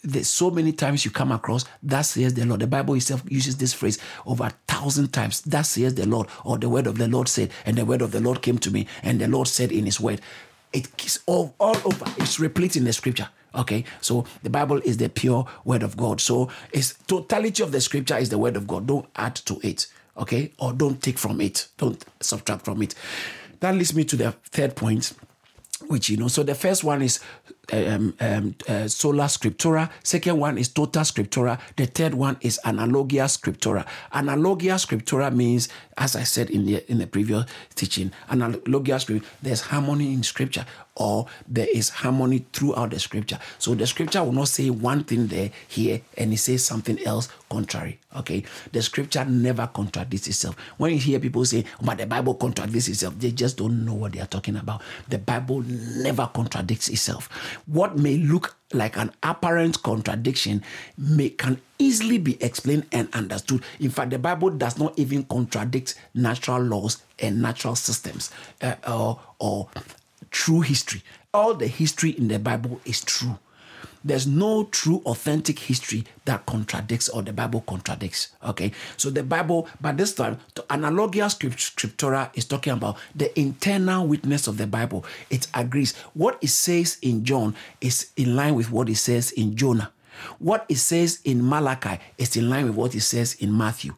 there's 0.04 0.28
so 0.28 0.52
many 0.52 0.72
times 0.72 1.04
you 1.04 1.12
come 1.12 1.32
across 1.32 1.66
that 1.82 2.02
says 2.02 2.34
the 2.34 2.46
Lord. 2.46 2.60
The 2.60 2.68
Bible 2.68 2.94
itself 2.96 3.24
uses 3.28 3.58
this 3.58 3.74
phrase 3.74 3.98
over 4.26 4.46
a 4.46 4.54
thousand 4.68 5.14
times. 5.14 5.42
That 5.42 5.64
says 5.64 5.96
the 5.96 6.06
Lord, 6.06 6.28
or 6.44 6.58
the 6.58 6.70
word 6.70 6.88
of 6.88 6.98
the 6.98 7.08
Lord 7.08 7.28
said, 7.28 7.52
and 7.66 7.78
the 7.78 7.86
word 7.86 8.02
of 8.02 8.12
the 8.12 8.20
Lord 8.20 8.42
came 8.42 8.58
to 8.60 8.72
me, 8.72 8.88
and 9.02 9.20
the 9.20 9.28
Lord 9.28 9.48
said 9.48 9.72
in 9.72 9.86
His 9.86 10.00
word. 10.00 10.22
It's 10.76 11.20
all, 11.26 11.56
all 11.60 11.78
over. 11.86 12.06
It's 12.18 12.40
replete 12.40 12.76
in 12.76 12.84
the 12.84 12.94
scripture. 12.94 13.30
Okay, 13.56 13.86
so 14.02 14.26
the 14.44 14.50
Bible 14.50 14.82
is 14.84 14.98
the 14.98 15.08
pure 15.08 15.48
word 15.64 15.84
of 15.84 15.96
God. 15.96 16.20
So 16.20 16.50
it's 16.74 16.94
totality 17.08 17.64
of 17.64 17.72
the 17.72 17.80
scripture 17.80 18.18
is 18.18 18.30
the 18.30 18.38
word 18.38 18.58
of 18.58 18.68
God. 18.68 18.86
Don't 18.88 19.08
add 19.16 19.36
to 19.36 19.60
it. 19.64 19.88
Okay, 20.18 20.52
or 20.60 20.74
don't 20.74 21.02
take 21.02 21.18
from 21.18 21.40
it. 21.42 21.68
Don't 21.78 22.04
subtract 22.20 22.66
from 22.66 22.82
it. 22.82 22.96
That 23.62 23.76
leads 23.76 23.96
me 23.96 24.04
to 24.06 24.16
the 24.16 24.32
third 24.52 24.76
point. 24.76 25.14
which 25.88 26.10
you 26.10 26.18
know. 26.18 26.28
So 26.28 26.44
the 26.44 26.56
first 26.56 26.84
one 26.84 27.02
is 27.02 27.20
um, 27.74 28.14
um, 28.20 28.56
uh, 28.68 28.88
sola 28.88 29.26
scriptura. 29.26 29.90
Second 30.04 30.40
one 30.40 30.58
is 30.58 30.70
tota 30.70 31.02
scriptura. 31.02 31.60
The 31.76 31.86
third 31.86 32.14
one 32.14 32.38
is 32.42 32.60
analogia 32.66 33.26
scriptura. 33.28 33.86
Analogia 34.14 34.76
scriptura 34.78 35.34
means, 35.34 35.70
as 35.98 36.16
I 36.16 36.24
said 36.24 36.50
in 36.50 36.66
the 36.66 36.90
in 36.92 37.00
the 37.00 37.08
previous 37.08 37.46
teaching, 37.76 38.12
analogia 38.30 39.00
scriptura. 39.00 39.24
There's 39.42 39.62
harmony 39.62 40.14
in 40.14 40.24
scripture, 40.24 40.66
or 40.96 41.28
there 41.48 41.68
is 41.74 41.90
harmony 41.90 42.46
throughout 42.54 42.92
the 42.92 43.00
scripture. 43.00 43.40
So 43.60 43.76
the 43.76 43.88
scripture 43.88 44.24
will 44.24 44.32
not 44.32 44.48
say 44.48 44.70
one 44.70 45.04
thing 45.04 45.28
there 45.28 45.52
here 45.68 46.02
and 46.18 46.34
it 46.34 46.38
says 46.38 46.66
something 46.66 47.04
else 47.06 47.30
contrary. 47.50 48.00
Okay, 48.16 48.44
the 48.72 48.82
scripture 48.82 49.26
never 49.26 49.68
contradicts 49.68 50.28
itself. 50.28 50.56
When 50.78 50.94
you 50.94 51.00
hear 51.00 51.20
people 51.20 51.44
say, 51.44 51.66
"But 51.82 51.98
the 51.98 52.06
Bible 52.06 52.36
contradicts 52.36 52.88
itself," 52.88 53.16
they 53.20 53.32
just 53.32 53.58
don't 53.58 53.86
know 53.86 53.94
what 53.94 54.14
they 54.14 54.22
are 54.22 54.28
talking 54.28 54.56
about. 54.56 54.82
The 55.10 55.18
Bible 55.18 55.62
never 55.62 56.30
contradicts 56.34 56.88
itself 56.88 57.30
what 57.66 57.98
may 57.98 58.18
look 58.18 58.56
like 58.74 58.98
an 58.98 59.12
apparent 59.24 59.82
contradiction 59.84 60.64
may 60.98 61.30
can 61.30 61.62
easily 61.80 62.18
be 62.18 62.42
explained 62.44 62.86
and 62.92 63.14
understood. 63.14 63.64
In 63.80 63.90
fact, 63.90 64.10
the 64.12 64.20
Bible 64.20 64.50
does 64.50 64.78
not 64.78 64.98
even 64.98 65.24
contradict 65.24 65.96
natural 66.14 66.62
laws 66.62 67.04
and 67.20 67.42
natural 67.42 67.76
systems 67.76 68.32
uh, 68.62 68.76
or, 68.88 69.20
or 69.40 69.70
true 70.32 70.62
history. 70.62 71.02
All 71.34 71.54
the 71.54 71.68
history 71.68 72.12
in 72.12 72.28
the 72.28 72.40
Bible 72.40 72.80
is 72.86 73.04
true. 73.04 73.38
There's 74.06 74.28
no 74.28 74.66
true 74.66 75.02
authentic 75.08 75.58
history 75.58 76.06
that 76.26 76.46
contradicts 76.46 77.10
or 77.10 77.24
the 77.24 77.34
Bible 77.34 77.62
contradicts. 77.62 78.30
Okay, 78.46 78.72
so 78.98 79.10
the 79.10 79.24
Bible, 79.24 79.68
by 79.82 79.94
this 79.94 80.14
time, 80.14 80.38
the 80.54 80.62
analogia 80.64 81.26
scriptura 81.26 82.30
is 82.36 82.46
talking 82.46 82.74
about 82.74 82.98
the 83.16 83.38
internal 83.38 84.06
witness 84.06 84.46
of 84.46 84.58
the 84.58 84.68
Bible. 84.68 85.04
It 85.32 85.48
agrees. 85.56 85.96
What 86.14 86.38
it 86.42 86.50
says 86.50 87.00
in 87.02 87.26
John 87.26 87.56
is 87.82 88.12
in 88.16 88.36
line 88.36 88.54
with 88.54 88.70
what 88.70 88.90
it 88.90 88.98
says 88.98 89.32
in 89.32 89.56
Jonah. 89.56 89.92
What 90.38 90.68
it 90.70 90.78
says 90.78 91.20
in 91.24 91.48
Malachi 91.48 92.00
is 92.20 92.38
in 92.38 92.48
line 92.48 92.68
with 92.68 92.76
what 92.76 92.94
it 92.94 93.02
says 93.02 93.34
in 93.34 93.58
Matthew. 93.58 93.96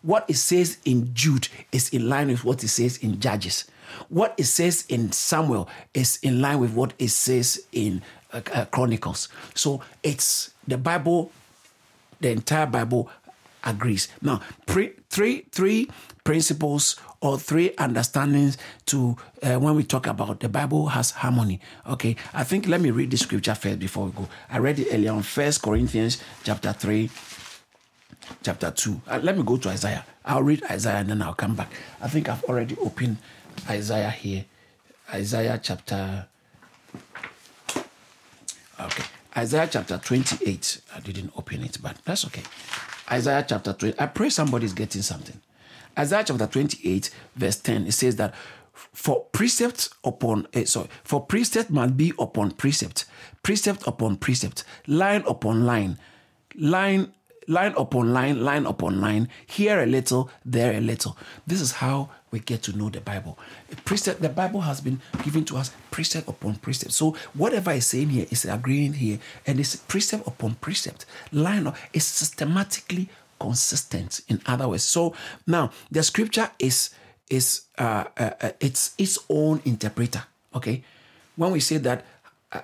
What 0.00 0.24
it 0.28 0.36
says 0.36 0.78
in 0.86 1.12
Jude 1.14 1.48
is 1.70 1.90
in 1.90 2.08
line 2.08 2.28
with 2.28 2.44
what 2.44 2.64
it 2.64 2.68
says 2.68 2.96
in 2.98 3.20
Judges. 3.20 3.66
What 4.08 4.34
it 4.38 4.44
says 4.44 4.84
in 4.88 5.12
Samuel 5.12 5.68
is 5.94 6.18
in 6.22 6.40
line 6.40 6.60
with 6.60 6.72
what 6.72 6.94
it 6.98 7.08
says 7.08 7.66
in 7.72 8.02
uh, 8.32 8.40
uh, 8.52 8.64
Chronicles. 8.66 9.28
So 9.54 9.80
it's 10.02 10.52
the 10.66 10.78
Bible, 10.78 11.30
the 12.20 12.30
entire 12.30 12.66
Bible 12.66 13.10
agrees. 13.64 14.08
Now, 14.22 14.40
pre, 14.66 14.92
three 15.10 15.46
three 15.52 15.90
principles 16.24 16.96
or 17.20 17.38
three 17.38 17.74
understandings 17.76 18.56
to 18.86 19.16
uh, 19.42 19.56
when 19.58 19.74
we 19.74 19.84
talk 19.84 20.06
about 20.06 20.40
the 20.40 20.48
Bible 20.48 20.88
has 20.88 21.10
harmony. 21.10 21.60
Okay, 21.88 22.16
I 22.32 22.44
think 22.44 22.66
let 22.66 22.80
me 22.80 22.90
read 22.90 23.10
the 23.10 23.16
scripture 23.16 23.54
first 23.54 23.78
before 23.78 24.06
we 24.06 24.12
go. 24.12 24.28
I 24.48 24.58
read 24.58 24.78
it 24.78 24.88
earlier 24.92 25.12
on 25.12 25.22
First 25.22 25.62
Corinthians 25.62 26.22
chapter 26.44 26.72
three, 26.72 27.10
chapter 28.42 28.70
two. 28.70 29.00
Uh, 29.06 29.20
let 29.22 29.36
me 29.36 29.42
go 29.42 29.56
to 29.56 29.68
Isaiah. 29.68 30.04
I'll 30.24 30.42
read 30.42 30.62
Isaiah 30.70 30.98
and 30.98 31.10
then 31.10 31.22
I'll 31.22 31.34
come 31.34 31.54
back. 31.54 31.70
I 32.00 32.08
think 32.08 32.28
I've 32.28 32.44
already 32.44 32.76
opened 32.80 33.18
Isaiah 33.68 34.10
here. 34.10 34.44
Isaiah 35.12 35.58
chapter 35.62 36.26
Okay. 38.84 39.04
Isaiah 39.36 39.68
chapter 39.70 39.98
28. 39.98 40.80
I 40.94 41.00
didn't 41.00 41.32
open 41.36 41.62
it, 41.62 41.78
but 41.82 41.96
that's 42.04 42.24
okay. 42.26 42.42
Isaiah 43.10 43.44
chapter 43.46 43.72
20. 43.72 43.98
I 43.98 44.06
pray 44.06 44.30
somebody's 44.30 44.72
getting 44.72 45.02
something. 45.02 45.40
Isaiah 45.98 46.24
chapter 46.24 46.46
28, 46.46 47.10
verse 47.36 47.56
10, 47.58 47.86
it 47.86 47.92
says 47.92 48.16
that 48.16 48.34
for 48.72 49.24
precept 49.32 49.90
upon 50.04 50.46
uh, 50.54 50.64
sorry, 50.64 50.88
for 51.04 51.24
precept 51.24 51.70
must 51.70 51.96
be 51.96 52.12
upon 52.18 52.52
precept, 52.52 53.04
precept 53.42 53.86
upon 53.86 54.16
precept, 54.16 54.64
line 54.86 55.22
upon 55.26 55.66
line, 55.66 55.98
line 56.54 57.12
line 57.50 57.74
upon 57.76 58.12
line, 58.12 58.42
line 58.42 58.64
upon 58.64 59.00
line, 59.00 59.28
here 59.44 59.82
a 59.82 59.86
little, 59.86 60.30
there 60.44 60.72
a 60.72 60.80
little. 60.80 61.18
This 61.46 61.60
is 61.60 61.72
how 61.72 62.08
we 62.30 62.38
get 62.38 62.62
to 62.62 62.76
know 62.76 62.88
the 62.88 63.00
Bible. 63.00 63.38
Precept, 63.84 64.22
the 64.22 64.28
Bible 64.28 64.60
has 64.60 64.80
been 64.80 65.00
given 65.24 65.44
to 65.46 65.56
us 65.56 65.72
precept 65.90 66.28
upon 66.28 66.54
precept. 66.56 66.92
So 66.92 67.16
whatever 67.34 67.72
is 67.72 67.86
saying 67.86 68.10
here 68.10 68.26
is 68.30 68.44
agreeing 68.44 68.94
here, 68.94 69.18
and 69.46 69.58
it's 69.58 69.74
precept 69.74 70.26
upon 70.28 70.54
precept. 70.54 71.06
Line 71.32 71.66
up 71.66 71.76
is 71.92 72.06
systematically 72.06 73.08
consistent. 73.40 74.20
In 74.28 74.40
other 74.46 74.68
words, 74.68 74.84
so 74.84 75.14
now 75.46 75.72
the 75.90 76.02
scripture 76.02 76.50
is 76.58 76.90
is 77.28 77.62
uh, 77.78 78.04
uh, 78.16 78.30
uh 78.40 78.50
it's 78.60 78.94
its 78.96 79.18
own 79.28 79.60
interpreter. 79.64 80.22
Okay, 80.54 80.84
when 81.36 81.50
we 81.50 81.60
say 81.60 81.78
that 81.78 82.04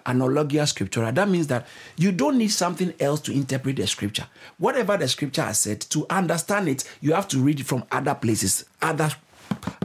analogia 0.05 0.66
scriptura. 0.66 1.14
That 1.14 1.28
means 1.28 1.47
that 1.49 1.66
you 1.97 2.12
don't 2.12 2.39
need 2.39 2.49
something 2.49 2.93
else 2.99 3.20
to 3.22 3.32
interpret 3.32 3.76
the 3.76 3.87
scripture. 3.87 4.26
Whatever 4.59 4.97
the 4.97 5.09
scripture 5.09 5.43
has 5.43 5.61
said, 5.61 5.80
to 5.82 6.07
understand 6.11 6.68
it, 6.68 6.84
you 7.01 7.12
have 7.12 7.28
to 7.28 7.39
read 7.39 7.61
it 7.61 7.66
from 7.66 7.84
other 7.91 8.14
places, 8.14 8.64
other 8.82 9.11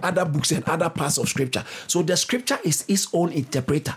other 0.02 0.26
books 0.26 0.52
and 0.52 0.64
other 0.64 0.90
parts 0.90 1.20
of 1.20 1.30
scripture. 1.30 1.64
So 1.86 2.02
the 2.02 2.18
scripture 2.18 2.58
is 2.64 2.84
its 2.88 3.08
own 3.14 3.32
interpreter. 3.32 3.96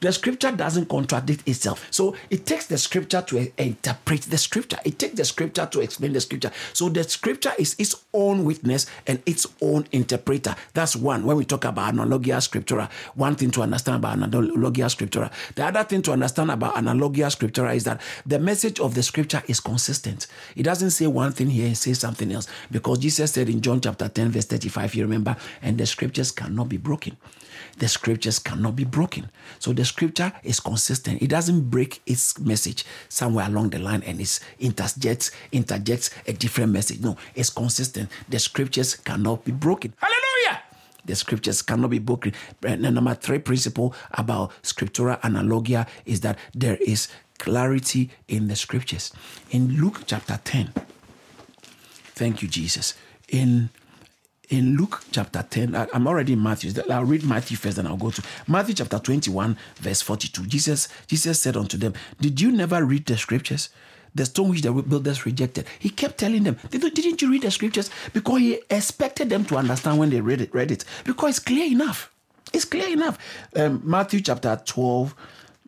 The 0.00 0.12
scripture 0.12 0.52
doesn't 0.52 0.88
contradict 0.88 1.48
itself. 1.48 1.86
So 1.90 2.16
it 2.28 2.44
takes 2.44 2.66
the 2.66 2.76
scripture 2.76 3.22
to 3.22 3.50
interpret 3.56 4.22
the 4.22 4.36
scripture. 4.36 4.78
It 4.84 4.98
takes 4.98 5.14
the 5.14 5.24
scripture 5.24 5.66
to 5.66 5.80
explain 5.80 6.12
the 6.12 6.20
scripture. 6.20 6.50
So 6.74 6.88
the 6.88 7.04
scripture 7.04 7.52
is 7.58 7.74
its 7.78 8.04
own 8.12 8.44
witness 8.44 8.86
and 9.06 9.22
its 9.24 9.46
own 9.62 9.86
interpreter. 9.92 10.54
That's 10.74 10.94
one. 10.94 11.24
When 11.24 11.36
we 11.36 11.44
talk 11.46 11.64
about 11.64 11.94
analogia 11.94 12.36
scriptura, 12.46 12.90
one 13.14 13.36
thing 13.36 13.50
to 13.52 13.62
understand 13.62 14.04
about 14.04 14.18
analogia 14.18 14.86
scriptura. 14.94 15.32
The 15.54 15.64
other 15.64 15.84
thing 15.84 16.02
to 16.02 16.12
understand 16.12 16.50
about 16.50 16.74
analogia 16.74 17.34
scriptura 17.34 17.74
is 17.74 17.84
that 17.84 18.00
the 18.26 18.38
message 18.38 18.80
of 18.80 18.94
the 18.94 19.02
scripture 19.02 19.42
is 19.48 19.60
consistent. 19.60 20.26
It 20.54 20.64
doesn't 20.64 20.90
say 20.90 21.06
one 21.06 21.32
thing 21.32 21.48
here 21.48 21.66
and 21.66 21.78
say 21.78 21.94
something 21.94 22.30
else. 22.32 22.46
Because 22.70 22.98
Jesus 22.98 23.32
said 23.32 23.48
in 23.48 23.62
John 23.62 23.80
chapter 23.80 24.08
10, 24.08 24.30
verse 24.30 24.44
35, 24.44 24.94
you 24.94 25.04
remember, 25.04 25.36
and 25.62 25.78
the 25.78 25.86
scriptures 25.86 26.32
cannot 26.32 26.68
be 26.68 26.76
broken 26.76 27.16
the 27.78 27.88
scriptures 27.88 28.38
cannot 28.38 28.76
be 28.76 28.84
broken. 28.84 29.30
So 29.58 29.72
the 29.72 29.84
scripture 29.84 30.32
is 30.42 30.60
consistent. 30.60 31.22
It 31.22 31.28
doesn't 31.28 31.70
break 31.70 32.00
its 32.06 32.38
message 32.38 32.84
somewhere 33.08 33.46
along 33.46 33.70
the 33.70 33.78
line 33.78 34.02
and 34.04 34.20
it 34.20 34.40
interjects, 34.58 35.30
interjects 35.52 36.10
a 36.26 36.32
different 36.32 36.72
message. 36.72 37.00
No, 37.00 37.16
it's 37.34 37.50
consistent. 37.50 38.10
The 38.28 38.38
scriptures 38.38 38.94
cannot 38.96 39.44
be 39.44 39.52
broken. 39.52 39.92
Hallelujah! 39.98 40.62
The 41.04 41.14
scriptures 41.14 41.62
cannot 41.62 41.90
be 41.90 42.00
broken. 42.00 42.32
And 42.62 42.82
number 42.82 43.14
three 43.14 43.38
principle 43.38 43.94
about 44.12 44.50
scriptura 44.62 45.20
analogia 45.20 45.86
is 46.04 46.20
that 46.20 46.38
there 46.54 46.76
is 46.76 47.08
clarity 47.38 48.10
in 48.28 48.48
the 48.48 48.56
scriptures. 48.56 49.12
In 49.50 49.80
Luke 49.80 50.02
chapter 50.06 50.40
10, 50.42 50.72
thank 52.14 52.42
you, 52.42 52.48
Jesus. 52.48 52.94
In 53.28 53.70
in 54.48 54.76
Luke 54.76 55.02
chapter 55.10 55.44
10, 55.48 55.74
I, 55.74 55.86
am 55.92 56.06
already 56.06 56.34
in 56.34 56.42
Matthew. 56.42 56.72
I'll 56.90 57.04
read 57.04 57.24
Matthew 57.24 57.56
first, 57.56 57.78
and 57.78 57.88
I'll 57.88 57.96
go 57.96 58.10
to 58.10 58.22
Matthew 58.46 58.74
chapter 58.74 58.98
21, 58.98 59.56
verse 59.76 60.02
42. 60.02 60.46
Jesus, 60.46 60.88
Jesus 61.06 61.40
said 61.40 61.56
unto 61.56 61.76
them, 61.76 61.94
Did 62.20 62.40
you 62.40 62.52
never 62.52 62.84
read 62.84 63.06
the 63.06 63.16
scriptures? 63.16 63.70
The 64.14 64.24
stone 64.24 64.50
which 64.50 64.62
the 64.62 64.72
builders 64.72 65.26
rejected. 65.26 65.66
He 65.78 65.90
kept 65.90 66.18
telling 66.18 66.44
them, 66.44 66.58
Didn't 66.70 67.20
you 67.20 67.30
read 67.30 67.42
the 67.42 67.50
scriptures? 67.50 67.90
Because 68.12 68.38
he 68.38 68.60
expected 68.70 69.28
them 69.28 69.44
to 69.46 69.56
understand 69.56 69.98
when 69.98 70.10
they 70.10 70.20
read 70.20 70.40
it, 70.40 70.54
read 70.54 70.70
it. 70.70 70.84
Because 71.04 71.30
it's 71.30 71.38
clear 71.38 71.70
enough. 71.70 72.12
It's 72.52 72.64
clear 72.64 72.88
enough. 72.88 73.18
Um, 73.54 73.82
Matthew 73.84 74.20
chapter 74.20 74.60
12, 74.64 75.14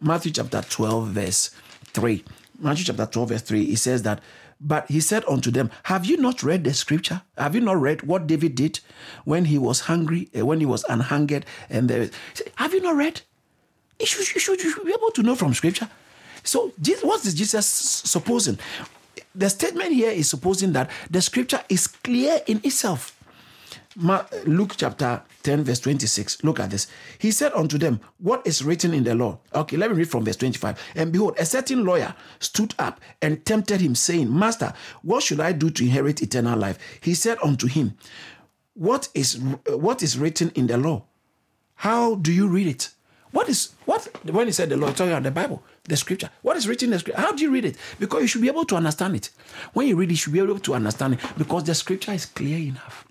Matthew 0.00 0.32
chapter 0.32 0.62
12, 0.62 1.08
verse 1.08 1.50
3. 1.92 2.24
Matthew 2.60 2.84
chapter 2.84 3.06
12, 3.06 3.28
verse 3.28 3.42
3, 3.42 3.66
he 3.66 3.76
says 3.76 4.02
that 4.04 4.20
but 4.60 4.90
he 4.90 5.00
said 5.00 5.24
unto 5.28 5.50
them, 5.50 5.70
Have 5.84 6.04
you 6.06 6.16
not 6.16 6.42
read 6.42 6.64
the 6.64 6.74
scripture? 6.74 7.22
Have 7.36 7.54
you 7.54 7.60
not 7.60 7.80
read 7.80 8.02
what 8.02 8.26
David 8.26 8.54
did 8.54 8.80
when 9.24 9.46
he 9.46 9.58
was 9.58 9.80
hungry, 9.80 10.28
eh, 10.34 10.42
when 10.42 10.60
he 10.60 10.66
was 10.66 10.84
unhungered? 10.84 11.44
And 11.70 11.88
there, 11.88 12.10
have 12.56 12.74
you 12.74 12.80
not 12.80 12.96
read? 12.96 13.20
You 14.00 14.06
should, 14.06 14.34
you, 14.34 14.40
should, 14.40 14.62
you 14.62 14.72
should 14.72 14.84
be 14.84 14.92
able 14.92 15.10
to 15.12 15.22
know 15.22 15.34
from 15.34 15.54
scripture. 15.54 15.88
So, 16.44 16.72
what 17.02 17.24
is 17.24 17.34
Jesus 17.34 17.66
supposing? 17.66 18.58
The 19.34 19.50
statement 19.50 19.92
here 19.92 20.10
is 20.10 20.30
supposing 20.30 20.72
that 20.72 20.90
the 21.10 21.20
scripture 21.20 21.60
is 21.68 21.86
clear 21.86 22.40
in 22.46 22.60
itself. 22.64 23.17
Luke 24.46 24.74
chapter 24.76 25.22
10, 25.42 25.64
verse 25.64 25.80
26. 25.80 26.44
Look 26.44 26.60
at 26.60 26.70
this. 26.70 26.86
He 27.18 27.32
said 27.32 27.52
unto 27.52 27.78
them, 27.78 28.00
What 28.18 28.46
is 28.46 28.64
written 28.64 28.94
in 28.94 29.02
the 29.02 29.14
law? 29.14 29.40
Okay, 29.54 29.76
let 29.76 29.90
me 29.90 29.96
read 29.96 30.10
from 30.10 30.24
verse 30.24 30.36
25. 30.36 30.80
And 30.94 31.12
behold, 31.12 31.36
a 31.38 31.44
certain 31.44 31.84
lawyer 31.84 32.14
stood 32.38 32.74
up 32.78 33.00
and 33.20 33.44
tempted 33.44 33.80
him, 33.80 33.94
saying, 33.94 34.36
Master, 34.36 34.72
what 35.02 35.22
should 35.24 35.40
I 35.40 35.52
do 35.52 35.70
to 35.70 35.84
inherit 35.84 36.22
eternal 36.22 36.58
life? 36.58 36.78
He 37.00 37.14
said 37.14 37.38
unto 37.42 37.66
him, 37.66 37.94
What 38.74 39.08
is 39.14 39.40
what 39.66 40.02
is 40.02 40.16
written 40.18 40.52
in 40.54 40.68
the 40.68 40.78
law? 40.78 41.04
How 41.74 42.14
do 42.14 42.32
you 42.32 42.46
read 42.46 42.68
it? 42.68 42.90
What 43.32 43.48
is 43.48 43.72
what 43.84 44.08
when 44.30 44.46
he 44.46 44.52
said 44.52 44.68
the 44.68 44.76
law, 44.76 44.88
talking 44.88 45.08
about 45.08 45.24
the 45.24 45.30
Bible, 45.32 45.62
the 45.84 45.96
scripture. 45.96 46.30
What 46.42 46.56
is 46.56 46.68
written 46.68 46.86
in 46.86 46.90
the 46.92 46.98
scripture? 47.00 47.20
How 47.20 47.32
do 47.32 47.42
you 47.42 47.50
read 47.50 47.64
it? 47.64 47.76
Because 47.98 48.22
you 48.22 48.28
should 48.28 48.42
be 48.42 48.48
able 48.48 48.64
to 48.66 48.76
understand 48.76 49.16
it. 49.16 49.30
When 49.72 49.88
you 49.88 49.96
read 49.96 50.08
it, 50.08 50.12
you 50.12 50.16
should 50.16 50.32
be 50.32 50.38
able 50.38 50.60
to 50.60 50.74
understand 50.74 51.14
it 51.14 51.20
because 51.36 51.64
the 51.64 51.74
scripture 51.74 52.12
is 52.12 52.26
clear 52.26 52.58
enough. 52.58 53.07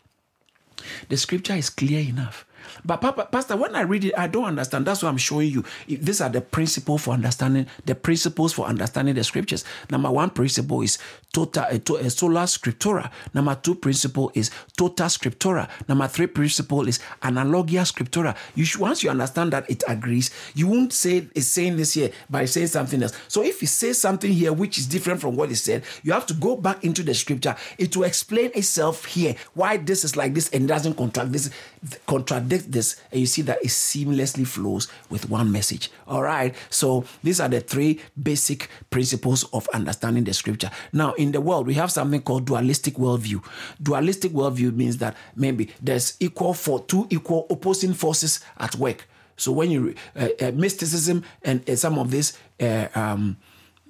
The 1.10 1.18
scripture 1.18 1.54
is 1.54 1.70
clear 1.70 2.00
enough. 2.00 2.46
But 2.84 2.98
Papa, 2.98 3.30
Pastor, 3.32 3.56
when 3.56 3.76
I 3.76 3.82
read 3.82 4.06
it, 4.06 4.14
I 4.18 4.28
don't 4.28 4.46
understand. 4.46 4.86
That's 4.86 5.02
what 5.02 5.10
I'm 5.10 5.18
showing 5.18 5.50
you. 5.52 5.64
These 5.88 6.22
are 6.22 6.30
the 6.30 6.42
principles 6.42 7.04
for 7.04 7.14
understanding 7.14 7.68
the 7.86 7.96
principles 7.96 8.54
for 8.54 8.66
understanding 8.66 9.16
the 9.16 9.24
scriptures. 9.24 9.64
Number 9.90 10.12
one 10.12 10.30
principle 10.30 10.82
is 10.82 10.98
total 11.34 11.64
uh, 11.64 11.78
to, 11.80 11.98
uh, 11.98 12.10
sola 12.10 12.44
scriptura. 12.44 13.12
Number 13.34 13.56
two 13.56 13.76
principle 13.76 14.32
is 14.34 14.52
tota 14.76 15.04
scriptura. 15.04 15.70
Number 15.88 16.08
three 16.08 16.28
principle 16.28 16.88
is 16.88 17.00
analogia 17.22 17.86
scriptura. 17.86 18.36
You 18.56 18.66
should, 18.66 18.82
once 18.82 19.04
you 19.04 19.10
understand 19.10 19.54
that 19.54 19.70
it 19.70 19.84
agrees, 19.88 20.32
you 20.56 20.68
won't 20.68 20.94
say 20.94 21.28
it's 21.36 21.48
saying 21.48 21.78
this 21.78 21.94
here 21.94 22.12
by 22.30 22.46
saying 22.46 22.68
something 22.68 23.02
else. 23.02 23.14
So 23.28 23.44
if 23.44 23.62
it 23.62 23.68
says 23.68 24.00
something 24.00 24.32
here 24.32 24.54
which 24.54 24.78
is 24.78 24.88
different 24.88 25.22
from 25.22 25.36
what 25.36 25.52
it 25.52 25.58
said, 25.58 25.84
you 26.04 26.14
have 26.14 26.26
to 26.28 26.34
go 26.34 26.56
back 26.56 26.84
into 26.84 27.04
the 27.04 27.14
scripture. 27.14 27.56
It 27.78 27.96
will 27.96 28.06
explain 28.06 28.52
itself 28.56 29.06
here 29.06 29.36
why 29.54 29.78
this 29.78 30.04
is 30.04 30.16
like 30.16 30.34
this 30.34 30.50
and 30.50 30.68
doesn't 30.68 30.96
contract 30.96 31.32
this 31.32 31.50
contradict 32.06 32.72
this 32.72 33.00
and 33.12 33.22
you 33.22 33.28
see 33.28 33.42
that 33.44 33.60
it 33.62 33.68
seamlessly 33.68 34.46
flows 34.46 34.88
with 35.10 35.30
one 35.30 35.52
message 35.52 35.92
all 36.08 36.22
right 36.22 36.56
so 36.70 37.04
these 37.24 37.40
are 37.40 37.48
the 37.50 37.62
three 37.62 38.00
basic 38.22 38.70
principles 38.90 39.44
of 39.54 39.68
understanding 39.74 40.24
the 40.24 40.34
scripture 40.34 40.70
now 40.92 41.14
in 41.18 41.32
the 41.32 41.42
world 41.42 41.68
we 41.68 41.74
have 41.74 41.92
something 41.92 42.22
called 42.22 42.46
dualistic 42.46 42.96
worldview 42.96 43.44
dualistic 43.82 44.32
worldview 44.32 44.74
means 44.74 44.98
that 44.98 45.16
maybe 45.36 45.70
there's 45.82 46.16
equal 46.20 46.54
for 46.54 46.80
two 46.86 47.08
equal 47.10 47.46
opposing 47.50 47.94
forces 47.94 48.40
at 48.60 48.76
work 48.76 49.08
so 49.36 49.52
when 49.52 49.70
you 49.70 49.94
uh, 50.16 50.30
uh, 50.42 50.52
mysticism 50.52 51.24
and 51.44 51.68
uh, 51.70 51.76
some 51.76 52.00
of 52.00 52.12
these 52.12 52.38
uh, 52.60 52.88
um, 52.96 53.38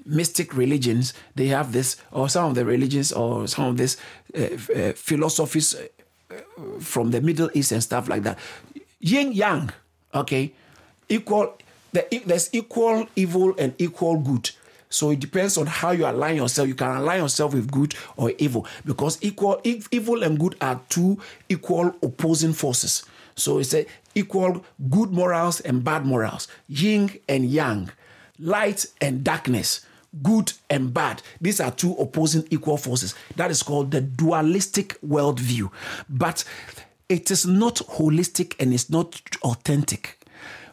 mystic 0.05 0.55
religions 0.55 1.13
they 1.35 1.47
have 1.47 1.71
this 1.71 1.97
or 2.11 2.29
some 2.29 2.45
of 2.49 2.55
the 2.55 2.65
religions 2.65 3.11
or 3.11 3.47
some 3.47 3.65
of 3.65 3.77
these 3.77 3.97
uh, 4.35 4.43
uh, 4.75 4.93
philosophies 4.93 5.75
from 6.79 7.11
the 7.11 7.21
Middle 7.21 7.49
East 7.53 7.71
and 7.71 7.83
stuff 7.83 8.07
like 8.07 8.23
that. 8.23 8.37
Yin 8.99 9.31
yang, 9.31 9.71
okay, 10.13 10.53
equal. 11.09 11.57
There's 11.91 12.49
equal 12.53 13.07
evil 13.15 13.55
and 13.57 13.73
equal 13.77 14.17
good. 14.19 14.51
So 14.89 15.11
it 15.11 15.19
depends 15.19 15.57
on 15.57 15.67
how 15.67 15.91
you 15.91 16.05
align 16.05 16.37
yourself. 16.37 16.67
You 16.67 16.75
can 16.75 16.95
align 16.95 17.21
yourself 17.21 17.53
with 17.53 17.71
good 17.71 17.95
or 18.15 18.31
evil 18.37 18.65
because 18.85 19.17
equal 19.21 19.61
evil 19.63 20.23
and 20.23 20.39
good 20.39 20.55
are 20.61 20.79
two 20.89 21.19
equal 21.49 21.95
opposing 22.01 22.53
forces. 22.53 23.05
So 23.35 23.59
it's 23.59 23.73
a 23.73 23.85
equal 24.15 24.65
good 24.89 25.11
morals 25.11 25.59
and 25.59 25.83
bad 25.83 26.05
morals, 26.05 26.47
yin 26.67 27.11
and 27.29 27.45
yang, 27.45 27.91
light 28.39 28.85
and 29.01 29.23
darkness 29.23 29.81
good 30.23 30.53
and 30.69 30.93
bad. 30.93 31.21
These 31.41 31.59
are 31.59 31.71
two 31.71 31.93
opposing 31.93 32.47
equal 32.49 32.77
forces. 32.77 33.15
That 33.35 33.51
is 33.51 33.63
called 33.63 33.91
the 33.91 34.01
dualistic 34.01 34.99
worldview. 35.01 35.69
But 36.09 36.43
it 37.09 37.31
is 37.31 37.45
not 37.45 37.75
holistic 37.75 38.55
and 38.59 38.73
it's 38.73 38.89
not 38.89 39.21
authentic. 39.43 40.19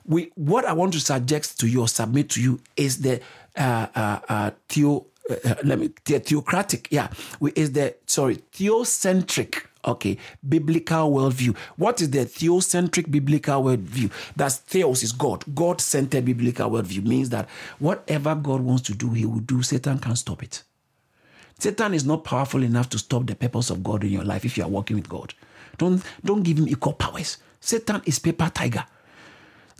We, 0.07 0.33
what 0.35 0.65
I 0.65 0.73
want 0.73 0.93
to 0.95 1.01
suggest 1.01 1.61
to 1.61 1.67
you 1.67 1.81
or 1.81 1.89
submit 1.89 2.31
to 2.31 2.43
you 2.43 2.61
is 2.77 3.01
the 3.01 3.21
uh, 3.57 3.87
uh, 3.95 4.21
uh, 4.29 4.51
theo, 4.69 5.07
uh, 5.31 5.55
let 5.65 5.79
me, 5.79 5.91
the 6.05 6.19
theocratic, 6.21 6.89
yeah, 6.91 7.09
we, 7.41 7.53
is 7.53 7.73
the, 7.73 7.95
sorry, 8.07 8.37
theocentric 8.53 9.67
Okay, 9.87 10.17
biblical 10.49 11.13
worldview. 11.13 11.55
What 11.77 12.01
is 12.01 12.11
the 12.11 12.21
theocentric 12.21 13.11
biblical 13.11 13.63
worldview? 13.63 14.11
That's 14.35 14.57
theos 14.57 15.03
is 15.03 15.13
God. 15.13 15.45
God 15.55 15.81
centered 15.81 16.25
biblical 16.25 16.71
worldview 16.71 17.05
means 17.05 17.29
that 17.31 17.49
whatever 17.79 18.35
God 18.35 18.63
wants 18.63 18.83
to 18.85 18.95
do, 18.95 19.11
he 19.11 19.27
will 19.27 19.41
do. 19.41 19.63
Satan 19.63 19.99
can't 19.99 20.17
stop 20.17 20.43
it. 20.43 20.63
Satan 21.59 21.93
is 21.95 22.05
not 22.05 22.25
powerful 22.25 22.63
enough 22.63 22.89
to 22.91 22.99
stop 22.99 23.27
the 23.27 23.35
purpose 23.35 23.71
of 23.71 23.85
God 23.85 24.05
in 24.05 24.11
your 24.11 24.25
life 24.25 24.45
if 24.45 24.57
you 24.57 24.65
are 24.65 24.71
working 24.71 24.97
with 24.97 25.09
God. 25.09 25.35
Don't, 25.77 26.03
don't 26.25 26.43
give 26.43 26.59
him 26.59 26.69
equal 26.69 26.95
powers. 26.95 27.37
Satan 27.61 28.01
is 28.07 28.19
paper 28.19 28.51
tiger. 28.53 28.85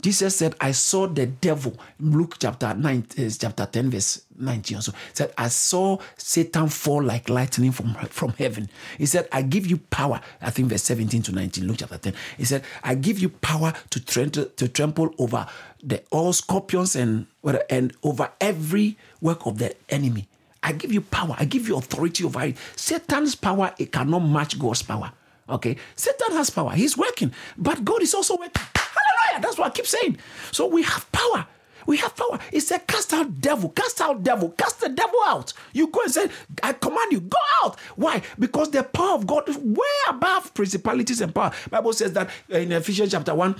Jesus 0.05 0.35
said, 0.35 0.53
I 0.61 0.71
saw 0.71 1.07
the 1.07 1.25
devil. 1.25 1.75
Luke 1.99 2.35
chapter 2.37 2.75
9, 2.75 3.07
uh, 3.17 3.29
chapter 3.39 3.65
10, 3.65 3.89
verse 3.89 4.21
19 4.37 4.77
also 4.77 4.91
said, 5.13 5.33
I 5.35 5.47
saw 5.47 5.97
Satan 6.15 6.67
fall 6.67 7.01
like 7.01 7.27
lightning 7.27 7.71
from, 7.71 7.95
from 8.11 8.29
heaven. 8.33 8.69
He 8.99 9.07
said, 9.07 9.27
I 9.31 9.41
give 9.41 9.65
you 9.65 9.77
power. 9.77 10.21
I 10.43 10.51
think 10.51 10.69
verse 10.69 10.83
17 10.83 11.23
to 11.23 11.31
19, 11.31 11.67
Luke 11.67 11.77
chapter 11.79 11.97
10. 11.97 12.13
He 12.37 12.45
said, 12.45 12.63
I 12.83 12.93
give 12.93 13.17
you 13.17 13.29
power 13.29 13.73
to, 13.89 14.05
trample, 14.05 14.45
to 14.45 14.67
trample 14.67 15.11
over 15.17 15.47
the 15.81 16.03
all 16.11 16.33
scorpions 16.33 16.95
and, 16.95 17.25
and 17.67 17.91
over 18.03 18.29
every 18.39 18.99
work 19.21 19.47
of 19.47 19.57
the 19.57 19.73
enemy. 19.89 20.27
I 20.61 20.73
give 20.73 20.93
you 20.93 21.01
power. 21.01 21.35
I 21.39 21.45
give 21.45 21.67
you 21.67 21.77
authority 21.77 22.25
over 22.25 22.43
it. 22.43 22.57
Satan's 22.75 23.33
power, 23.33 23.73
it 23.79 23.91
cannot 23.91 24.19
match 24.19 24.59
God's 24.59 24.83
power. 24.83 25.11
Okay? 25.49 25.77
Satan 25.95 26.33
has 26.33 26.51
power. 26.51 26.73
He's 26.73 26.95
working. 26.95 27.33
But 27.57 27.83
God 27.83 28.03
is 28.03 28.13
also 28.13 28.37
working. 28.37 28.61
That's 29.41 29.57
what 29.57 29.67
I 29.67 29.69
keep 29.71 29.87
saying. 29.87 30.17
So 30.51 30.67
we 30.67 30.83
have 30.83 31.11
power. 31.11 31.47
We 31.85 31.97
have 31.97 32.15
power. 32.15 32.39
He 32.51 32.59
said, 32.59 32.87
Cast 32.87 33.13
out 33.13 33.39
devil, 33.41 33.69
cast 33.69 34.01
out 34.01 34.23
devil, 34.23 34.49
cast 34.49 34.81
the 34.81 34.89
devil 34.89 35.19
out. 35.25 35.53
You 35.73 35.87
go 35.87 36.01
and 36.01 36.11
say, 36.11 36.29
I 36.63 36.73
command 36.73 37.11
you, 37.11 37.21
go 37.21 37.37
out. 37.63 37.79
Why? 37.95 38.21
Because 38.39 38.71
the 38.71 38.83
power 38.83 39.15
of 39.15 39.27
God 39.27 39.47
is 39.49 39.57
way 39.57 39.85
above 40.09 40.53
principalities 40.53 41.21
and 41.21 41.33
power. 41.33 41.51
Bible 41.69 41.93
says 41.93 42.13
that 42.13 42.29
in 42.49 42.71
Ephesians 42.71 43.11
chapter 43.11 43.33
1, 43.35 43.55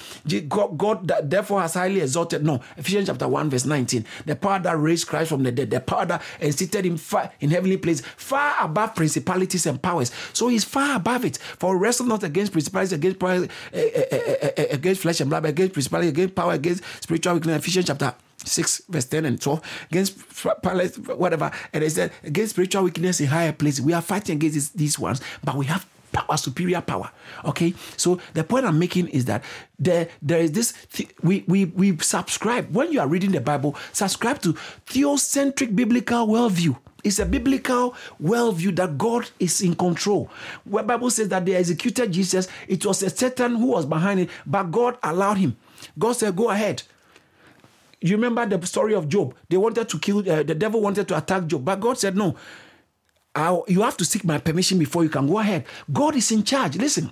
God, 0.78 1.12
therefore 1.24 1.62
has 1.62 1.74
highly 1.74 2.02
exalted. 2.02 2.46
No, 2.46 2.62
Ephesians 2.78 3.08
chapter 3.08 3.28
1, 3.28 3.50
verse 3.50 3.66
19. 3.66 4.06
The 4.26 4.36
power 4.36 4.60
that 4.60 4.78
raised 4.78 5.08
Christ 5.08 5.30
from 5.30 5.44
the 5.44 5.52
dead, 5.52 5.72
the 5.72 5.80
power 5.80 6.06
that 6.06 6.22
seated 6.42 6.86
him 6.86 7.00
in 7.40 7.52
heavenly 7.52 7.78
place, 7.78 8.02
far 8.02 8.56
above 8.62 8.96
principalities 8.96 9.66
and 9.66 9.82
powers. 9.82 10.12
So 10.34 10.48
he's 10.48 10.64
far 10.64 10.96
above 10.96 11.26
it. 11.26 11.38
For 11.38 11.78
wrestle 11.78 12.06
not 12.06 12.24
against 12.24 12.52
principalities, 12.52 12.94
against 12.94 13.20
power, 13.20 13.34
uh, 13.34 13.78
uh, 13.78 14.16
uh, 14.44 14.50
against 14.72 15.02
flesh 15.02 15.22
and 15.22 15.30
blood, 15.30 15.46
against 15.46 15.74
principalities, 15.74 16.12
against 16.12 16.36
power, 16.36 16.54
against 16.54 16.84
spiritual 17.02 17.36
weakness. 17.36 17.58
Ephesians 17.58 17.88
chapter 17.88 18.15
6 18.46 18.84
verse 18.90 19.06
10 19.06 19.26
and 19.26 19.42
12 19.42 19.62
against 19.92 20.62
palace 20.62 20.98
whatever. 20.98 21.52
And 21.74 21.84
it 21.84 21.92
said 21.92 22.12
against 22.24 22.52
spiritual 22.52 22.84
weakness 22.84 23.20
in 23.20 23.28
higher 23.28 23.52
places 23.52 23.82
we 23.82 23.94
are 23.94 24.02
fighting 24.02 24.38
against 24.38 24.78
these 24.78 24.98
ones 25.00 25.22
but 25.44 25.56
we 25.56 25.66
have 25.66 25.86
power 26.12 26.38
superior 26.38 26.82
power. 26.82 27.12
Okay? 27.44 27.74
So 27.98 28.20
the 28.34 28.44
point 28.44 28.66
i'm 28.66 28.80
making 28.80 29.10
is 29.10 29.26
that 29.26 29.44
there 29.78 30.08
there 30.22 30.40
is 30.40 30.52
this 30.54 30.74
we 31.22 31.44
we 31.48 31.66
we 31.66 31.98
subscribe. 31.98 32.74
When 32.74 32.92
you 32.92 33.00
are 33.00 33.08
reading 33.08 33.32
the 33.32 33.42
bible 33.42 33.76
subscribe 33.92 34.42
to 34.44 34.54
theocentric 34.88 35.76
biblical 35.76 36.28
worldview. 36.28 36.78
It's 37.04 37.20
a 37.20 37.26
biblical 37.26 37.94
worldview 38.22 38.76
that 38.78 38.98
God 38.98 39.30
is 39.40 39.62
in 39.62 39.76
control. 39.76 40.28
Where 40.64 40.84
Bible 40.84 41.12
says 41.12 41.30
that 41.30 41.46
they 41.46 41.54
executed 41.54 42.12
Jesus, 42.12 42.48
it 42.68 42.84
was 42.84 43.04
a 43.04 43.12
Satan 43.12 43.58
who 43.58 43.68
was 43.68 43.86
behind 43.86 44.22
it, 44.22 44.30
but 44.44 44.72
God 44.72 44.98
allowed 45.04 45.38
him. 45.38 45.56
God 46.00 46.14
said, 46.14 46.36
"Go 46.36 46.50
ahead." 46.50 46.82
You 48.02 48.16
remember 48.16 48.46
the 48.46 48.66
story 48.68 48.94
of 48.94 49.08
Job? 49.10 49.36
They 49.50 49.58
wanted 49.58 49.90
to 49.90 50.00
kill, 50.00 50.20
uh, 50.20 50.44
the 50.44 50.56
devil 50.56 50.82
wanted 50.82 51.08
to 51.08 51.18
attack 51.18 51.48
Job, 51.48 51.66
but 51.66 51.80
God 51.80 51.98
said, 51.98 52.16
No, 52.16 52.36
I'll, 53.36 53.66
you 53.68 53.82
have 53.82 53.98
to 53.98 54.06
seek 54.06 54.24
my 54.24 54.38
permission 54.38 54.80
before 54.80 55.04
you 55.04 55.10
can 55.10 55.28
go 55.28 55.40
ahead. 55.40 55.66
God 55.92 56.16
is 56.16 56.32
in 56.32 56.44
charge. 56.44 56.78
Listen, 56.78 57.12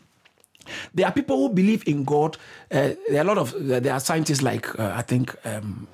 there 0.93 1.05
are 1.05 1.11
people 1.11 1.37
who 1.37 1.53
believe 1.53 1.87
in 1.87 2.03
God. 2.03 2.37
Uh, 2.71 2.91
there 3.09 3.17
are 3.17 3.21
a 3.21 3.23
lot 3.23 3.37
of, 3.37 3.53
uh, 3.53 3.79
there 3.79 3.93
are 3.93 3.99
scientists 3.99 4.41
like, 4.41 4.67
uh, 4.79 4.93
I 4.95 5.01
think, 5.01 5.35
um, 5.45 5.87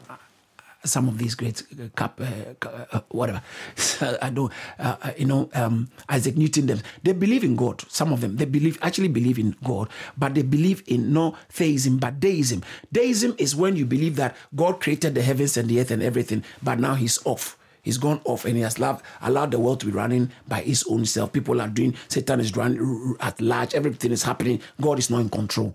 some 0.84 1.08
of 1.08 1.18
these 1.18 1.36
great 1.36 1.64
cup, 1.96 2.22
uh, 2.22 2.68
uh, 2.92 3.02
whatever. 3.10 3.42
I 4.02 4.30
uh, 4.30 4.50
uh, 4.80 5.12
you 5.18 5.26
know, 5.26 5.50
um, 5.54 5.90
Isaac 6.08 6.38
Newton. 6.38 6.68
Them 6.68 6.82
they 7.04 7.14
believe 7.14 7.44
in 7.44 7.56
God. 7.56 7.84
Some 7.90 8.14
of 8.14 8.22
them 8.22 8.38
they 8.38 8.46
believe 8.46 8.80
actually 8.82 9.10
believe 9.10 9.40
in 9.40 9.56
God, 9.64 9.90
but 10.18 10.36
they 10.36 10.42
believe 10.42 10.84
in 10.88 11.14
no 11.14 11.36
theism, 11.50 11.98
but 11.98 12.20
deism. 12.20 12.64
Deism 12.92 13.36
is 13.38 13.56
when 13.56 13.76
you 13.76 13.86
believe 13.86 14.16
that 14.18 14.36
God 14.56 14.80
created 14.80 15.16
the 15.16 15.22
heavens 15.22 15.58
and 15.58 15.70
the 15.70 15.80
earth 15.80 15.92
and 15.92 16.02
everything, 16.02 16.44
but 16.64 16.80
now 16.80 16.96
He's 16.96 17.20
off. 17.26 17.58
He's 17.82 17.98
gone 17.98 18.22
off 18.26 18.46
and 18.46 18.56
he 18.56 18.62
has 18.62 18.78
allowed, 18.78 19.02
allowed 19.22 19.52
the 19.52 19.60
world 19.60 19.80
to 19.80 19.86
be 19.86 19.92
running 19.92 20.32
by 20.48 20.62
his 20.62 20.84
own 20.90 21.06
self. 21.06 21.32
People 21.32 21.62
are 21.62 21.68
doing, 21.68 21.96
Satan 22.10 22.40
is 22.40 22.56
running 22.56 23.16
at 23.22 23.40
large, 23.40 23.74
everything 23.74 24.12
is 24.12 24.22
happening. 24.22 24.62
God 24.82 25.00
is 25.00 25.10
not 25.10 25.22
in 25.22 25.30
control. 25.30 25.74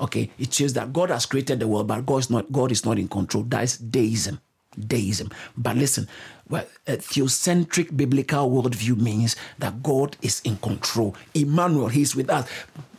Okay, 0.00 0.30
it 0.38 0.52
shows 0.52 0.72
that 0.72 0.92
God 0.92 1.10
has 1.10 1.26
created 1.26 1.60
the 1.60 1.68
world, 1.68 1.86
but 1.86 2.04
God 2.04 2.18
is 2.18 2.30
not, 2.30 2.50
God 2.50 2.72
is 2.72 2.84
not 2.84 2.98
in 2.98 3.08
control. 3.08 3.44
That 3.44 3.64
is 3.64 3.78
deism. 3.78 4.40
Deism. 4.78 5.30
But 5.56 5.76
listen, 5.76 6.08
well, 6.48 6.66
a 6.86 6.96
theocentric 6.96 7.96
biblical 7.96 8.50
worldview 8.50 9.00
means 9.00 9.36
that 9.58 9.82
God 9.82 10.16
is 10.20 10.40
in 10.44 10.56
control. 10.56 11.14
Emmanuel, 11.32 11.88
He's 11.88 12.16
with 12.16 12.28
us. 12.28 12.48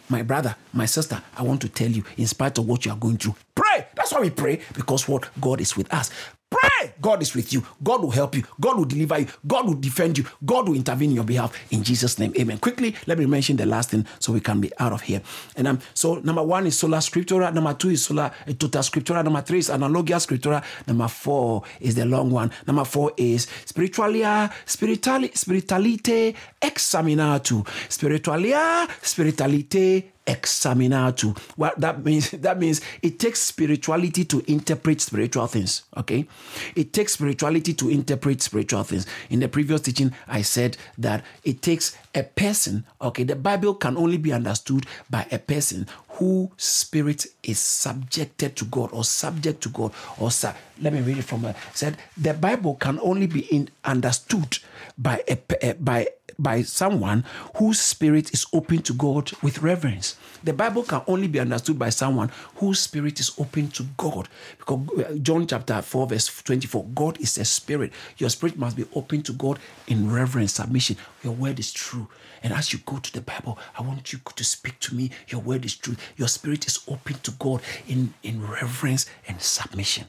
My 0.07 0.21
brother, 0.21 0.55
my 0.71 0.85
sister, 0.85 1.21
I 1.35 1.41
want 1.41 1.61
to 1.61 1.69
tell 1.69 1.89
you, 1.89 2.03
in 2.15 2.27
spite 2.27 2.57
of 2.59 2.67
what 2.67 2.85
you 2.85 2.91
are 2.91 2.97
going 2.97 3.17
through, 3.17 3.35
pray. 3.55 3.87
That's 3.95 4.13
why 4.13 4.21
we 4.21 4.29
pray, 4.29 4.61
because 4.73 5.07
what? 5.07 5.27
God 5.41 5.59
is 5.59 5.75
with 5.75 5.91
us. 5.93 6.11
Pray. 6.49 6.64
God 7.01 7.21
is 7.21 7.35
with 7.35 7.53
you. 7.53 7.63
God 7.83 8.01
will 8.01 8.11
help 8.11 8.35
you. 8.35 8.43
God 8.59 8.77
will 8.77 8.85
deliver 8.85 9.19
you. 9.19 9.27
God 9.45 9.67
will 9.67 9.75
defend 9.75 10.17
you. 10.17 10.25
God 10.45 10.67
will 10.67 10.75
intervene 10.75 11.11
in 11.11 11.15
your 11.15 11.25
behalf. 11.25 11.57
In 11.71 11.83
Jesus' 11.83 12.19
name, 12.19 12.33
Amen. 12.39 12.57
Quickly, 12.57 12.95
let 13.07 13.17
me 13.17 13.25
mention 13.25 13.57
the 13.57 13.65
last 13.65 13.91
thing 13.91 14.05
so 14.19 14.33
we 14.33 14.39
can 14.39 14.61
be 14.61 14.71
out 14.79 14.93
of 14.93 15.01
here. 15.01 15.21
And 15.55 15.67
um, 15.67 15.79
so 15.93 16.15
number 16.15 16.43
one 16.43 16.67
is 16.67 16.77
sola 16.77 16.97
scriptura. 16.97 17.53
Number 17.53 17.73
two 17.73 17.89
is 17.89 18.05
sola 18.05 18.31
uh, 18.47 18.53
tota 18.53 18.79
scriptura. 18.79 19.23
Number 19.23 19.41
three 19.41 19.59
is 19.59 19.69
analogia 19.69 20.19
scriptura. 20.19 20.63
Number 20.87 21.07
four 21.07 21.63
is 21.79 21.95
the 21.95 22.05
long 22.05 22.31
one. 22.31 22.51
Number 22.67 22.85
four 22.85 23.13
is 23.17 23.47
spiritualia 23.65 24.51
spirituali, 24.65 25.31
spiritualite 25.33 26.35
examinatu. 26.61 27.65
Spiritualia 27.89 28.87
spiritualite 29.01 30.14
examinatu. 30.25 31.37
What 31.55 31.79
that 31.79 32.03
means, 32.03 32.31
that 32.45 32.59
means 32.59 32.81
it 33.01 33.19
takes 33.19 33.39
spirituality 33.41 34.25
to 34.25 34.43
interpret 34.51 35.01
spiritual 35.01 35.47
things. 35.47 35.83
Okay. 35.97 36.27
It 36.75 36.93
takes 36.93 37.13
spirituality 37.13 37.73
to 37.75 37.89
interpret 37.89 38.41
spiritual 38.41 38.83
things. 38.83 39.05
In 39.29 39.39
the 39.39 39.47
previous 39.47 39.81
teaching, 39.81 40.13
I 40.27 40.41
said 40.41 40.77
that 40.97 41.23
it 41.43 41.61
takes 41.61 41.97
a 42.13 42.23
person, 42.23 42.85
okay, 43.01 43.23
the 43.23 43.35
Bible 43.35 43.75
can 43.75 43.97
only 43.97 44.17
be 44.17 44.31
understood 44.31 44.85
by 45.09 45.27
a 45.31 45.37
person 45.37 45.87
whose 46.09 46.49
spirit 46.57 47.25
is 47.43 47.59
subjected 47.59 48.55
to 48.55 48.65
God 48.65 48.89
or 48.93 49.03
subject 49.03 49.61
to 49.63 49.69
God 49.69 49.91
or 50.17 50.31
su- 50.31 50.47
let 50.81 50.93
me 50.93 51.01
read 51.01 51.17
it 51.17 51.23
from 51.23 51.43
a 51.45 51.55
said 51.73 51.97
the 52.17 52.33
Bible 52.33 52.75
can 52.75 52.99
only 53.01 53.27
be 53.27 53.41
in, 53.53 53.69
understood 53.83 54.59
by 54.97 55.23
a, 55.27 55.37
a 55.61 55.65
eh, 55.65 55.73
by 55.73 56.07
by 56.37 56.61
someone 56.61 57.23
whose 57.57 57.79
spirit 57.79 58.33
is 58.33 58.45
open 58.53 58.79
to 58.83 58.93
God 58.93 59.31
with 59.41 59.61
reverence. 59.61 60.15
The 60.43 60.53
Bible 60.53 60.83
can 60.83 61.01
only 61.07 61.27
be 61.27 61.39
understood 61.39 61.79
by 61.79 61.89
someone 61.89 62.31
whose 62.55 62.79
spirit 62.79 63.19
is 63.19 63.31
open 63.39 63.69
to 63.71 63.83
God. 63.97 64.27
Because 64.57 64.87
uh, 64.99 65.15
John 65.21 65.47
chapter 65.47 65.81
4, 65.81 66.07
verse 66.07 66.43
24, 66.43 66.85
God 66.93 67.19
is 67.19 67.37
a 67.37 67.45
spirit. 67.45 67.91
Your 68.17 68.29
spirit 68.29 68.57
must 68.57 68.75
be 68.75 68.85
open 68.93 69.23
to 69.23 69.33
God 69.33 69.59
in 69.87 70.11
reverence, 70.11 70.53
submission. 70.53 70.97
Your 71.23 71.33
word 71.33 71.59
is 71.59 71.71
true. 71.71 72.07
And 72.43 72.53
as 72.53 72.73
you 72.73 72.79
go 72.85 72.97
to 72.97 73.13
the 73.13 73.21
Bible, 73.21 73.57
I 73.77 73.81
want 73.81 74.13
you 74.13 74.19
to 74.35 74.43
speak 74.43 74.79
to 74.81 74.95
me. 74.95 75.09
Your 75.29 75.41
word 75.41 75.65
is 75.65 75.75
true. 75.75 75.95
Your 76.15 76.27
spirit 76.27 76.67
is 76.67 76.79
open 76.87 77.15
to 77.23 77.31
God 77.31 77.61
in, 77.87 78.13
in 78.21 78.45
reverence 78.47 79.07
and 79.27 79.41
submission. 79.41 80.07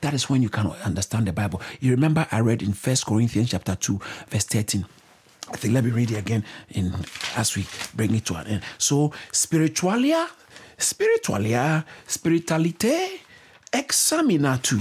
That 0.00 0.14
is 0.14 0.28
when 0.30 0.42
you 0.42 0.48
can 0.48 0.66
understand 0.84 1.26
the 1.26 1.32
Bible. 1.32 1.60
You 1.80 1.92
remember 1.92 2.26
I 2.30 2.40
read 2.40 2.62
in 2.62 2.72
First 2.72 3.06
Corinthians 3.06 3.50
chapter 3.50 3.74
2, 3.74 4.00
verse 4.28 4.44
13. 4.44 4.86
I 5.50 5.56
think 5.56 5.74
let 5.74 5.84
me 5.84 5.90
read 5.90 6.10
it 6.10 6.18
again 6.18 6.44
in 6.70 6.94
as 7.36 7.56
we 7.56 7.66
bring 7.94 8.14
it 8.14 8.26
to 8.26 8.34
an 8.36 8.46
end. 8.46 8.62
So 8.76 9.12
spiritualia, 9.32 10.28
spiritualia, 10.76 11.84
spiritualite, 12.06 13.20
examinatu. 13.72 14.80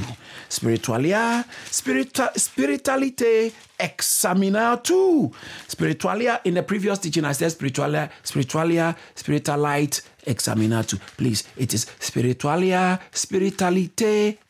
Spiritualia, 0.50 1.46
spirita, 1.66 2.34
spiritualite, 2.36 3.54
examinatu. 3.80 5.34
Spiritualia, 5.68 6.42
in 6.46 6.56
the 6.56 6.64
previous 6.64 7.00
teaching, 7.00 7.26
I 7.26 7.34
said 7.34 7.52
spiritualia, 7.52 8.10
spiritualia, 8.24 8.96
spiritualite, 9.16 10.02
examinatu. 10.26 11.00
Please, 11.18 11.44
it 11.58 11.74
is 11.74 11.86
spiritualia, 12.00 13.00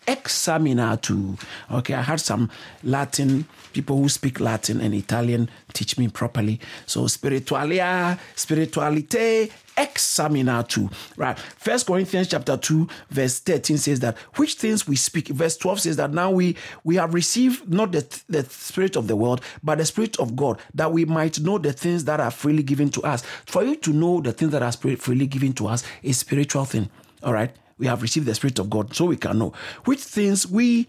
spiritualite, 0.08 0.98
examinatu. 0.98 1.40
Okay, 1.72 1.94
I 1.94 2.02
had 2.02 2.20
some 2.20 2.50
Latin 2.84 3.46
people 3.74 3.98
who 3.98 4.10
speak 4.10 4.40
Latin 4.40 4.82
and 4.82 4.94
Italian 4.94 5.50
teach 5.74 5.98
me 5.98 6.08
properly. 6.08 6.60
So 6.86 7.02
spiritualia, 7.02 8.18
spiritualite, 8.36 9.52
examinatu. 9.78 10.92
Right. 11.16 11.38
First 11.38 11.86
Corinthians 11.86 12.30
chapter 12.30 12.58
2, 12.58 12.88
verse 13.12 13.40
13 13.40 13.78
says 13.78 14.00
that 14.00 14.18
which 14.36 14.56
things 14.56 14.88
we 14.88 14.96
speak. 14.96 15.28
Verse 15.28 15.58
12 15.58 15.82
says 15.82 15.96
that 15.98 16.12
now 16.12 16.32
we 16.32 16.56
we 16.84 16.96
have 16.96 17.14
received 17.14 17.72
not 17.72 17.92
the, 17.92 18.22
the 18.30 18.44
spirit 18.46 18.96
of 18.96 19.08
the 19.08 19.16
world, 19.16 19.42
but 19.64 19.78
the 19.78 19.86
spirit 19.86 20.18
of 20.20 20.36
God, 20.36 20.60
that 20.74 20.92
we 20.92 21.06
might 21.06 21.40
know 21.40 21.58
the 21.58 21.74
things 21.74 22.06
that 22.06 22.20
are 22.20 22.32
freely 22.32 22.64
given 22.64 22.90
to 22.90 23.02
us. 23.04 23.24
For 23.46 23.64
you 23.64 23.76
to 23.76 23.92
know 23.92 24.22
the 24.22 24.34
things 24.34 24.52
that 24.52 24.64
are 24.64 24.72
freely 24.72 25.28
given 25.28 25.54
to 25.54 25.68
us 25.68 25.84
is 26.02 26.18
spiritual 26.18 26.66
thing. 26.66 26.90
All 27.22 27.34
right. 27.34 27.52
We 27.78 27.88
have 27.88 28.02
received 28.02 28.26
the 28.26 28.36
spirit 28.36 28.60
of 28.60 28.70
God, 28.70 28.96
so 28.96 29.06
we 29.06 29.18
can 29.18 29.40
know 29.40 29.54
which 29.86 30.00
things 30.00 30.48
we 30.48 30.88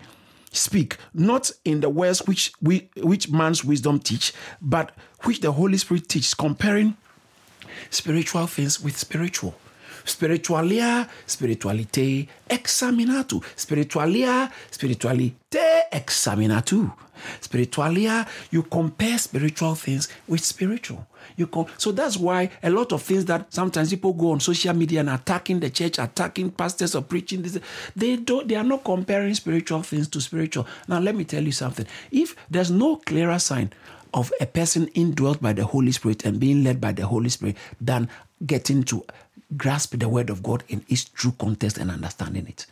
speak 0.51 0.97
not 1.12 1.51
in 1.64 1.80
the 1.80 1.91
words 1.91 2.26
which 2.26 2.53
we 2.62 2.89
which 2.97 3.30
man's 3.30 3.62
wisdom 3.62 3.99
teach 3.99 4.32
but 4.62 4.93
which 5.24 5.41
the 5.41 5.53
holy 5.53 5.76
spirit 5.76 6.09
teaches 6.09 6.32
comparing 6.32 6.97
spiritual 7.91 8.47
things 8.47 8.80
with 8.80 8.97
spiritual 8.97 9.55
spiritualia 10.09 11.09
spiritualite 11.26 12.28
examinatu. 12.48 13.42
Spiritualia 13.56 14.50
spiritualite 14.70 15.84
examinatu. 15.92 16.90
Spiritualia 17.40 18.26
you 18.50 18.62
compare 18.62 19.18
spiritual 19.18 19.74
things 19.74 20.09
with 20.26 20.44
spiritual. 20.44 21.06
You 21.36 21.46
com- 21.46 21.66
so 21.76 21.92
that's 21.92 22.16
why 22.16 22.50
a 22.62 22.70
lot 22.70 22.92
of 22.92 23.02
things 23.02 23.24
that 23.26 23.52
sometimes 23.52 23.90
people 23.90 24.12
go 24.12 24.32
on 24.32 24.40
social 24.40 24.74
media 24.74 25.00
and 25.00 25.11
attacking 25.11 25.61
the 25.61 25.70
church 25.70 25.98
attacking 25.98 26.50
pastors 26.52 26.94
or 26.94 27.02
preaching 27.02 27.42
this 27.42 27.59
they 27.94 28.16
don't 28.16 28.48
they 28.48 28.56
are 28.56 28.64
not 28.64 28.84
comparing 28.84 29.34
spiritual 29.34 29.82
things 29.82 30.09
to 30.09 30.20
spiritual. 30.20 30.66
Now 30.86 31.00
let 31.00 31.14
me 31.14 31.24
tell 31.24 31.42
you 31.42 31.52
something. 31.52 31.86
If 32.11 32.34
there's 32.50 32.70
no 32.70 32.96
clearer 32.96 33.38
sign 33.38 33.72
of 34.14 34.32
a 34.40 34.46
person 34.46 34.88
indwelt 34.94 35.40
by 35.42 35.52
the 35.52 35.64
Holy 35.64 35.92
Spirit 35.92 36.24
and 36.24 36.40
being 36.40 36.64
led 36.64 36.80
by 36.80 36.92
the 36.92 37.06
Holy 37.06 37.28
Spirit 37.28 37.56
than 37.80 38.09
getting 38.46 38.82
to 38.84 39.04
grasp 39.57 39.99
the 39.99 40.09
word 40.09 40.28
of 40.28 40.42
God 40.42 40.62
in 40.68 40.84
its 40.88 41.05
true 41.05 41.32
context 41.38 41.78
and 41.78 41.90
understanding 41.90 42.46
it. 42.46 42.66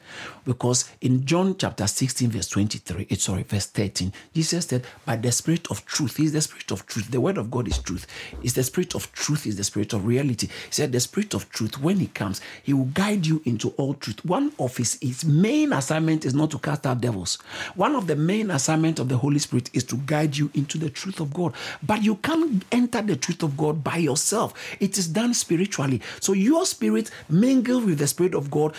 Because 0.44 0.90
in 1.00 1.24
John 1.24 1.56
chapter 1.56 1.86
16, 1.86 2.30
verse 2.30 2.48
23, 2.48 3.06
it's 3.08 3.24
sorry, 3.24 3.44
verse 3.44 3.66
13, 3.66 4.12
Jesus 4.34 4.66
said, 4.66 4.86
By 5.06 5.16
the 5.16 5.32
spirit 5.32 5.70
of 5.70 5.86
truth, 5.86 6.20
is 6.20 6.32
the 6.32 6.42
spirit 6.42 6.70
of 6.70 6.86
truth. 6.86 7.10
The 7.10 7.20
word 7.20 7.38
of 7.38 7.50
God 7.50 7.66
is 7.66 7.78
truth. 7.78 8.06
Is 8.42 8.54
the 8.54 8.62
spirit 8.62 8.94
of 8.94 9.10
truth, 9.12 9.46
is 9.46 9.56
the 9.56 9.64
spirit 9.64 9.94
of 9.94 10.04
reality. 10.04 10.48
He 10.48 10.72
said, 10.72 10.92
The 10.92 11.00
spirit 11.00 11.32
of 11.32 11.48
truth, 11.48 11.80
when 11.80 11.98
He 11.98 12.08
comes, 12.08 12.42
He 12.62 12.74
will 12.74 12.84
guide 12.84 13.24
you 13.24 13.40
into 13.46 13.70
all 13.78 13.94
truth. 13.94 14.22
One 14.24 14.52
of 14.58 14.76
His, 14.76 14.98
his 15.00 15.24
main 15.24 15.72
assignment 15.72 16.26
is 16.26 16.34
not 16.34 16.50
to 16.50 16.58
cast 16.58 16.86
out 16.86 17.00
devils. 17.00 17.36
One 17.74 17.96
of 17.96 18.06
the 18.06 18.16
main 18.16 18.50
assignment 18.50 18.98
of 18.98 19.08
the 19.08 19.16
Holy 19.16 19.38
Spirit 19.38 19.70
is 19.72 19.84
to 19.84 19.96
guide 19.96 20.36
you 20.36 20.50
into 20.52 20.76
the 20.76 20.90
truth 20.90 21.20
of 21.20 21.32
God. 21.32 21.54
But 21.82 22.02
you 22.02 22.16
can't 22.16 22.64
enter 22.70 23.00
the 23.00 23.16
truth 23.16 23.42
of 23.42 23.56
God 23.56 23.82
by 23.82 23.96
yourself. 23.96 24.52
It 24.78 24.98
is 24.98 25.08
done 25.08 25.32
spiritually. 25.32 26.02
So 26.20 26.34
your 26.34 26.65
spirit 26.66 27.10
mingled 27.28 27.84
with 27.84 27.98
the 27.98 28.06
spirit 28.06 28.34
of 28.34 28.50
God 28.50 28.74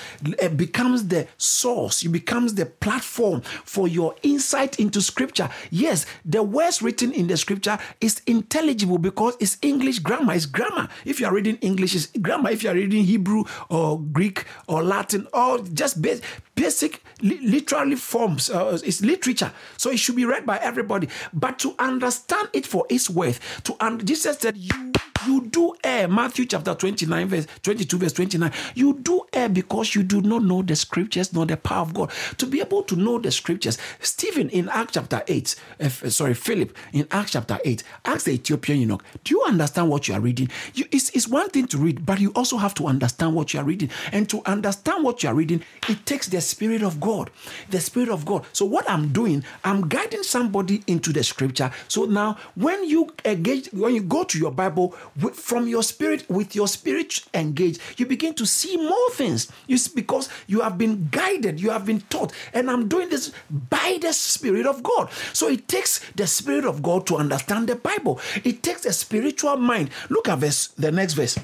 becomes 0.55 1.07
the 1.07 1.27
source, 1.37 2.03
it 2.03 2.09
becomes 2.09 2.55
the 2.55 2.65
platform 2.65 3.41
for 3.41 3.87
your 3.87 4.15
insight 4.23 4.79
into 4.79 5.01
scripture. 5.01 5.49
Yes, 5.71 6.05
the 6.25 6.43
words 6.43 6.81
written 6.81 7.11
in 7.11 7.27
the 7.27 7.37
scripture 7.37 7.77
is 8.01 8.21
intelligible 8.27 8.97
because 8.97 9.35
it's 9.39 9.57
English 9.61 9.99
grammar, 9.99 10.33
it's 10.33 10.45
grammar. 10.45 10.89
If 11.05 11.19
you 11.19 11.27
are 11.27 11.33
reading 11.33 11.57
English, 11.57 11.95
it's 11.95 12.07
grammar. 12.07 12.49
If 12.49 12.63
you 12.63 12.69
are 12.69 12.75
reading 12.75 13.03
Hebrew 13.03 13.43
or 13.69 13.99
Greek 13.99 14.45
or 14.67 14.83
Latin 14.83 15.27
or 15.33 15.59
just 15.59 16.01
basic, 16.01 16.23
basic 16.55 17.03
literally 17.21 17.95
forms, 17.95 18.49
uh, 18.49 18.77
it's 18.83 19.01
literature. 19.01 19.51
So 19.77 19.89
it 19.91 19.99
should 19.99 20.15
be 20.15 20.25
read 20.25 20.45
by 20.45 20.57
everybody. 20.57 21.09
But 21.33 21.59
to 21.59 21.75
understand 21.79 22.49
it 22.53 22.65
for 22.65 22.85
its 22.89 23.09
worth, 23.09 23.63
to 23.63 23.75
un- 23.79 24.05
Jesus 24.05 24.37
said, 24.37 24.57
You 24.57 24.91
you 25.27 25.45
do 25.47 25.75
err. 25.83 26.07
Matthew 26.07 26.45
chapter 26.45 26.73
29, 26.73 27.27
verse 27.27 27.47
22, 27.63 27.97
verse 27.97 28.13
29. 28.13 28.51
You 28.75 28.93
do 28.93 29.23
err 29.33 29.49
because 29.49 29.95
you 29.95 30.03
do 30.03 30.21
not 30.21 30.43
know 30.43 30.61
the 30.61 30.75
scriptures 30.75 31.33
nor 31.33 31.45
the 31.45 31.57
power 31.57 31.81
of 31.81 31.93
God. 31.93 32.11
To 32.37 32.45
be 32.45 32.61
able 32.61 32.83
to 32.83 32.95
know 32.95 33.19
the 33.19 33.31
scriptures, 33.31 33.77
Stephen 33.99 34.49
in 34.49 34.69
Acts 34.69 34.93
chapter 34.93 35.23
8, 35.27 35.55
uh, 35.81 35.89
sorry, 35.89 36.33
Philip 36.33 36.75
in 36.93 37.07
Acts 37.11 37.31
chapter 37.31 37.59
8, 37.63 37.83
asked 38.05 38.25
the 38.25 38.31
Ethiopian 38.31 38.79
eunuch, 38.79 39.03
Do 39.23 39.35
you 39.35 39.43
understand 39.43 39.89
what 39.89 40.07
you 40.07 40.13
are 40.13 40.19
reading? 40.19 40.49
You, 40.73 40.85
it's, 40.91 41.09
it's 41.11 41.27
one 41.27 41.49
thing 41.49 41.67
to 41.67 41.77
read, 41.77 42.05
but 42.05 42.19
you 42.19 42.31
also 42.35 42.57
have 42.57 42.73
to 42.75 42.87
understand 42.87 43.35
what 43.35 43.53
you 43.53 43.59
are 43.59 43.65
reading. 43.65 43.89
And 44.11 44.29
to 44.29 44.41
understand 44.45 45.03
what 45.03 45.23
you 45.23 45.29
are 45.29 45.35
reading, 45.35 45.63
it 45.89 46.05
takes 46.05 46.27
the 46.27 46.41
Spirit 46.41 46.83
of 46.83 46.99
God. 46.99 47.29
The 47.69 47.79
Spirit 47.79 48.09
of 48.09 48.25
God. 48.25 48.45
So, 48.53 48.65
what 48.65 48.89
I'm 48.89 49.09
doing, 49.09 49.43
I'm 49.63 49.87
guiding 49.87 50.23
somebody 50.23 50.83
into 50.87 51.11
the 51.11 51.23
scripture. 51.23 51.71
So 51.87 52.05
now, 52.05 52.37
when 52.55 52.87
you 52.87 53.13
engage, 53.25 53.67
when 53.71 53.93
you 53.93 54.01
go 54.01 54.23
to 54.23 54.37
your 54.37 54.51
Bible, 54.51 54.95
from 55.33 55.67
your 55.67 55.83
spirit, 55.83 56.29
with 56.29 56.55
your 56.55 56.67
spirit 56.67 57.23
engaged, 57.33 57.81
you 57.97 58.05
begin 58.05 58.33
to 58.35 58.45
see 58.45 58.77
more 58.77 59.09
things. 59.11 59.51
It's 59.67 59.87
because 59.87 60.29
you 60.47 60.61
have 60.61 60.77
been 60.77 61.09
guided, 61.11 61.59
you 61.59 61.71
have 61.71 61.85
been 61.85 62.01
taught, 62.01 62.31
and 62.53 62.69
I'm 62.69 62.87
doing 62.87 63.09
this 63.09 63.31
by 63.49 63.97
the 64.01 64.13
Spirit 64.13 64.65
of 64.65 64.83
God. 64.83 65.09
So 65.33 65.47
it 65.47 65.67
takes 65.67 65.99
the 66.11 66.27
Spirit 66.27 66.65
of 66.65 66.83
God 66.83 67.07
to 67.07 67.17
understand 67.17 67.67
the 67.67 67.75
Bible. 67.75 68.19
It 68.43 68.63
takes 68.63 68.85
a 68.85 68.93
spiritual 68.93 69.57
mind. 69.57 69.89
Look 70.09 70.29
at 70.29 70.39
verse, 70.39 70.67
the 70.67 70.91
next 70.91 71.13
verse. 71.13 71.37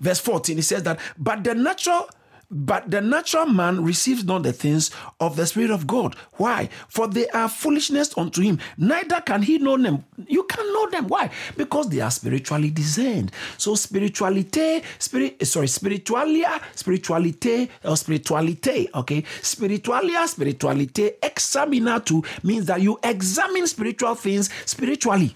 Verse 0.00 0.20
14, 0.20 0.58
it 0.58 0.62
says 0.62 0.82
that, 0.82 1.00
but 1.18 1.44
the 1.44 1.54
natural 1.54 2.08
but 2.52 2.90
the 2.90 3.00
natural 3.00 3.46
man 3.46 3.82
receives 3.82 4.24
not 4.24 4.42
the 4.42 4.52
things 4.52 4.90
of 5.20 5.36
the 5.36 5.46
Spirit 5.46 5.70
of 5.70 5.86
God. 5.86 6.14
Why? 6.34 6.68
For 6.88 7.08
they 7.08 7.28
are 7.30 7.48
foolishness 7.48 8.16
unto 8.16 8.42
him. 8.42 8.58
Neither 8.76 9.22
can 9.22 9.42
he 9.42 9.58
know 9.58 9.78
them. 9.78 10.04
You 10.28 10.44
can 10.44 10.70
know 10.72 10.90
them. 10.90 11.08
Why? 11.08 11.30
Because 11.56 11.88
they 11.88 12.00
are 12.00 12.10
spiritually 12.10 12.70
discerned. 12.70 13.32
So 13.56 13.74
spirituality, 13.74 14.82
spirit, 14.98 15.36
eh, 15.40 15.44
sorry, 15.44 15.68
spiritualia, 15.68 16.60
spirituality, 16.74 17.70
or 17.84 17.96
spirituality, 17.96 18.88
okay? 18.94 19.22
Spiritualia, 19.40 20.28
spirituality, 20.28 21.12
examinatu 21.22 22.24
means 22.44 22.66
that 22.66 22.82
you 22.82 22.98
examine 23.02 23.66
spiritual 23.66 24.14
things 24.14 24.50
spiritually. 24.66 25.34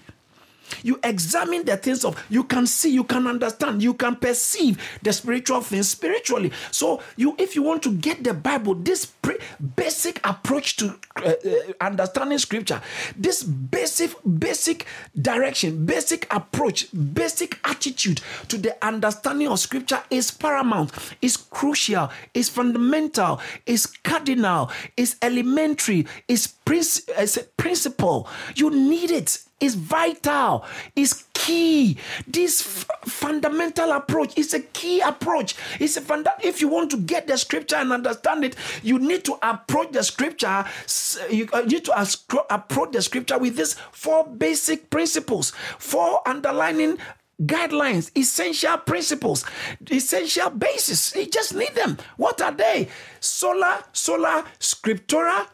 You 0.83 0.99
examine 1.03 1.65
the 1.65 1.77
things 1.77 2.05
of, 2.05 2.21
you 2.29 2.43
can 2.43 2.67
see, 2.67 2.91
you 2.91 3.03
can 3.03 3.27
understand, 3.27 3.81
you 3.81 3.93
can 3.93 4.15
perceive 4.15 4.81
the 5.01 5.13
spiritual 5.13 5.61
things 5.61 5.89
spiritually. 5.89 6.51
So, 6.71 7.01
you, 7.15 7.35
if 7.37 7.55
you 7.55 7.63
want 7.63 7.83
to 7.83 7.91
get 7.91 8.23
the 8.23 8.33
Bible, 8.33 8.75
this 8.75 9.05
pre- 9.05 9.39
basic 9.75 10.25
approach 10.25 10.77
to 10.77 10.97
uh, 11.15 11.29
uh, 11.29 11.33
understanding 11.81 12.37
scripture, 12.37 12.81
this 13.17 13.43
basic, 13.43 14.11
basic 14.39 14.85
direction, 15.19 15.85
basic 15.85 16.31
approach, 16.33 16.87
basic 17.13 17.59
attitude 17.63 18.21
to 18.47 18.57
the 18.57 18.75
understanding 18.85 19.47
of 19.47 19.59
scripture 19.59 20.01
is 20.09 20.31
paramount, 20.31 20.91
is 21.21 21.37
crucial, 21.37 22.09
is 22.33 22.49
fundamental, 22.49 23.39
is 23.65 23.85
cardinal, 23.85 24.71
is 24.95 25.15
elementary, 25.21 26.05
is, 26.27 26.53
is 26.69 27.47
principle. 27.57 28.27
You 28.55 28.69
need 28.69 29.11
it 29.11 29.46
is 29.59 29.75
vital, 29.75 30.65
is 30.95 31.25
key. 31.33 31.97
This 32.27 32.61
f- 32.61 33.09
fundamental 33.09 33.91
approach 33.91 34.37
is 34.37 34.53
a 34.53 34.59
key 34.59 34.99
approach. 35.01 35.55
It's 35.79 35.97
a 35.97 36.01
funda- 36.01 36.35
if 36.43 36.61
you 36.61 36.67
want 36.67 36.91
to 36.91 36.97
get 36.97 37.27
the 37.27 37.37
scripture 37.37 37.77
and 37.77 37.91
understand 37.91 38.43
it, 38.43 38.55
you 38.83 38.99
need 38.99 39.23
to 39.25 39.37
approach 39.41 39.91
the 39.91 40.03
scripture. 40.03 40.47
Uh, 40.47 40.65
you 41.29 41.47
need 41.65 41.85
to 41.85 42.45
approach 42.49 42.91
the 42.91 43.01
scripture 43.01 43.37
with 43.37 43.55
these 43.55 43.73
four 43.91 44.27
basic 44.27 44.89
principles, 44.89 45.51
four 45.79 46.27
underlining 46.27 46.97
guidelines, 47.41 48.11
essential 48.17 48.77
principles, 48.77 49.45
essential 49.89 50.49
basis. 50.49 51.15
You 51.15 51.27
just 51.27 51.55
need 51.55 51.73
them. 51.75 51.97
What 52.17 52.41
are 52.41 52.51
they? 52.51 52.89
Sola, 53.19 53.83
sola, 53.93 54.43
scriptura, 54.59 55.47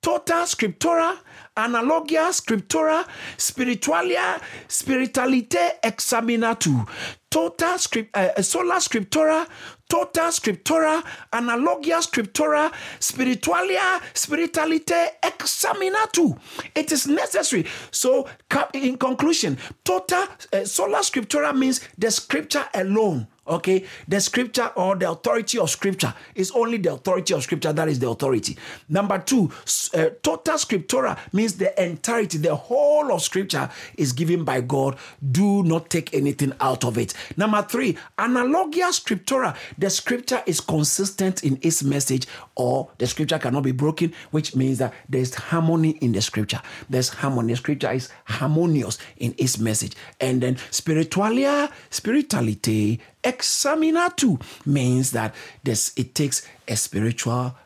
tota 0.00 0.44
scriptura, 0.46 1.18
analogia 1.64 2.32
scriptura, 2.32 3.04
spiritualia, 3.36 4.40
spiritualite 4.68 5.80
examinatu, 5.82 6.86
tota 7.30 7.78
script, 7.78 8.16
uh, 8.16 8.42
sola 8.42 8.80
scriptura, 8.80 9.46
tota 9.88 10.30
scriptura, 10.32 11.02
analogia 11.32 12.02
scriptura, 12.02 12.70
spiritualia, 12.98 14.00
spiritualite 14.14 15.18
examinatu. 15.22 16.36
It 16.74 16.92
is 16.92 17.06
necessary. 17.06 17.66
So, 17.90 18.28
in 18.74 18.96
conclusion, 18.96 19.58
tota 19.84 20.28
uh, 20.52 20.64
sola 20.64 21.02
scriptura 21.02 21.52
means 21.54 21.80
the 21.98 22.10
scripture 22.10 22.64
alone 22.74 23.26
Okay, 23.46 23.84
the 24.06 24.20
scripture 24.20 24.70
or 24.76 24.94
the 24.96 25.10
authority 25.10 25.58
of 25.58 25.70
scripture 25.70 26.14
is 26.34 26.50
only 26.52 26.76
the 26.76 26.92
authority 26.92 27.34
of 27.34 27.42
scripture 27.42 27.72
that 27.72 27.88
is 27.88 27.98
the 27.98 28.08
authority. 28.08 28.56
Number 28.88 29.18
two, 29.18 29.50
uh, 29.94 30.10
total 30.22 30.54
scriptura 30.54 31.18
means 31.32 31.56
the 31.56 31.82
entirety, 31.82 32.38
the 32.38 32.54
whole 32.54 33.12
of 33.12 33.22
scripture 33.22 33.70
is 33.96 34.12
given 34.12 34.44
by 34.44 34.60
God. 34.60 34.96
Do 35.32 35.62
not 35.62 35.90
take 35.90 36.14
anything 36.14 36.52
out 36.60 36.84
of 36.84 36.98
it. 36.98 37.14
Number 37.36 37.62
three, 37.62 37.96
analogia 38.18 38.90
scriptura, 38.92 39.56
the 39.78 39.90
scripture 39.90 40.42
is 40.46 40.60
consistent 40.60 41.42
in 41.42 41.58
its 41.62 41.82
message 41.82 42.26
or 42.54 42.90
the 42.98 43.06
scripture 43.06 43.38
cannot 43.38 43.62
be 43.62 43.72
broken, 43.72 44.12
which 44.30 44.54
means 44.54 44.78
that 44.78 44.92
there's 45.08 45.34
harmony 45.34 45.90
in 46.02 46.12
the 46.12 46.20
scripture. 46.20 46.60
There's 46.88 47.08
harmony. 47.08 47.54
Scripture 47.54 47.90
is 47.90 48.10
harmonious 48.24 48.98
in 49.16 49.34
its 49.38 49.58
message. 49.58 49.94
And 50.20 50.42
then 50.42 50.56
spiritualia, 50.70 51.72
spirituality, 51.90 53.00
Examinatu 53.22 54.40
means 54.64 55.10
that 55.12 55.34
this, 55.62 55.92
it 55.96 56.14
takes 56.14 56.46
a 56.66 56.76
spiritual 56.76 57.56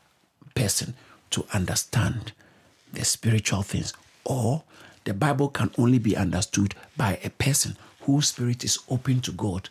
person 0.55 0.95
to 1.31 1.47
understand 1.53 2.33
the 2.93 3.05
spiritual 3.05 3.63
things, 3.63 3.93
or 4.25 4.63
the 5.05 5.15
Bible 5.15 5.49
can 5.49 5.71
only 5.79 5.99
be 5.99 6.17
understood 6.17 6.75
by 6.97 7.19
a 7.23 7.31
person 7.31 7.77
whose 8.03 8.29
spirit 8.29 8.65
is 8.65 8.79
open 8.89 9.21
to 9.21 9.33
God 9.33 9.69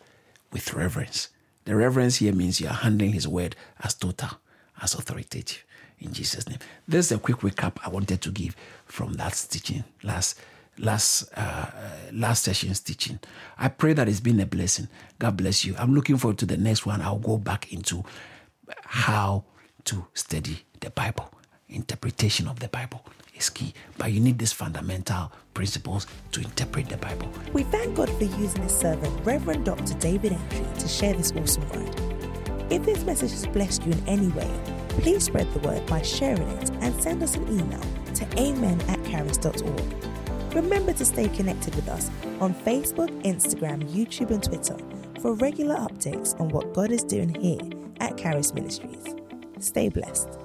with 0.51 0.73
reverence. 0.73 1.29
The 1.65 1.75
reverence 1.75 2.17
here 2.17 2.33
means 2.33 2.59
you 2.59 2.67
are 2.67 2.73
handling 2.73 3.13
His 3.13 3.27
word 3.27 3.55
as 3.81 3.93
total, 3.93 4.29
as 4.81 4.93
authoritative. 4.93 5.63
In 5.99 6.11
Jesus' 6.11 6.47
name. 6.49 6.59
This 6.87 7.07
is 7.07 7.11
a 7.13 7.17
quick 7.17 7.37
recap 7.37 7.77
I 7.85 7.89
wanted 7.89 8.21
to 8.21 8.31
give 8.31 8.55
from 8.85 9.13
that 9.13 9.33
teaching 9.49 9.85
last 10.03 10.37
last 10.77 11.31
uh, 11.35 11.65
last 12.11 12.43
session's 12.43 12.79
teaching. 12.79 13.19
I 13.57 13.69
pray 13.69 13.93
that 13.93 14.07
it's 14.07 14.19
been 14.19 14.39
a 14.39 14.45
blessing. 14.45 14.87
God 15.19 15.37
bless 15.37 15.65
you. 15.65 15.75
I'm 15.77 15.93
looking 15.93 16.17
forward 16.17 16.37
to 16.39 16.45
the 16.45 16.57
next 16.57 16.85
one. 16.85 17.01
I'll 17.01 17.19
go 17.19 17.37
back 17.37 17.71
into 17.71 18.03
how 18.85 19.43
to 19.85 20.05
study 20.13 20.63
the 20.79 20.89
Bible. 20.89 21.29
Interpretation 21.69 22.47
of 22.47 22.59
the 22.59 22.67
Bible 22.67 23.03
is 23.35 23.49
key, 23.49 23.73
but 23.97 24.11
you 24.11 24.19
need 24.19 24.37
these 24.37 24.53
fundamental 24.53 25.31
principles 25.53 26.07
to 26.31 26.41
interpret 26.41 26.89
the 26.89 26.97
Bible. 26.97 27.27
We 27.51 27.63
thank 27.63 27.95
God 27.95 28.09
for 28.09 28.23
using 28.23 28.63
His 28.63 28.75
servant, 28.75 29.25
Reverend 29.25 29.65
Dr. 29.65 29.93
David 29.95 30.33
Entry, 30.33 30.65
to 30.79 30.87
share 30.87 31.13
this 31.13 31.31
awesome 31.31 31.67
word. 31.69 31.95
If 32.71 32.83
this 32.83 33.03
message 33.03 33.31
has 33.31 33.47
blessed 33.47 33.85
you 33.85 33.91
in 33.91 34.07
any 34.07 34.27
way, 34.29 34.49
please 34.89 35.25
spread 35.25 35.51
the 35.53 35.59
word 35.59 35.85
by 35.87 36.01
sharing 36.01 36.47
it 36.49 36.71
and 36.81 37.01
send 37.01 37.23
us 37.23 37.35
an 37.35 37.47
email 37.47 37.81
to 38.15 38.39
amen 38.39 38.79
at 38.87 39.03
caris.org. 39.03 40.12
Remember 40.53 40.93
to 40.93 41.05
stay 41.05 41.29
connected 41.29 41.73
with 41.75 41.87
us 41.89 42.11
on 42.39 42.53
Facebook, 42.53 43.09
Instagram, 43.23 43.83
YouTube, 43.89 44.29
and 44.29 44.43
Twitter 44.43 44.77
for 45.19 45.33
regular 45.33 45.75
updates 45.77 46.39
on 46.39 46.49
what 46.49 46.73
God 46.73 46.91
is 46.91 47.03
doing 47.03 47.33
here 47.33 47.61
at 47.99 48.17
Caris 48.17 48.53
Ministries. 48.53 49.15
Stay 49.59 49.89
blessed. 49.89 50.42